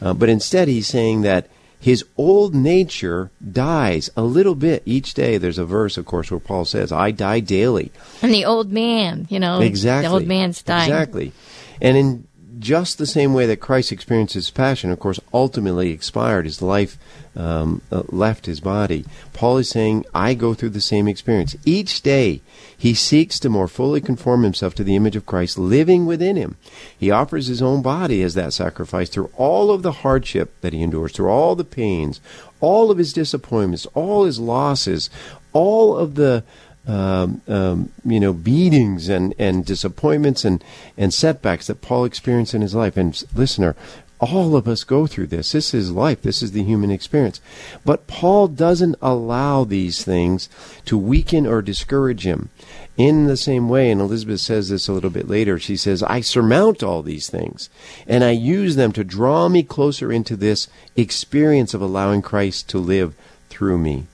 Uh, 0.00 0.14
but 0.14 0.28
instead, 0.28 0.68
he's 0.68 0.86
saying 0.86 1.22
that 1.22 1.48
his 1.80 2.04
old 2.18 2.54
nature 2.54 3.30
dies 3.52 4.10
a 4.14 4.22
little 4.22 4.54
bit 4.54 4.82
each 4.84 5.14
day. 5.14 5.38
There's 5.38 5.56
a 5.58 5.64
verse, 5.64 5.96
of 5.96 6.04
course, 6.04 6.30
where 6.30 6.38
Paul 6.38 6.66
says, 6.66 6.92
I 6.92 7.10
die 7.10 7.40
daily. 7.40 7.90
And 8.20 8.32
the 8.34 8.44
old 8.44 8.70
man, 8.70 9.26
you 9.30 9.40
know, 9.40 9.60
Exactly. 9.60 10.06
the 10.08 10.12
old 10.14 10.26
man's 10.26 10.62
dying. 10.62 10.90
Exactly. 10.90 11.32
And 11.80 11.96
in 11.96 12.26
just 12.60 12.98
the 12.98 13.06
same 13.06 13.34
way 13.34 13.46
that 13.46 13.56
Christ 13.56 13.90
experienced 13.90 14.34
his 14.34 14.50
passion, 14.50 14.90
of 14.90 15.00
course, 15.00 15.18
ultimately 15.32 15.90
expired, 15.90 16.44
his 16.44 16.62
life 16.62 16.98
um, 17.34 17.80
uh, 17.90 18.02
left 18.08 18.46
his 18.46 18.60
body. 18.60 19.04
Paul 19.32 19.58
is 19.58 19.68
saying, 19.68 20.04
I 20.14 20.34
go 20.34 20.54
through 20.54 20.70
the 20.70 20.80
same 20.80 21.08
experience. 21.08 21.56
Each 21.64 22.02
day, 22.02 22.42
he 22.76 22.94
seeks 22.94 23.38
to 23.40 23.48
more 23.48 23.68
fully 23.68 24.00
conform 24.00 24.42
himself 24.42 24.74
to 24.76 24.84
the 24.84 24.96
image 24.96 25.16
of 25.16 25.26
Christ 25.26 25.58
living 25.58 26.06
within 26.06 26.36
him. 26.36 26.56
He 26.96 27.10
offers 27.10 27.46
his 27.46 27.62
own 27.62 27.82
body 27.82 28.22
as 28.22 28.34
that 28.34 28.52
sacrifice 28.52 29.08
through 29.08 29.30
all 29.36 29.70
of 29.70 29.82
the 29.82 29.92
hardship 29.92 30.52
that 30.60 30.72
he 30.72 30.82
endures, 30.82 31.12
through 31.12 31.30
all 31.30 31.56
the 31.56 31.64
pains, 31.64 32.20
all 32.60 32.90
of 32.90 32.98
his 32.98 33.12
disappointments, 33.12 33.86
all 33.94 34.24
his 34.24 34.38
losses, 34.38 35.08
all 35.52 35.96
of 35.96 36.14
the 36.14 36.44
um, 36.86 37.42
um, 37.46 37.92
you 38.04 38.20
know 38.20 38.32
beatings 38.32 39.08
and, 39.08 39.34
and 39.38 39.64
disappointments 39.64 40.44
and, 40.44 40.64
and 40.96 41.12
setbacks 41.12 41.66
that 41.66 41.82
Paul 41.82 42.04
experienced 42.04 42.54
in 42.54 42.62
his 42.62 42.74
life. 42.74 42.96
And 42.96 43.22
listener, 43.34 43.76
all 44.20 44.54
of 44.54 44.68
us 44.68 44.84
go 44.84 45.06
through 45.06 45.28
this. 45.28 45.52
This 45.52 45.72
is 45.72 45.90
life. 45.90 46.20
This 46.22 46.42
is 46.42 46.52
the 46.52 46.62
human 46.62 46.90
experience. 46.90 47.40
But 47.84 48.06
Paul 48.06 48.48
doesn't 48.48 48.96
allow 49.00 49.64
these 49.64 50.04
things 50.04 50.48
to 50.84 50.98
weaken 50.98 51.46
or 51.46 51.62
discourage 51.62 52.26
him. 52.26 52.50
In 52.96 53.26
the 53.26 53.36
same 53.36 53.70
way, 53.70 53.90
and 53.90 53.98
Elizabeth 53.98 54.40
says 54.40 54.68
this 54.68 54.86
a 54.86 54.92
little 54.92 55.08
bit 55.08 55.26
later, 55.26 55.58
she 55.58 55.76
says, 55.76 56.02
I 56.02 56.20
surmount 56.20 56.82
all 56.82 57.02
these 57.02 57.30
things, 57.30 57.70
and 58.06 58.22
I 58.22 58.32
use 58.32 58.76
them 58.76 58.92
to 58.92 59.04
draw 59.04 59.48
me 59.48 59.62
closer 59.62 60.12
into 60.12 60.36
this 60.36 60.68
experience 60.96 61.72
of 61.72 61.80
allowing 61.80 62.20
Christ 62.20 62.68
to 62.70 62.78
live 62.78 63.14
through 63.48 63.78
me. 63.78 64.06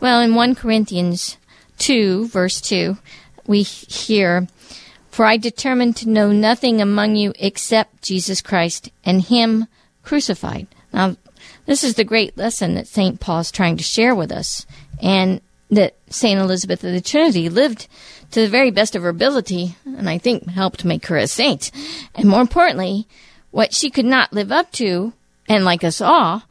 Well, 0.00 0.22
in 0.22 0.34
1 0.34 0.54
Corinthians 0.54 1.36
2, 1.78 2.28
verse 2.28 2.60
2, 2.60 2.96
we 3.46 3.62
hear, 3.62 4.46
For 5.10 5.24
I 5.24 5.36
determined 5.36 5.96
to 5.96 6.08
know 6.08 6.32
nothing 6.32 6.80
among 6.80 7.16
you 7.16 7.32
except 7.38 8.02
Jesus 8.02 8.42
Christ 8.42 8.90
and 9.04 9.22
Him 9.22 9.66
crucified. 10.02 10.66
Now, 10.92 11.16
this 11.66 11.84
is 11.84 11.94
the 11.94 12.04
great 12.04 12.36
lesson 12.36 12.74
that 12.74 12.86
St. 12.86 13.20
Paul's 13.20 13.50
trying 13.50 13.76
to 13.76 13.84
share 13.84 14.14
with 14.14 14.32
us, 14.32 14.66
and 15.02 15.40
that 15.70 15.96
St. 16.08 16.40
Elizabeth 16.40 16.82
of 16.82 16.92
the 16.92 17.00
Trinity 17.00 17.48
lived 17.48 17.88
to 18.30 18.40
the 18.40 18.48
very 18.48 18.70
best 18.70 18.96
of 18.96 19.02
her 19.02 19.08
ability, 19.08 19.76
and 19.84 20.08
I 20.08 20.18
think 20.18 20.48
helped 20.48 20.84
make 20.84 21.06
her 21.06 21.16
a 21.16 21.26
saint. 21.26 21.70
And 22.14 22.28
more 22.28 22.40
importantly, 22.40 23.06
what 23.50 23.74
she 23.74 23.90
could 23.90 24.04
not 24.04 24.32
live 24.32 24.52
up 24.52 24.72
to, 24.72 25.12
and 25.48 25.64
like 25.64 25.84
us 25.84 26.00
all, 26.00 26.42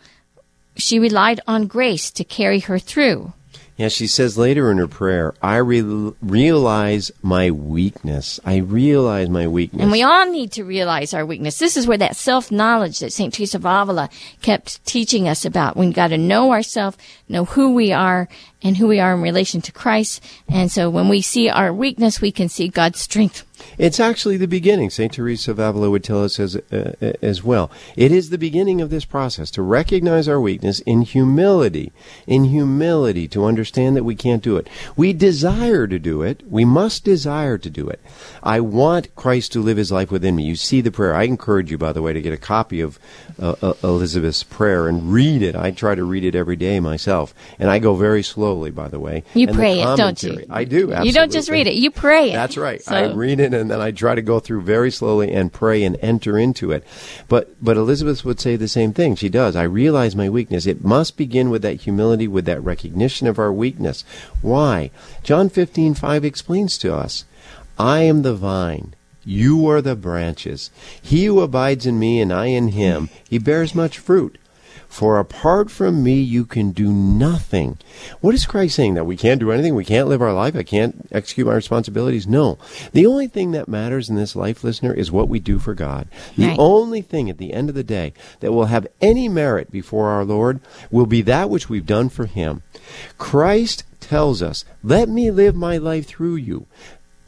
she 0.76 1.00
relied 1.00 1.42
on 1.48 1.68
grace 1.68 2.12
to 2.12 2.24
carry 2.24 2.60
her 2.62 2.80
through. 2.80 3.34
Yeah, 3.78 3.90
she 3.90 4.08
says 4.08 4.40
later 4.40 4.72
in 4.72 4.80
her 4.80 4.88
prayer, 4.88 5.36
I 5.40 5.58
re- 5.58 6.14
realize 6.20 7.12
my 7.22 7.52
weakness. 7.52 8.40
I 8.44 8.58
realize 8.58 9.30
my 9.30 9.48
weakness. 9.48 9.84
And 9.84 9.92
we 9.92 10.02
all 10.02 10.26
need 10.26 10.52
to 10.54 10.64
realize 10.64 11.14
our 11.14 11.24
weakness. 11.24 11.60
This 11.60 11.78
is 11.78 11.86
where 11.86 12.00
that 12.00 12.16
self 12.16 12.52
knowledge 12.52 12.98
that 13.00 13.14
St. 13.14 13.32
Teresa 13.32 13.58
of 13.58 13.66
Avila 13.66 14.10
kept 14.42 14.84
teaching 14.86 15.28
us 15.28 15.46
about. 15.46 15.78
We've 15.78 15.94
got 15.94 16.08
to 16.08 16.18
know 16.18 16.54
ourselves, 16.54 16.98
know 17.30 17.46
who 17.46 17.76
we 17.76 17.92
are, 17.92 18.28
and 18.64 18.78
who 18.78 18.88
we 18.88 19.00
are 19.00 19.14
in 19.14 19.22
relation 19.22 19.62
to 19.62 19.72
Christ. 19.72 20.24
And 20.48 20.72
so 20.72 20.90
when 20.90 21.10
we 21.10 21.22
see 21.22 21.50
our 21.50 21.74
weakness, 21.74 22.22
we 22.22 22.32
can 22.32 22.50
see 22.50 22.68
God's 22.68 23.00
strength. 23.00 23.44
It's 23.78 24.00
actually 24.00 24.38
the 24.38 24.48
beginning. 24.48 24.90
St. 24.90 25.12
Teresa 25.12 25.52
of 25.52 25.60
Avila 25.60 25.90
would 25.90 26.04
tell 26.04 26.24
us 26.24 26.40
as, 26.40 26.56
uh, 26.56 27.14
as 27.22 27.44
well. 27.44 27.72
It 27.96 28.12
is 28.12 28.30
the 28.30 28.38
beginning 28.38 28.82
of 28.82 28.90
this 28.90 29.06
process 29.06 29.52
to 29.52 29.62
recognize 29.62 30.28
our 30.28 30.40
weakness 30.40 30.80
in 30.82 31.02
humility, 31.02 31.92
in 32.26 32.46
humility, 32.46 33.28
to 33.30 33.46
understand 33.46 33.96
that 33.96 34.04
we 34.04 34.16
can't 34.16 34.44
do 34.44 34.58
it. 34.58 34.70
We 34.96 35.14
desire 35.14 35.88
to 35.88 36.00
do 36.00 36.22
it. 36.22 36.44
We 36.50 36.66
must 36.66 37.04
desire 37.04 37.58
to 37.58 37.70
do 37.70 37.88
it. 37.88 38.00
I 38.44 38.60
want 38.60 39.16
Christ 39.16 39.52
to 39.54 39.62
live 39.62 39.78
his 39.78 39.92
life 39.92 40.12
within 40.12 40.36
me. 40.36 40.44
You 40.44 40.56
see 40.56 40.82
the 40.82 40.92
prayer. 40.92 41.16
I 41.16 41.24
encourage 41.24 41.72
you, 41.72 41.78
by 41.78 41.94
the 41.94 42.02
way, 42.02 42.14
to 42.14 42.22
get 42.22 42.34
a 42.34 42.38
copy 42.38 42.82
of 42.82 43.00
uh, 43.40 43.56
uh, 43.62 43.74
Elizabeth's 43.84 44.44
prayer 44.44 44.88
and 44.88 45.12
read 45.12 45.42
it. 45.42 45.56
I 45.56 45.72
try 45.72 45.96
to 45.96 46.04
read 46.04 46.24
it 46.24 46.36
every 46.36 46.56
day 46.56 46.80
myself. 46.80 47.34
And 47.60 47.70
I 47.70 47.80
go 47.80 47.96
very 47.96 48.24
slowly, 48.24 48.72
by 48.72 48.88
the 48.88 49.00
way. 49.00 49.24
You 49.34 49.48
And 49.48 49.56
pray 49.56 49.82
it, 49.82 49.98
don't 49.98 50.22
you? 50.24 50.46
I 50.50 50.64
do, 50.64 50.94
You 51.04 51.12
don't 51.12 51.32
just 51.32 51.50
read 51.50 51.68
it, 51.68 51.76
you 51.76 51.92
pray 51.92 52.32
it. 52.32 52.34
That's 52.34 52.58
right. 52.58 52.82
So- 52.82 52.96
I 52.96 53.14
read 53.14 53.40
it 53.40 53.54
and 53.54 53.70
then 53.72 53.82
I 53.82 53.92
try 53.92 54.16
to 54.16 54.22
go 54.22 54.40
through 54.40 54.62
very 54.62 54.92
slowly 54.92 55.32
and 55.32 55.52
pray 55.52 55.84
and 55.84 55.98
enter 56.02 56.38
into 56.38 56.72
it. 56.72 56.84
But 57.28 57.54
but 57.64 57.78
Elizabeth 57.78 58.24
would 58.26 58.40
say 58.40 58.56
the 58.56 58.68
same 58.68 58.94
thing. 58.94 59.16
She 59.16 59.30
does. 59.30 59.56
I 59.56 59.64
realize 59.64 60.16
my 60.16 60.30
weakness. 60.30 60.66
It 60.66 60.84
must 60.84 61.18
begin 61.18 61.50
with 61.50 61.62
that 61.62 61.82
humility, 61.82 62.28
with 62.28 62.46
that 62.46 62.64
recognition 62.64 63.28
of 63.28 63.40
our 63.40 63.52
weakness. 63.54 64.04
Why? 64.42 64.92
John 65.24 65.50
fifteen 65.50 65.94
five 65.94 66.24
explains 66.26 66.78
to 66.80 66.94
us, 66.94 67.26
I 67.80 68.02
am 68.02 68.22
the 68.22 68.34
vine. 68.34 68.94
You 69.28 69.68
are 69.70 69.82
the 69.82 69.98
branches. 69.98 70.72
He 71.02 71.26
who 71.26 71.42
abides 71.42 71.86
in 71.86 72.00
me 72.00 72.22
and 72.22 72.32
I 72.32 72.46
in 72.46 72.70
him, 72.70 73.10
he 73.30 73.38
bears 73.38 73.76
much 73.76 74.00
fruit. 74.00 74.38
For 74.88 75.20
apart 75.20 75.70
from 75.70 76.02
me, 76.02 76.22
you 76.22 76.46
can 76.46 76.72
do 76.72 76.90
nothing. 76.90 77.78
What 78.22 78.34
is 78.34 78.46
Christ 78.46 78.76
saying? 78.78 78.94
That 78.94 79.06
we 79.06 79.18
can't 79.18 79.42
do 79.42 79.52
anything? 79.52 79.76
We 79.76 79.84
can't 79.84 80.08
live 80.08 80.22
our 80.22 80.32
life? 80.34 80.56
I 80.56 80.64
can't 80.64 81.10
execute 81.12 81.46
my 81.46 81.56
responsibilities? 81.56 82.26
No. 82.26 82.58
The 82.94 83.06
only 83.06 83.28
thing 83.28 83.52
that 83.52 83.68
matters 83.68 84.10
in 84.10 84.16
this 84.16 84.34
life, 84.34 84.64
listener, 84.64 84.94
is 84.94 85.12
what 85.12 85.28
we 85.28 85.40
do 85.42 85.60
for 85.60 85.74
God. 85.74 86.08
The 86.38 86.48
Right. 86.48 86.56
only 86.58 87.02
thing 87.02 87.30
at 87.30 87.38
the 87.38 87.52
end 87.52 87.68
of 87.68 87.76
the 87.76 87.84
day 87.84 88.14
that 88.40 88.54
will 88.54 88.68
have 88.68 88.88
any 89.02 89.28
merit 89.28 89.70
before 89.70 90.08
our 90.08 90.24
Lord 90.24 90.62
will 90.90 91.06
be 91.06 91.22
that 91.24 91.50
which 91.50 91.68
we've 91.70 91.86
done 91.86 92.08
for 92.08 92.26
Him. 92.26 92.62
Christ 93.18 93.84
tells 94.00 94.42
us, 94.42 94.64
Let 94.84 95.10
me 95.10 95.32
live 95.32 95.56
my 95.56 95.78
life 95.78 96.08
through 96.08 96.36
you. 96.38 96.66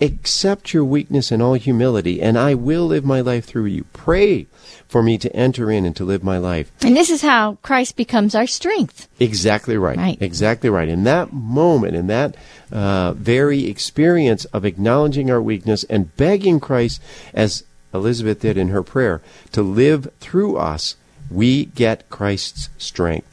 Accept 0.02 0.74
your 0.74 0.86
weakness 0.86 1.32
in 1.32 1.42
all 1.42 1.56
humility, 1.56 2.22
and 2.22 2.38
I 2.38 2.54
will 2.54 2.86
live 2.86 3.04
my 3.04 3.20
life 3.20 3.46
through 3.46 3.66
you. 3.66 3.84
Pray 3.92 4.48
for 4.88 5.04
me 5.04 5.18
to 5.18 5.36
enter 5.36 5.70
in 5.70 5.86
and 5.86 5.96
to 5.98 6.06
live 6.06 6.24
my 6.24 6.38
life. 6.38 6.72
And 6.82 6.96
this 6.96 7.10
is 7.10 7.22
how 7.22 7.58
Christ 7.62 7.96
becomes 7.96 8.34
our 8.34 8.48
strength. 8.48 9.08
Exactly 9.20 9.78
right. 9.78 9.98
Right. 9.98 10.18
Exactly 10.22 10.70
right. 10.70 10.88
In 10.88 11.04
that 11.04 11.34
moment, 11.34 11.96
in 11.96 12.08
that 12.08 12.36
uh, 12.72 13.14
very 13.14 13.66
experience 13.66 14.46
of 14.46 14.66
acknowledging 14.66 15.30
our 15.30 15.42
weakness 15.42 15.84
and 15.86 16.16
begging 16.16 16.60
Christ, 16.60 17.02
as 17.34 17.64
Elizabeth 17.94 18.40
did 18.40 18.58
in 18.58 18.70
her 18.70 18.84
prayer, 18.84 19.22
to 19.52 19.62
live 19.62 20.08
through 20.20 20.58
us, 20.58 20.96
we 21.30 21.66
get 21.66 22.10
Christ's 22.10 22.70
strength. 22.78 23.29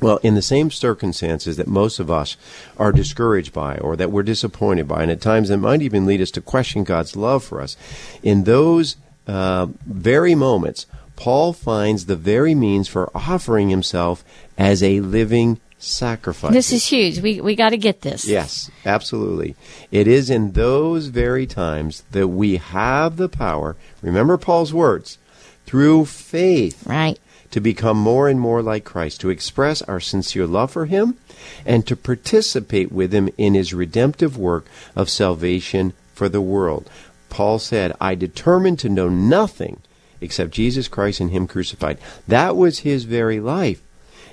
Well, 0.00 0.18
in 0.22 0.34
the 0.34 0.42
same 0.42 0.70
circumstances 0.70 1.56
that 1.56 1.66
most 1.66 1.98
of 1.98 2.10
us 2.10 2.36
are 2.76 2.92
discouraged 2.92 3.52
by 3.52 3.78
or 3.78 3.96
that 3.96 4.12
we're 4.12 4.22
disappointed 4.22 4.86
by, 4.86 5.02
and 5.02 5.10
at 5.10 5.20
times 5.20 5.48
it 5.48 5.56
might 5.56 5.82
even 5.82 6.06
lead 6.06 6.20
us 6.20 6.30
to 6.32 6.40
question 6.40 6.84
God's 6.84 7.16
love 7.16 7.42
for 7.42 7.60
us, 7.60 7.76
in 8.22 8.44
those 8.44 8.96
uh, 9.26 9.66
very 9.86 10.34
moments, 10.34 10.86
Paul 11.16 11.52
finds 11.52 12.06
the 12.06 12.16
very 12.16 12.54
means 12.54 12.88
for 12.88 13.10
offering 13.16 13.70
himself 13.70 14.22
as 14.58 14.82
a 14.82 15.00
living 15.00 15.60
sacrifice. 15.78 16.52
This 16.52 16.72
is 16.72 16.86
huge. 16.86 17.20
We 17.20 17.40
we 17.40 17.54
got 17.54 17.70
to 17.70 17.76
get 17.76 18.02
this. 18.02 18.26
Yes, 18.26 18.70
absolutely. 18.84 19.56
It 19.90 20.06
is 20.06 20.30
in 20.30 20.52
those 20.52 21.06
very 21.06 21.46
times 21.46 22.04
that 22.12 22.28
we 22.28 22.56
have 22.56 23.16
the 23.16 23.28
power, 23.28 23.76
remember 24.02 24.36
Paul's 24.36 24.72
words, 24.72 25.18
through 25.64 26.06
faith 26.06 26.86
Right. 26.86 27.18
To 27.56 27.60
become 27.62 27.96
more 27.96 28.28
and 28.28 28.38
more 28.38 28.60
like 28.60 28.84
Christ, 28.84 29.22
to 29.22 29.30
express 29.30 29.80
our 29.80 29.98
sincere 29.98 30.46
love 30.46 30.70
for 30.70 30.84
Him, 30.84 31.16
and 31.64 31.86
to 31.86 31.96
participate 31.96 32.92
with 32.92 33.14
Him 33.14 33.30
in 33.38 33.54
His 33.54 33.72
redemptive 33.72 34.36
work 34.36 34.66
of 34.94 35.08
salvation 35.08 35.94
for 36.12 36.28
the 36.28 36.42
world. 36.42 36.90
Paul 37.30 37.58
said, 37.58 37.96
I 37.98 38.14
determined 38.14 38.78
to 38.80 38.90
know 38.90 39.08
nothing 39.08 39.80
except 40.20 40.50
Jesus 40.50 40.86
Christ 40.86 41.18
and 41.18 41.30
Him 41.30 41.46
crucified. 41.46 41.96
That 42.28 42.56
was 42.56 42.80
his 42.80 43.04
very 43.04 43.40
life. 43.40 43.80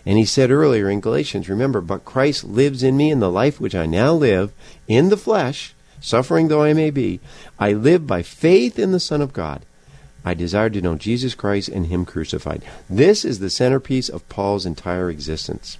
And 0.05 0.17
he 0.17 0.25
said 0.25 0.51
earlier 0.51 0.89
in 0.89 0.99
Galatians, 0.99 1.47
remember, 1.47 1.79
but 1.79 2.03
Christ 2.03 2.43
lives 2.43 2.83
in 2.83 2.97
me, 2.97 3.09
and 3.09 3.21
the 3.21 3.31
life 3.31 3.57
which 3.57 3.73
I 3.73 3.85
now 3.85 4.11
live 4.11 4.51
in 4.85 5.07
the 5.07 5.15
flesh, 5.15 5.73
suffering 6.01 6.49
though 6.49 6.63
I 6.63 6.73
may 6.73 6.89
be, 6.89 7.21
I 7.57 7.71
live 7.71 8.05
by 8.05 8.21
faith 8.21 8.77
in 8.77 8.91
the 8.91 8.99
Son 8.99 9.21
of 9.21 9.31
God. 9.31 9.61
I 10.25 10.33
desire 10.33 10.69
to 10.69 10.81
know 10.81 10.95
Jesus 10.95 11.35
Christ 11.35 11.69
and 11.69 11.87
Him 11.87 12.05
crucified. 12.05 12.63
This 12.89 13.25
is 13.25 13.39
the 13.39 13.49
centerpiece 13.49 14.09
of 14.09 14.27
Paul's 14.29 14.65
entire 14.65 15.09
existence. 15.09 15.77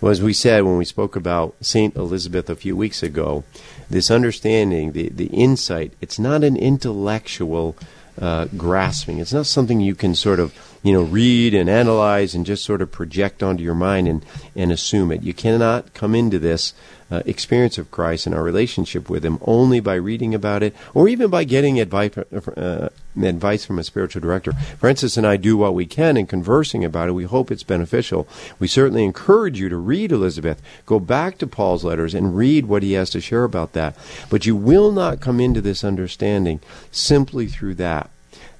Well, 0.00 0.12
as 0.12 0.20
we 0.20 0.34
said 0.34 0.64
when 0.64 0.76
we 0.76 0.84
spoke 0.84 1.16
about 1.16 1.54
St. 1.62 1.96
Elizabeth 1.96 2.50
a 2.50 2.56
few 2.56 2.76
weeks 2.76 3.02
ago, 3.02 3.44
this 3.88 4.10
understanding, 4.10 4.92
the, 4.92 5.08
the 5.08 5.28
insight, 5.28 5.94
it's 6.02 6.18
not 6.18 6.44
an 6.44 6.56
intellectual 6.56 7.76
uh, 8.20 8.46
grasping. 8.56 9.18
It's 9.18 9.32
not 9.32 9.46
something 9.46 9.80
you 9.80 9.94
can 9.94 10.14
sort 10.14 10.38
of, 10.38 10.52
you 10.82 10.92
know, 10.92 11.02
read 11.02 11.54
and 11.54 11.68
analyze 11.68 12.34
and 12.34 12.46
just 12.46 12.64
sort 12.64 12.82
of 12.82 12.92
project 12.92 13.42
onto 13.42 13.62
your 13.62 13.74
mind 13.74 14.08
and, 14.08 14.24
and 14.54 14.72
assume 14.72 15.10
it. 15.10 15.22
You 15.22 15.34
cannot 15.34 15.94
come 15.94 16.14
into 16.14 16.38
this 16.38 16.74
uh, 17.10 17.22
experience 17.24 17.78
of 17.78 17.90
Christ 17.90 18.26
and 18.26 18.34
our 18.34 18.42
relationship 18.42 19.08
with 19.08 19.24
Him 19.24 19.38
only 19.42 19.80
by 19.80 19.94
reading 19.94 20.34
about 20.34 20.62
it 20.62 20.74
or 20.92 21.08
even 21.08 21.30
by 21.30 21.44
getting 21.44 21.78
advice, 21.78 22.16
uh, 22.18 22.88
advice 23.22 23.64
from 23.64 23.78
a 23.78 23.84
spiritual 23.84 24.20
director. 24.20 24.52
Frances 24.78 25.16
and 25.16 25.26
I 25.26 25.36
do 25.36 25.56
what 25.56 25.74
we 25.74 25.86
can 25.86 26.16
in 26.16 26.26
conversing 26.26 26.84
about 26.84 27.08
it. 27.08 27.12
We 27.12 27.24
hope 27.24 27.50
it's 27.50 27.62
beneficial. 27.62 28.26
We 28.58 28.66
certainly 28.66 29.04
encourage 29.04 29.60
you 29.60 29.68
to 29.68 29.76
read 29.76 30.10
Elizabeth. 30.10 30.60
Go 30.84 30.98
back 30.98 31.38
to 31.38 31.46
Paul's 31.46 31.84
letters 31.84 32.14
and 32.14 32.36
read 32.36 32.66
what 32.66 32.82
he 32.82 32.92
has 32.92 33.10
to 33.10 33.20
share 33.20 33.44
about 33.44 33.72
that. 33.74 33.96
But 34.28 34.46
you 34.46 34.56
will 34.56 34.90
not 34.90 35.20
come 35.20 35.38
into 35.38 35.60
this 35.60 35.84
understanding 35.84 36.60
simply 36.90 37.46
through 37.46 37.74
that. 37.76 38.10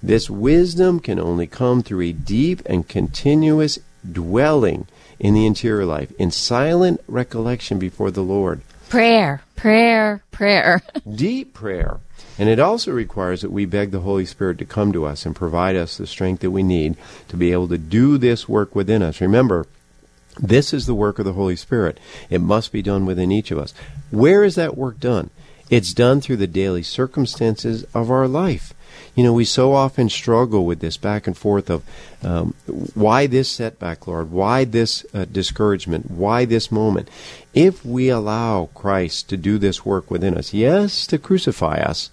This 0.07 0.31
wisdom 0.31 1.01
can 1.01 1.19
only 1.19 1.49
come 1.49 1.83
through 1.83 2.03
a 2.03 2.13
deep 2.13 2.63
and 2.67 2.87
continuous 2.87 3.81
dwelling 4.09 4.87
in 5.19 5.35
the 5.35 5.45
interior 5.45 5.85
life, 5.85 6.13
in 6.17 6.31
silent 6.31 7.01
recollection 7.09 7.81
before 7.81 8.13
the 8.13 8.23
Lord. 8.23 8.61
Prayer, 8.89 9.43
prayer, 9.57 10.23
prayer. 10.31 10.81
Deep 11.13 11.55
prayer. 11.55 11.99
And 12.39 12.49
it 12.49 12.61
also 12.61 12.93
requires 12.93 13.41
that 13.41 13.51
we 13.51 13.65
beg 13.65 13.91
the 13.91 14.03
Holy 14.03 14.25
Spirit 14.25 14.59
to 14.59 14.65
come 14.65 14.93
to 14.93 15.05
us 15.05 15.27
and 15.27 15.35
provide 15.35 15.75
us 15.75 15.97
the 15.97 16.07
strength 16.07 16.41
that 16.43 16.53
we 16.53 16.63
need 16.63 16.97
to 17.27 17.37
be 17.37 17.51
able 17.51 17.67
to 17.67 17.79
do 17.79 18.17
this 18.17 18.49
work 18.49 18.77
within 18.77 19.03
us. 19.03 19.21
Remember, 19.21 19.67
this 20.39 20.73
is 20.73 20.87
the 20.87 20.95
work 20.95 21.19
of 21.19 21.25
the 21.25 21.33
Holy 21.33 21.57
Spirit. 21.57 21.99
It 22.31 22.41
must 22.41 22.71
be 22.71 22.81
done 22.81 23.07
within 23.07 23.33
each 23.33 23.51
of 23.51 23.59
us. 23.59 23.75
Where 24.13 24.45
is 24.45 24.55
that 24.55 24.77
work 24.77 25.01
done? 25.01 25.31
It's 25.69 25.93
done 25.93 26.21
through 26.21 26.37
the 26.37 26.47
daily 26.47 26.85
circumstances 26.85 27.83
of 27.93 28.09
our 28.09 28.29
life. 28.29 28.73
You 29.17 29.25
know, 29.25 29.33
we 29.33 29.47
so 29.47 29.73
often 29.73 30.11
struggle 30.11 30.67
with 30.67 30.81
this 30.81 30.99
back 30.99 31.27
and 31.27 31.37
forth 31.37 31.71
of 31.71 31.83
um, 32.23 32.55
why 32.95 33.27
this 33.27 33.49
setback, 33.51 34.07
Lord? 34.07 34.31
Why 34.31 34.64
this 34.64 35.05
uh, 35.12 35.27
discouragement? 35.27 36.11
Why 36.11 36.45
this 36.45 36.73
moment? 36.73 37.09
If 37.53 37.85
we 37.85 38.09
allow 38.09 38.69
Christ 38.75 39.29
to 39.31 39.37
do 39.37 39.57
this 39.59 39.85
work 39.85 40.11
within 40.11 40.37
us, 40.37 40.53
yes, 40.53 41.07
to 41.07 41.19
crucify 41.19 41.77
us, 41.77 42.11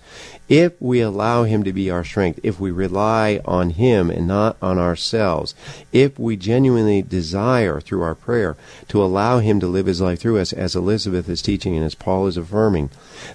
if 0.47 0.81
we 0.81 1.01
allow 1.01 1.43
Him 1.43 1.63
to 1.63 1.73
be 1.73 1.89
our 1.89 2.03
strength, 2.03 2.39
if 2.43 2.59
we 2.59 2.71
rely 2.71 3.41
on 3.43 3.71
Him 3.71 4.09
and 4.09 4.27
not 4.27 4.55
on 4.61 4.77
ourselves, 4.77 5.55
if 5.91 6.19
we 6.19 6.35
genuinely 6.35 7.01
desire 7.01 7.81
through 7.81 8.03
our 8.03 8.15
prayer 8.15 8.55
to 8.89 9.03
allow 9.03 9.39
Him 9.39 9.59
to 9.59 9.67
live 9.67 9.85
His 9.85 10.01
life 10.01 10.19
through 10.19 10.39
us, 10.39 10.53
as 10.53 10.75
Elizabeth 10.75 11.27
is 11.27 11.41
teaching 11.41 11.75
and 11.75 11.83
as 11.83 11.95
Paul 11.95 12.27
is 12.27 12.37
affirming, 12.37 12.89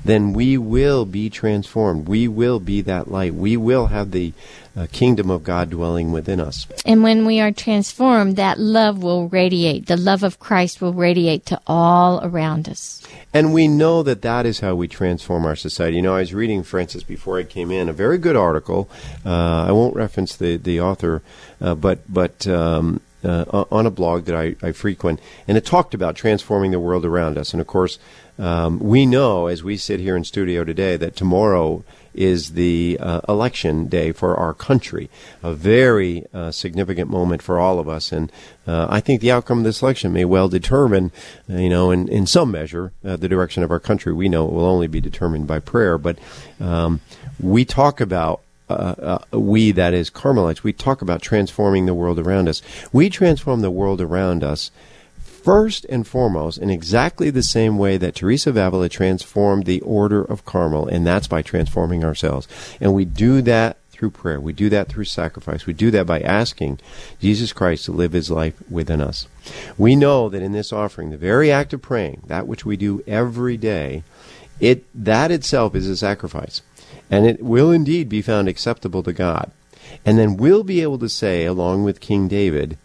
then 0.04 0.32
we 0.32 0.56
will 0.56 1.04
be 1.04 1.28
transformed. 1.28 2.08
We 2.08 2.28
will 2.28 2.60
be 2.60 2.82
that 2.82 3.10
light. 3.10 3.34
We 3.34 3.56
will 3.56 3.86
have 3.86 4.12
the 4.12 4.32
uh, 4.76 4.86
kingdom 4.92 5.30
of 5.30 5.44
God 5.44 5.70
dwelling 5.70 6.12
within 6.12 6.40
us. 6.40 6.66
And 6.84 7.02
when 7.02 7.26
we 7.26 7.40
are 7.40 7.52
transformed, 7.52 8.36
that 8.36 8.58
love 8.58 9.02
will 9.02 9.28
radiate. 9.28 9.86
The 9.86 9.96
love 9.96 10.22
of 10.22 10.38
Christ 10.38 10.80
will 10.80 10.92
radiate 10.92 11.46
to 11.46 11.60
all 11.66 12.20
around 12.24 12.68
us. 12.68 13.02
And 13.32 13.52
we 13.52 13.68
know 13.68 14.02
that 14.02 14.22
that 14.22 14.46
is 14.46 14.60
how 14.60 14.74
we 14.74 14.88
transform 14.88 15.44
our 15.44 15.56
society. 15.56 15.96
You 15.96 16.02
know, 16.02 16.16
I 16.16 16.20
was 16.20 16.34
reading, 16.34 16.62
Frances, 16.62 17.04
before 17.04 17.38
I 17.38 17.44
came 17.44 17.70
in, 17.70 17.88
a 17.88 17.92
very 17.92 18.18
good 18.18 18.36
article. 18.36 18.88
Uh, 19.24 19.66
I 19.68 19.72
won't 19.72 19.94
reference 19.94 20.36
the, 20.36 20.56
the 20.56 20.80
author, 20.80 21.22
uh, 21.60 21.74
but, 21.74 22.12
but 22.12 22.46
um, 22.46 23.00
uh, 23.24 23.64
on 23.70 23.86
a 23.86 23.90
blog 23.90 24.24
that 24.26 24.36
I, 24.36 24.54
I, 24.62 24.72
frequent, 24.72 25.20
and 25.46 25.56
it 25.56 25.66
talked 25.66 25.94
about 25.94 26.14
transforming 26.14 26.70
the 26.70 26.80
world 26.80 27.04
around 27.04 27.36
us. 27.36 27.52
And 27.52 27.60
of 27.60 27.66
course, 27.66 27.98
um, 28.38 28.78
we 28.78 29.06
know 29.06 29.46
as 29.46 29.64
we 29.64 29.76
sit 29.76 30.00
here 30.00 30.16
in 30.16 30.24
studio 30.24 30.62
today 30.64 30.96
that 30.96 31.16
tomorrow 31.16 31.82
is 32.14 32.52
the 32.52 32.98
uh, 33.00 33.20
election 33.28 33.86
day 33.86 34.12
for 34.12 34.36
our 34.36 34.54
country, 34.54 35.08
a 35.42 35.52
very 35.52 36.24
uh, 36.32 36.50
significant 36.50 37.10
moment 37.10 37.42
for 37.42 37.58
all 37.58 37.78
of 37.78 37.88
us. 37.88 38.12
And 38.12 38.32
uh, 38.66 38.86
I 38.90 39.00
think 39.00 39.20
the 39.20 39.30
outcome 39.30 39.58
of 39.58 39.64
this 39.64 39.82
election 39.82 40.12
may 40.12 40.24
well 40.24 40.48
determine, 40.48 41.12
uh, 41.50 41.56
you 41.56 41.68
know, 41.68 41.90
in, 41.90 42.08
in 42.08 42.26
some 42.26 42.50
measure, 42.50 42.92
uh, 43.04 43.16
the 43.16 43.28
direction 43.28 43.62
of 43.62 43.70
our 43.70 43.80
country. 43.80 44.12
We 44.12 44.28
know 44.28 44.46
it 44.46 44.52
will 44.52 44.66
only 44.66 44.88
be 44.88 45.00
determined 45.00 45.46
by 45.46 45.60
prayer, 45.60 45.98
but 45.98 46.18
um, 46.60 47.00
we 47.40 47.64
talk 47.64 48.00
about 48.00 48.40
uh, 48.68 49.18
uh, 49.32 49.38
we, 49.38 49.72
that 49.72 49.94
is 49.94 50.10
Carmelites, 50.10 50.62
we 50.62 50.74
talk 50.74 51.00
about 51.00 51.22
transforming 51.22 51.86
the 51.86 51.94
world 51.94 52.18
around 52.18 52.48
us. 52.48 52.60
We 52.92 53.08
transform 53.08 53.62
the 53.62 53.70
world 53.70 54.00
around 54.00 54.44
us 54.44 54.70
first 55.42 55.86
and 55.86 56.06
foremost 56.06 56.58
in 56.58 56.70
exactly 56.70 57.30
the 57.30 57.42
same 57.42 57.78
way 57.78 57.96
that 57.96 58.14
Teresa 58.14 58.50
of 58.50 58.56
Avila 58.56 58.88
transformed 58.88 59.64
the 59.64 59.80
order 59.80 60.22
of 60.22 60.44
Carmel, 60.44 60.86
and 60.86 61.06
that's 61.06 61.28
by 61.28 61.42
transforming 61.42 62.04
ourselves. 62.04 62.48
And 62.80 62.94
we 62.94 63.04
do 63.04 63.40
that 63.42 63.78
through 63.90 64.10
prayer. 64.10 64.40
We 64.40 64.52
do 64.52 64.68
that 64.68 64.88
through 64.88 65.04
sacrifice. 65.04 65.66
We 65.66 65.72
do 65.72 65.90
that 65.90 66.06
by 66.06 66.20
asking 66.20 66.78
Jesus 67.20 67.52
Christ 67.52 67.84
to 67.86 67.92
live 67.92 68.12
his 68.12 68.30
life 68.30 68.54
within 68.70 69.00
us. 69.00 69.26
We 69.76 69.96
know 69.96 70.28
that 70.28 70.42
in 70.42 70.52
this 70.52 70.72
offering, 70.72 71.10
the 71.10 71.16
very 71.16 71.50
act 71.50 71.72
of 71.72 71.82
praying, 71.82 72.22
that 72.26 72.46
which 72.46 72.64
we 72.64 72.76
do 72.76 73.02
every 73.06 73.56
day, 73.56 74.04
it 74.60 74.84
that 74.94 75.30
itself 75.30 75.74
is 75.74 75.88
a 75.88 75.96
sacrifice. 75.96 76.62
And 77.10 77.26
it 77.26 77.42
will 77.42 77.70
indeed 77.70 78.08
be 78.08 78.22
found 78.22 78.48
acceptable 78.48 79.02
to 79.02 79.12
God. 79.12 79.50
And 80.04 80.18
then 80.18 80.36
we'll 80.36 80.64
be 80.64 80.82
able 80.82 80.98
to 80.98 81.08
say, 81.08 81.44
along 81.44 81.84
with 81.84 82.00
King 82.00 82.28
David, 82.28 82.76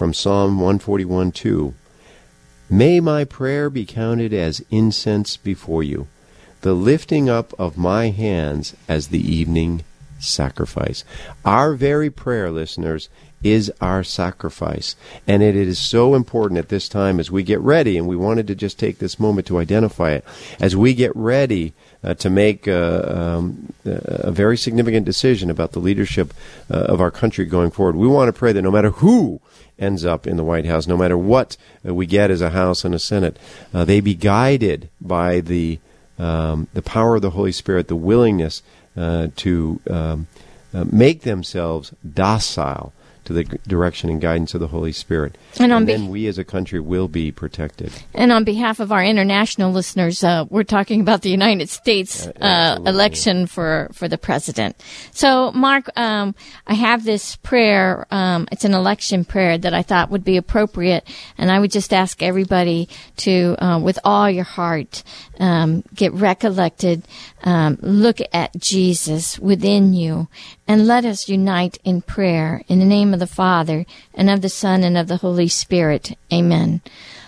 from 0.00 0.14
Psalm 0.14 0.58
141 0.58 1.30
2, 1.30 1.74
May 2.70 3.00
my 3.00 3.22
prayer 3.22 3.68
be 3.68 3.84
counted 3.84 4.32
as 4.32 4.64
incense 4.70 5.36
before 5.36 5.82
you, 5.82 6.08
the 6.62 6.72
lifting 6.72 7.28
up 7.28 7.52
of 7.58 7.76
my 7.76 8.08
hands 8.08 8.74
as 8.88 9.08
the 9.08 9.20
evening 9.20 9.84
sacrifice. 10.18 11.04
Our 11.44 11.74
very 11.74 12.08
prayer, 12.08 12.50
listeners, 12.50 13.10
is 13.42 13.70
our 13.82 14.02
sacrifice. 14.02 14.96
And 15.26 15.42
it 15.42 15.54
is 15.54 15.78
so 15.78 16.14
important 16.14 16.56
at 16.56 16.70
this 16.70 16.88
time 16.88 17.20
as 17.20 17.30
we 17.30 17.42
get 17.42 17.60
ready, 17.60 17.98
and 17.98 18.08
we 18.08 18.16
wanted 18.16 18.46
to 18.46 18.54
just 18.54 18.78
take 18.78 19.00
this 19.00 19.20
moment 19.20 19.46
to 19.48 19.58
identify 19.58 20.12
it, 20.12 20.24
as 20.58 20.74
we 20.74 20.94
get 20.94 21.14
ready 21.14 21.74
uh, 22.02 22.14
to 22.14 22.30
make 22.30 22.66
uh, 22.66 23.02
um, 23.06 23.72
a 23.84 24.30
very 24.30 24.56
significant 24.56 25.04
decision 25.04 25.50
about 25.50 25.72
the 25.72 25.78
leadership 25.78 26.32
uh, 26.70 26.76
of 26.76 27.00
our 27.00 27.10
country 27.10 27.44
going 27.44 27.70
forward. 27.70 27.96
We 27.96 28.08
want 28.08 28.28
to 28.28 28.38
pray 28.38 28.52
that 28.52 28.62
no 28.62 28.70
matter 28.70 28.90
who 28.90 29.40
ends 29.78 30.04
up 30.04 30.26
in 30.26 30.36
the 30.36 30.44
White 30.44 30.66
House, 30.66 30.86
no 30.86 30.96
matter 30.96 31.16
what 31.16 31.56
uh, 31.86 31.94
we 31.94 32.06
get 32.06 32.30
as 32.30 32.40
a 32.40 32.50
House 32.50 32.84
and 32.84 32.94
a 32.94 32.98
Senate, 32.98 33.38
uh, 33.74 33.84
they 33.84 34.00
be 34.00 34.14
guided 34.14 34.88
by 35.00 35.40
the 35.40 35.78
um, 36.18 36.68
the 36.74 36.82
power 36.82 37.16
of 37.16 37.22
the 37.22 37.30
Holy 37.30 37.52
Spirit, 37.52 37.88
the 37.88 37.96
willingness 37.96 38.62
uh, 38.94 39.28
to 39.36 39.80
um, 39.88 40.26
uh, 40.74 40.84
make 40.84 41.22
themselves 41.22 41.94
docile 42.12 42.92
to 43.30 43.44
the 43.44 43.58
direction 43.68 44.10
and 44.10 44.20
guidance 44.20 44.54
of 44.54 44.60
the 44.60 44.66
Holy 44.66 44.90
Spirit. 44.90 45.38
And, 45.60 45.72
and 45.72 45.88
then 45.88 46.08
we 46.08 46.26
as 46.26 46.36
a 46.36 46.44
country 46.44 46.80
will 46.80 47.06
be 47.06 47.30
protected. 47.30 47.92
And 48.12 48.32
on 48.32 48.42
behalf 48.42 48.80
of 48.80 48.90
our 48.90 49.04
international 49.04 49.70
listeners, 49.70 50.24
uh, 50.24 50.46
we're 50.50 50.64
talking 50.64 51.00
about 51.00 51.22
the 51.22 51.30
United 51.30 51.68
States 51.68 52.26
uh, 52.26 52.78
election 52.84 53.46
for, 53.46 53.88
for 53.92 54.08
the 54.08 54.18
president. 54.18 54.82
So, 55.12 55.52
Mark, 55.52 55.96
um, 55.96 56.34
I 56.66 56.74
have 56.74 57.04
this 57.04 57.36
prayer. 57.36 58.04
Um, 58.10 58.48
it's 58.50 58.64
an 58.64 58.74
election 58.74 59.24
prayer 59.24 59.56
that 59.56 59.74
I 59.74 59.82
thought 59.82 60.10
would 60.10 60.24
be 60.24 60.36
appropriate. 60.36 61.08
And 61.38 61.52
I 61.52 61.60
would 61.60 61.70
just 61.70 61.92
ask 61.92 62.24
everybody 62.24 62.88
to, 63.18 63.54
uh, 63.64 63.78
with 63.78 64.00
all 64.02 64.28
your 64.28 64.44
heart, 64.44 65.04
um, 65.38 65.84
get 65.94 66.12
recollected, 66.14 67.04
um, 67.44 67.78
look 67.80 68.18
at 68.32 68.56
Jesus 68.58 69.38
within 69.38 69.94
you, 69.94 70.26
and 70.70 70.86
let 70.86 71.04
us 71.04 71.28
unite 71.28 71.78
in 71.82 72.00
prayer 72.00 72.62
in 72.68 72.78
the 72.78 72.84
name 72.84 73.12
of 73.12 73.18
the 73.18 73.26
Father, 73.26 73.84
and 74.14 74.30
of 74.30 74.40
the 74.40 74.48
Son, 74.48 74.84
and 74.84 74.96
of 74.96 75.08
the 75.08 75.16
Holy 75.16 75.48
Spirit. 75.48 76.16
Amen. 76.32 76.80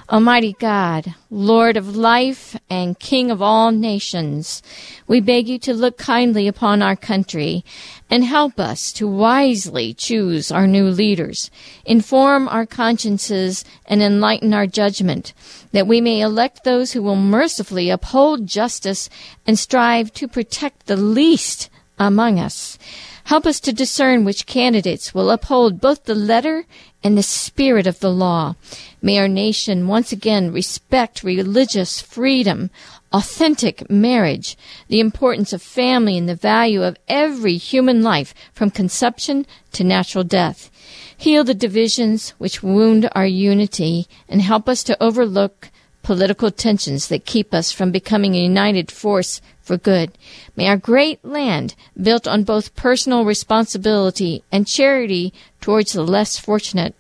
Almighty 0.09 0.55
God, 0.61 1.17
Lord 1.29 1.77
of 1.77 1.97
life 1.97 2.57
and 2.71 2.97
King 3.01 3.33
of 3.33 3.43
all 3.43 3.73
nations, 3.73 4.63
we 5.09 5.19
beg 5.19 5.49
you 5.49 5.59
to 5.59 5.75
look 5.75 5.99
kindly 5.99 6.47
upon 6.47 6.83
our 6.83 6.95
country 6.95 7.65
and 8.09 8.23
help 8.23 8.61
us 8.61 8.93
to 8.93 9.09
wisely 9.09 9.93
choose 9.93 10.53
our 10.53 10.69
new 10.69 10.85
leaders, 10.85 11.51
inform 11.85 12.47
our 12.47 12.65
consciences, 12.65 13.65
and 13.87 14.01
enlighten 14.01 14.55
our 14.55 14.69
judgment, 14.69 15.33
that 15.73 15.89
we 15.89 16.01
may 16.01 16.21
elect 16.21 16.63
those 16.63 16.93
who 16.93 17.03
will 17.03 17.17
mercifully 17.17 17.91
uphold 17.91 18.47
justice 18.47 19.11
and 19.49 19.59
strive 19.59 20.13
to 20.13 20.29
protect 20.29 20.87
the 20.87 20.97
least 20.97 21.71
among 21.99 22.39
us. 22.39 22.79
Help 23.25 23.47
us 23.47 23.61
to 23.61 23.73
discern 23.73 24.25
which 24.25 24.47
candidates 24.47 25.15
will 25.15 25.31
uphold 25.31 25.81
both 25.81 26.05
the 26.05 26.15
letter 26.15 26.65
and 27.03 27.17
the 27.17 27.23
spirit 27.23 27.87
of 27.87 28.01
the 28.01 28.11
law. 28.11 28.55
May 29.01 29.19
our 29.19 29.29
nation 29.29 29.87
once 29.87 30.13
again 30.13 30.53
respect 30.53 31.23
religious 31.23 32.01
freedom, 32.01 32.71
authentic 33.13 33.89
marriage, 33.91 34.57
the 34.89 35.01
importance 35.01 35.53
of 35.53 35.63
family, 35.63 36.19
and 36.19 36.29
the 36.29 36.35
value 36.35 36.83
of 36.83 36.97
every 37.09 37.57
human 37.57 38.03
life 38.03 38.35
from 38.53 38.71
conception 38.71 39.47
to 39.73 39.85
natural 39.85 40.25
death. 40.25 40.71
Heal 41.17 41.45
the 41.45 41.55
divisions 41.55 42.31
which 42.39 42.63
wound 42.63 43.09
our 43.13 43.27
unity 43.27 44.09
and 44.29 44.43
help 44.43 44.69
us 44.69 44.83
to 44.85 45.03
overlook 45.03 45.71
political 46.03 46.51
tensions 46.51 47.09
that 47.09 47.25
keep 47.25 47.55
us 47.55 47.71
from 47.71 47.93
becoming 47.93 48.35
a 48.35 48.43
united 48.43 48.91
force 48.91 49.41
for 49.63 49.77
good. 49.77 50.19
May 50.57 50.69
our 50.69 50.77
great 50.77 51.25
land, 51.25 51.75
built 52.01 52.27
on 52.27 52.45
both 52.45 52.75
personal 52.75 53.25
responsibility 53.25 54.45
and 54.51 54.67
charity 54.67 55.33
towards 55.61 55.93
the 55.93 56.03
less 56.03 56.39
fortunate, 56.39 56.95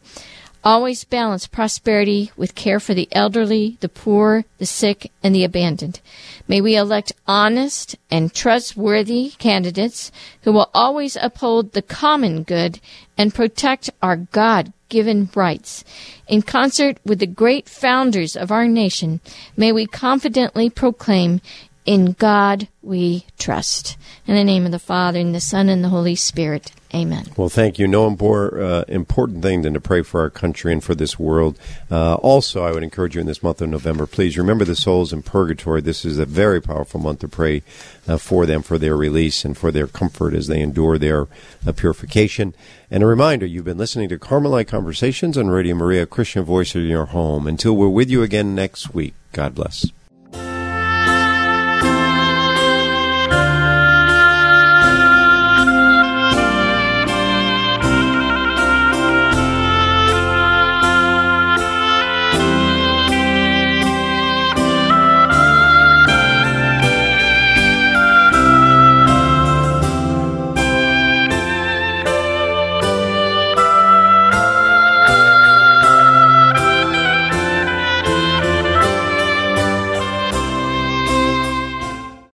always 0.64 1.04
balance 1.04 1.46
prosperity 1.46 2.30
with 2.36 2.54
care 2.54 2.78
for 2.78 2.94
the 2.94 3.08
elderly, 3.12 3.76
the 3.80 3.88
poor, 3.88 4.44
the 4.58 4.66
sick, 4.66 5.10
and 5.22 5.34
the 5.34 5.44
abandoned. 5.44 6.00
May 6.46 6.60
we 6.60 6.76
elect 6.76 7.12
honest 7.26 7.96
and 8.10 8.32
trustworthy 8.32 9.30
candidates 9.38 10.12
who 10.42 10.52
will 10.52 10.70
always 10.72 11.16
uphold 11.20 11.72
the 11.72 11.82
common 11.82 12.42
good 12.44 12.80
and 13.18 13.34
protect 13.34 13.90
our 14.00 14.16
God 14.16 14.72
given 14.88 15.28
rights. 15.34 15.84
In 16.28 16.42
concert 16.42 16.98
with 17.04 17.18
the 17.18 17.26
great 17.26 17.68
founders 17.68 18.36
of 18.36 18.52
our 18.52 18.68
nation, 18.68 19.20
may 19.56 19.72
we 19.72 19.86
confidently 19.86 20.68
proclaim, 20.68 21.40
In 21.85 22.12
God 22.12 22.68
we 22.80 23.26
trust. 23.39 23.97
In 24.26 24.37
the 24.37 24.45
name 24.45 24.64
of 24.66 24.70
the 24.70 24.78
Father, 24.78 25.18
and 25.18 25.35
the 25.35 25.41
Son, 25.41 25.68
and 25.68 25.83
the 25.83 25.89
Holy 25.89 26.14
Spirit. 26.14 26.72
Amen. 26.95 27.26
Well, 27.37 27.49
thank 27.49 27.78
you. 27.78 27.89
No 27.89 28.11
more 28.11 28.61
uh, 28.61 28.85
important 28.87 29.43
thing 29.43 29.62
than 29.62 29.72
to 29.74 29.80
pray 29.80 30.03
for 30.03 30.20
our 30.20 30.30
country 30.30 30.72
and 30.72 30.85
for 30.85 30.95
this 30.95 31.18
world. 31.18 31.59
Uh, 31.91 32.14
also, 32.16 32.62
I 32.62 32.70
would 32.70 32.83
encourage 32.83 33.14
you 33.14 33.20
in 33.20 33.26
this 33.26 33.43
month 33.43 33.62
of 33.62 33.70
November, 33.70 34.07
please 34.07 34.37
remember 34.37 34.64
the 34.64 34.76
souls 34.76 35.12
in 35.12 35.22
purgatory. 35.22 35.80
This 35.80 36.05
is 36.05 36.18
a 36.18 36.26
very 36.26 36.61
powerful 36.61 37.01
month 37.01 37.20
to 37.20 37.28
pray 37.28 37.62
uh, 38.07 38.18
for 38.18 38.45
them, 38.45 38.62
for 38.62 38.78
their 38.78 38.97
release, 38.97 39.45
and 39.45 39.57
for 39.57 39.72
their 39.72 39.87
comfort 39.87 40.35
as 40.35 40.49
they 40.49 40.61
endure 40.61 40.99
their 40.99 41.28
uh, 41.66 41.72
purification. 41.72 42.55
And 42.91 43.03
a 43.03 43.07
reminder, 43.07 43.47
you've 43.47 43.64
been 43.64 43.78
listening 43.78 44.11
to 44.11 44.18
Carmelite 44.18 44.68
Conversations 44.68 45.39
on 45.39 45.49
Radio 45.49 45.74
Maria, 45.74 46.05
Christian 46.05 46.45
Voice 46.45 46.74
in 46.74 46.83
your 46.83 47.07
home. 47.07 47.47
Until 47.47 47.74
we're 47.74 47.89
with 47.89 48.11
you 48.11 48.22
again 48.22 48.55
next 48.55 48.93
week, 48.95 49.14
God 49.33 49.55
bless. 49.55 49.87